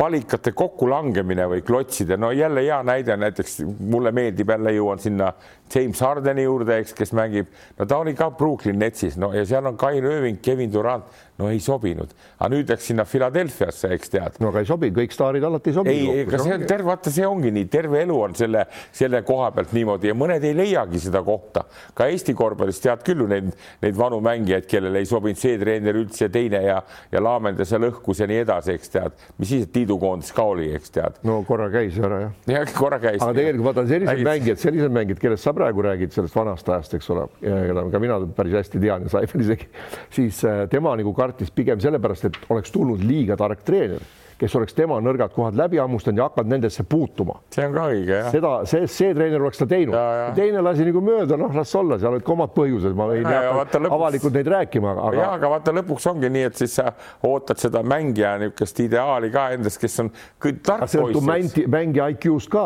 [0.01, 3.59] palikate kokkulangemine või klotside, no jälle hea näide näiteks
[3.93, 5.33] mulle meeldib jälle jõuan sinna
[5.75, 9.69] James Hardeni juurde, eks, kes mängib, no ta oli ka Brooklyn Netsis, no ja seal
[9.69, 11.05] on Kai Lööving, Kevin Durant,
[11.41, 15.15] no ei sobinud, aga nüüd läks sinna Philadelphiasse, eks tead no aga ei sobi, kõik
[15.15, 15.95] staarid alati ei sobi.
[15.95, 18.65] ei, ega see on terve, vaata, see ongi nii, terve elu on selle,
[18.97, 21.65] selle koha pealt niimoodi ja mõned ei leiagi seda kohta.
[21.95, 23.53] ka Eesti korvpallis tead küll ju neid,
[23.85, 26.81] neid vanu mängijaid, kellele ei sobinud see treener üldse ja teine ja,
[27.13, 30.71] ja laamendas ja lõhkus ja nii edasi, eks tead, mis siis, et liidukoondis ka oli,
[30.77, 31.19] eks tead.
[31.27, 32.33] no korra käis ära jah.
[32.51, 33.21] ja korra käis.
[33.23, 36.95] aga tegelikult vaata sellised Räägid- mängijad, sellised mängijad, kellest sa praegu räägid sellest vanast ajast,
[36.95, 39.69] eks ole, keda ka mina päris hästi tean ja Saifel isegi,
[40.11, 44.03] siis äh, tema nagu kartis pigem sellepärast, et oleks tulnud liiga tark treener,
[44.41, 47.41] kes oleks tema nõrgad kohad läbi hammustanud ja hakanud nendesse puutuma.
[47.53, 48.31] see on ka õige jah.
[48.33, 50.29] seda, see, see treener oleks ta teinud Ja, ja..
[50.37, 53.43] teine lasi nagu mööda, noh, las olla, seal olid ka omad põhjused, ma ei Ja,
[53.45, 56.77] ja hakka lõpuks- avalikult neid rääkima, ja aga aga vaata lõpuks ongi nii, et siis
[56.79, 56.93] sa
[57.29, 60.11] ootad seda mängija niisugust ideaali ka endast, kes on
[60.41, 61.31] kõik tark see sõltub poiss.
[61.31, 62.65] mängi, mängija IQ-st ka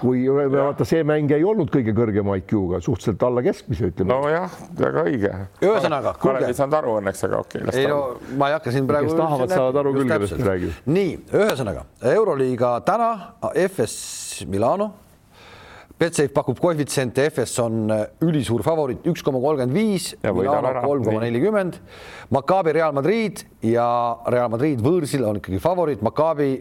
[0.00, 4.20] kui vaata, see mängija ei olnud kõige kõrgema IQ-ga, suhteliselt alla keskmise, ütleme no..
[4.24, 5.34] nojah, väga õige.
[5.60, 8.56] Ühesõnaga, Kalev ei saanud aru õnneks, aga okei okay,, ei las ta no ma ei
[8.56, 9.10] hakka siin praegu.
[9.10, 10.76] Kes tahavad, saavad aru küll, kellest me räägime.
[11.10, 11.84] nii, ühesõnaga
[12.14, 13.12] Euroliiga täna
[13.66, 14.90] FS Milano.
[16.00, 17.90] Betsafe pakub koefitsiente, FS on
[18.24, 21.76] ülisuur favoriit üks koma kolmkümmend viis, Milano kolm koma nelikümmend.
[22.32, 23.86] Maccabi Real Madrid ja
[24.32, 26.54] Real Madrid võõrsil on ikkagi favoriit, Maccabi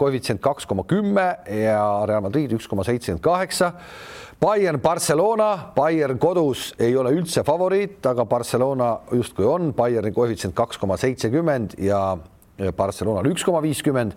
[0.00, 3.74] koefitsient kaks koma kümme ja Real Madrid üks koma seitsekümmend kaheksa.
[4.40, 10.80] Bayern, Barcelona, Bayern kodus ei ole üldse favoriit, aga Barcelona justkui on, Bayerni koefitsient kaks
[10.80, 12.18] koma seitsekümmend ja
[12.56, 14.14] Barcelonal üks koma viiskümmend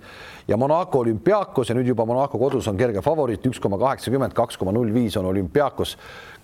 [0.48, 4.58] ja Monaco olümpiaakos ja nüüd juba Monaco kodus on kerge favoriit üks koma kaheksakümmend, kaks
[4.58, 5.98] koma null viis on olümpiaakos.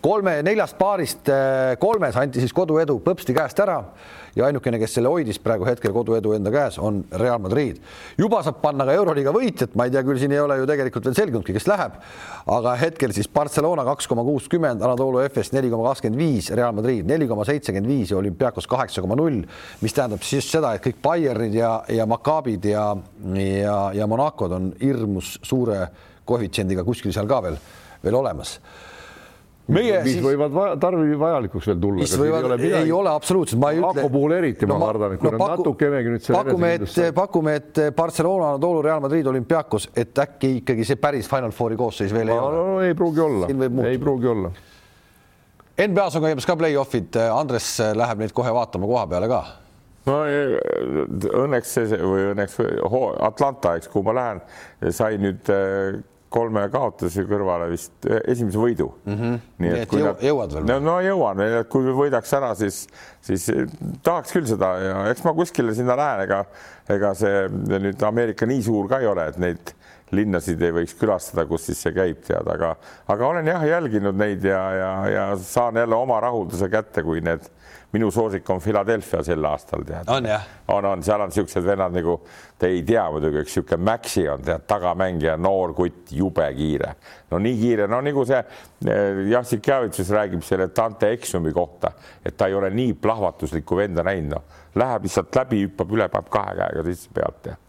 [0.06, 3.80] kolme, neljast paarist eh, kolmes anti siis koduedu põpsti käest ära
[4.36, 7.80] ja ainukene, kes selle hoidis praegu hetkel koduedu enda käes, on Real Madrid.
[8.20, 11.10] juba saab panna ka Euroliiga võitjat, ma ei tea küll, siin ei ole ju tegelikult
[11.10, 11.98] veel selgunudki, kes läheb,
[12.58, 17.08] aga hetkel siis Barcelona kaks koma kuuskümmend, Anadolu FS neli koma kakskümmend viis, Real Madrid
[17.10, 19.42] neli koma seitsekümmend viis ja olümpiaakos kaheksa koma null,
[19.82, 22.90] mis tähendab siis seda, et kõik Bayernid ja, ja Maccabid ja,
[23.40, 25.88] ja, ja Monacod on hirmus suure
[26.26, 27.58] koefitsiendiga kuskil seal ka veel,
[28.04, 28.60] veel olemas.
[29.74, 32.08] Meie mis siis võivad vaja, tarvi vajalikuks veel tulla.
[32.22, 33.88] võivad, ei ole absoluutselt, ma ei ütle.
[33.88, 37.82] Monaco puhul eriti ma kardan, et kui nad natukenegi nüüd selle pakume, et pakume, et
[37.98, 42.38] Barcelona, Anadolu, Real Madrid, olümpiaakos, et äkki ikkagi see päris Final Fouri koosseis veel ei
[42.38, 42.62] no, ole.
[42.62, 43.52] no, ei pruugi olla
[43.90, 44.54] ei pruugi olla.
[45.76, 49.44] NBA-s on käimas ka play-off'id, Andres läheb neid kohe vaatama koha peale ka.
[50.06, 50.60] no ei,
[51.42, 52.60] õnneks see või õnneks
[53.26, 54.44] Atlanta, eks, kuhu ma lähen,
[54.94, 56.04] sai nüüd eh,
[56.34, 59.16] kolme kaotuse kõrvale vist eh, esimese võidu mm.
[59.20, 59.40] -hmm.
[59.64, 60.68] Nii et jõu- jõuad veel?
[60.70, 62.86] no, no jõuan et kui võidaks ära, siis,
[63.26, 63.66] siis eh,
[64.04, 66.44] tahaks küll seda ja eks ma kuskile sinna lähen, ega,
[66.98, 69.76] ega see nüüd Ameerika nii suur ka ei ole, et neid
[70.16, 72.76] linnasid ei võiks külastada, kus siis see käib, tead, aga,
[73.12, 77.48] aga olen jah jälginud neid ja, ja, ja saan jälle oma rahulduse kätte, kui need
[77.94, 80.10] minu soosik on Philadelphia sel aastal, tead.
[80.12, 80.44] on jah?
[80.74, 82.18] on, on, seal on niisugused vennad nagu
[82.60, 86.94] te ei tea muidugi, üks niisugune Maxi on tead tagamängija, noor kutt, jube kiire,
[87.32, 91.94] no nii kiire, no nagu see eh, Jassik Javitsus räägib selle Dante Exumi kohta,
[92.26, 96.32] et ta ei ole nii plahvatuslikku venda näinud, noh, läheb lihtsalt läbi, hüppab üle, paneb
[96.34, 97.60] kahe käega sisse pealt ja.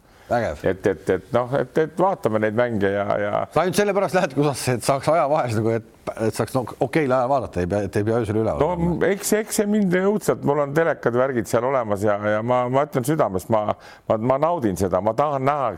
[0.66, 4.32] Et, et, et noh, et, et vaatame neid mänge ja, ja sa ainult sellepärast lähed
[4.40, 5.86] USA-sse, et saaks ajavahes nagu, et,
[6.26, 9.32] et saaks no, okeil ajal vaadata, ei pea, et ei pea öösel üleval no eks,
[9.38, 13.06] eks see mind õudselt, mul on telekad, värgid seal olemas ja, ja ma, ma ütlen
[13.06, 13.68] südamest, ma,
[14.08, 15.70] ma, ma naudin seda, ma tahan näha,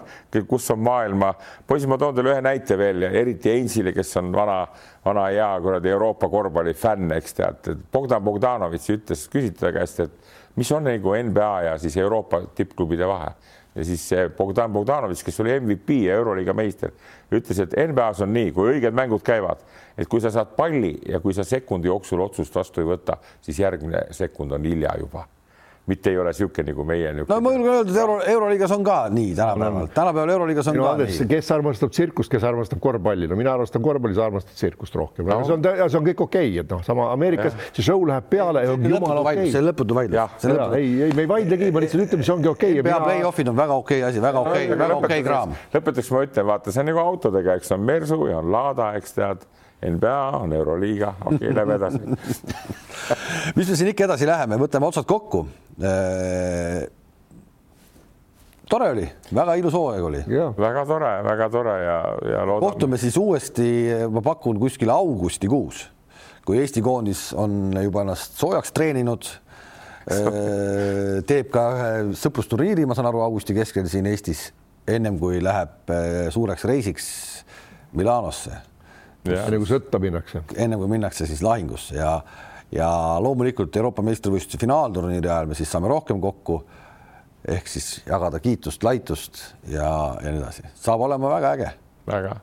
[0.49, 1.35] kus on maailma.
[1.69, 4.63] poisid, ma toon teile ühe näite veel ja eriti Einsile, kes on vana,
[5.05, 10.59] vana hea kuradi Euroopa korvpalli fänn, eks tead, Bogdan Bogdanovitš ütles, küsiti ta käest, et
[10.59, 13.35] mis on nagu NBA ja siis Euroopa tippklubide vahe
[13.79, 14.05] ja siis
[14.37, 16.93] Bogdan Bogdanovitš, kes oli MVP ja Euroliiga meister,
[17.31, 19.63] ütles, et NBA-s on nii, kui õiged mängud käivad,
[19.97, 23.63] et kui sa saad palli ja kui sa sekundi jooksul otsust vastu ei võta, siis
[23.63, 25.29] järgmine sekund on hilja juba
[25.89, 27.13] mitte ei ole niisugune nagu meie.
[27.19, 30.85] no ma julgen öelda, et euro, euroliigas on ka nii tänapäeval, tänapäeval euroliigas on no,
[30.85, 31.29] ka andes, nii.
[31.33, 35.41] kes armastab tsirkust, kes armastab korvpalli, no mina armastan korvpalli, sa armastad tsirkust rohkem no.,
[35.49, 37.69] see on, see on kõik okei okay,, et noh, sama Ameerikas ja.
[37.73, 39.49] see show läheb peale okay..
[39.49, 40.49] see on lõputu vaidlus.
[40.77, 42.89] ei, ei, me ei vaidlegi, ma lihtsalt ütlen, mis ongi okei okay..
[42.91, 45.57] pea play-off'id on väga okei okay asi, väga okei okay,, väga okei okay kraam.
[45.75, 49.17] lõpetuseks ma ütlen, vaata, see on nagu autodega, eks on Mersu ja on Lada, eks
[49.17, 49.49] tead
[49.83, 52.01] NBA on Euroliiga, okei okay,, lähme edasi
[53.57, 55.45] mis me siin ikka edasi läheme, võtame otsad kokku.
[55.79, 56.85] Äh,
[58.69, 60.23] tore oli, väga ilus hooaeg oli.
[60.59, 61.99] väga tore, väga tore ja,
[62.35, 62.67] ja loodame.
[62.67, 63.69] kohtume siis uuesti,
[64.13, 65.87] ma pakun kuskil augustikuus,
[66.47, 73.11] kui Eesti koondis on juba ennast soojaks treeninud äh, teeb ka ühe sõprusturniiri, ma saan
[73.11, 74.49] aru, augusti keskel siin Eestis,
[74.89, 77.13] ennem kui läheb äh, suureks reisiks
[77.97, 78.68] Milanosse
[79.37, 80.43] enne kui sõtta minnakse.
[80.57, 82.13] enne kui minnakse siis lahingusse ja,
[82.73, 82.91] ja
[83.23, 86.63] loomulikult Euroopa meistrivõistluse finaalturniiri ajal me siis saame rohkem kokku
[87.49, 89.89] ehk siis jagada kiitust, laitust ja,
[90.23, 90.65] ja nii edasi.
[90.75, 91.71] saab olema väga äge.
[92.07, 92.37] väga.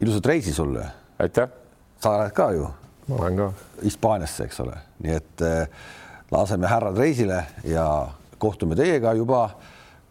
[0.00, 0.86] ilusat reisi sulle.
[1.18, 1.48] aitäh.
[2.00, 2.68] sa oled ka ju.
[3.08, 3.50] ma olen ka.
[3.84, 5.68] Hispaaniasse, eks ole, nii et äh,
[6.30, 8.08] laseme härrad reisile ja
[8.38, 9.50] kohtume teiega juba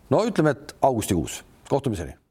[0.09, 1.43] no ütleme, et augustikuus.
[1.69, 2.24] kohtumiseni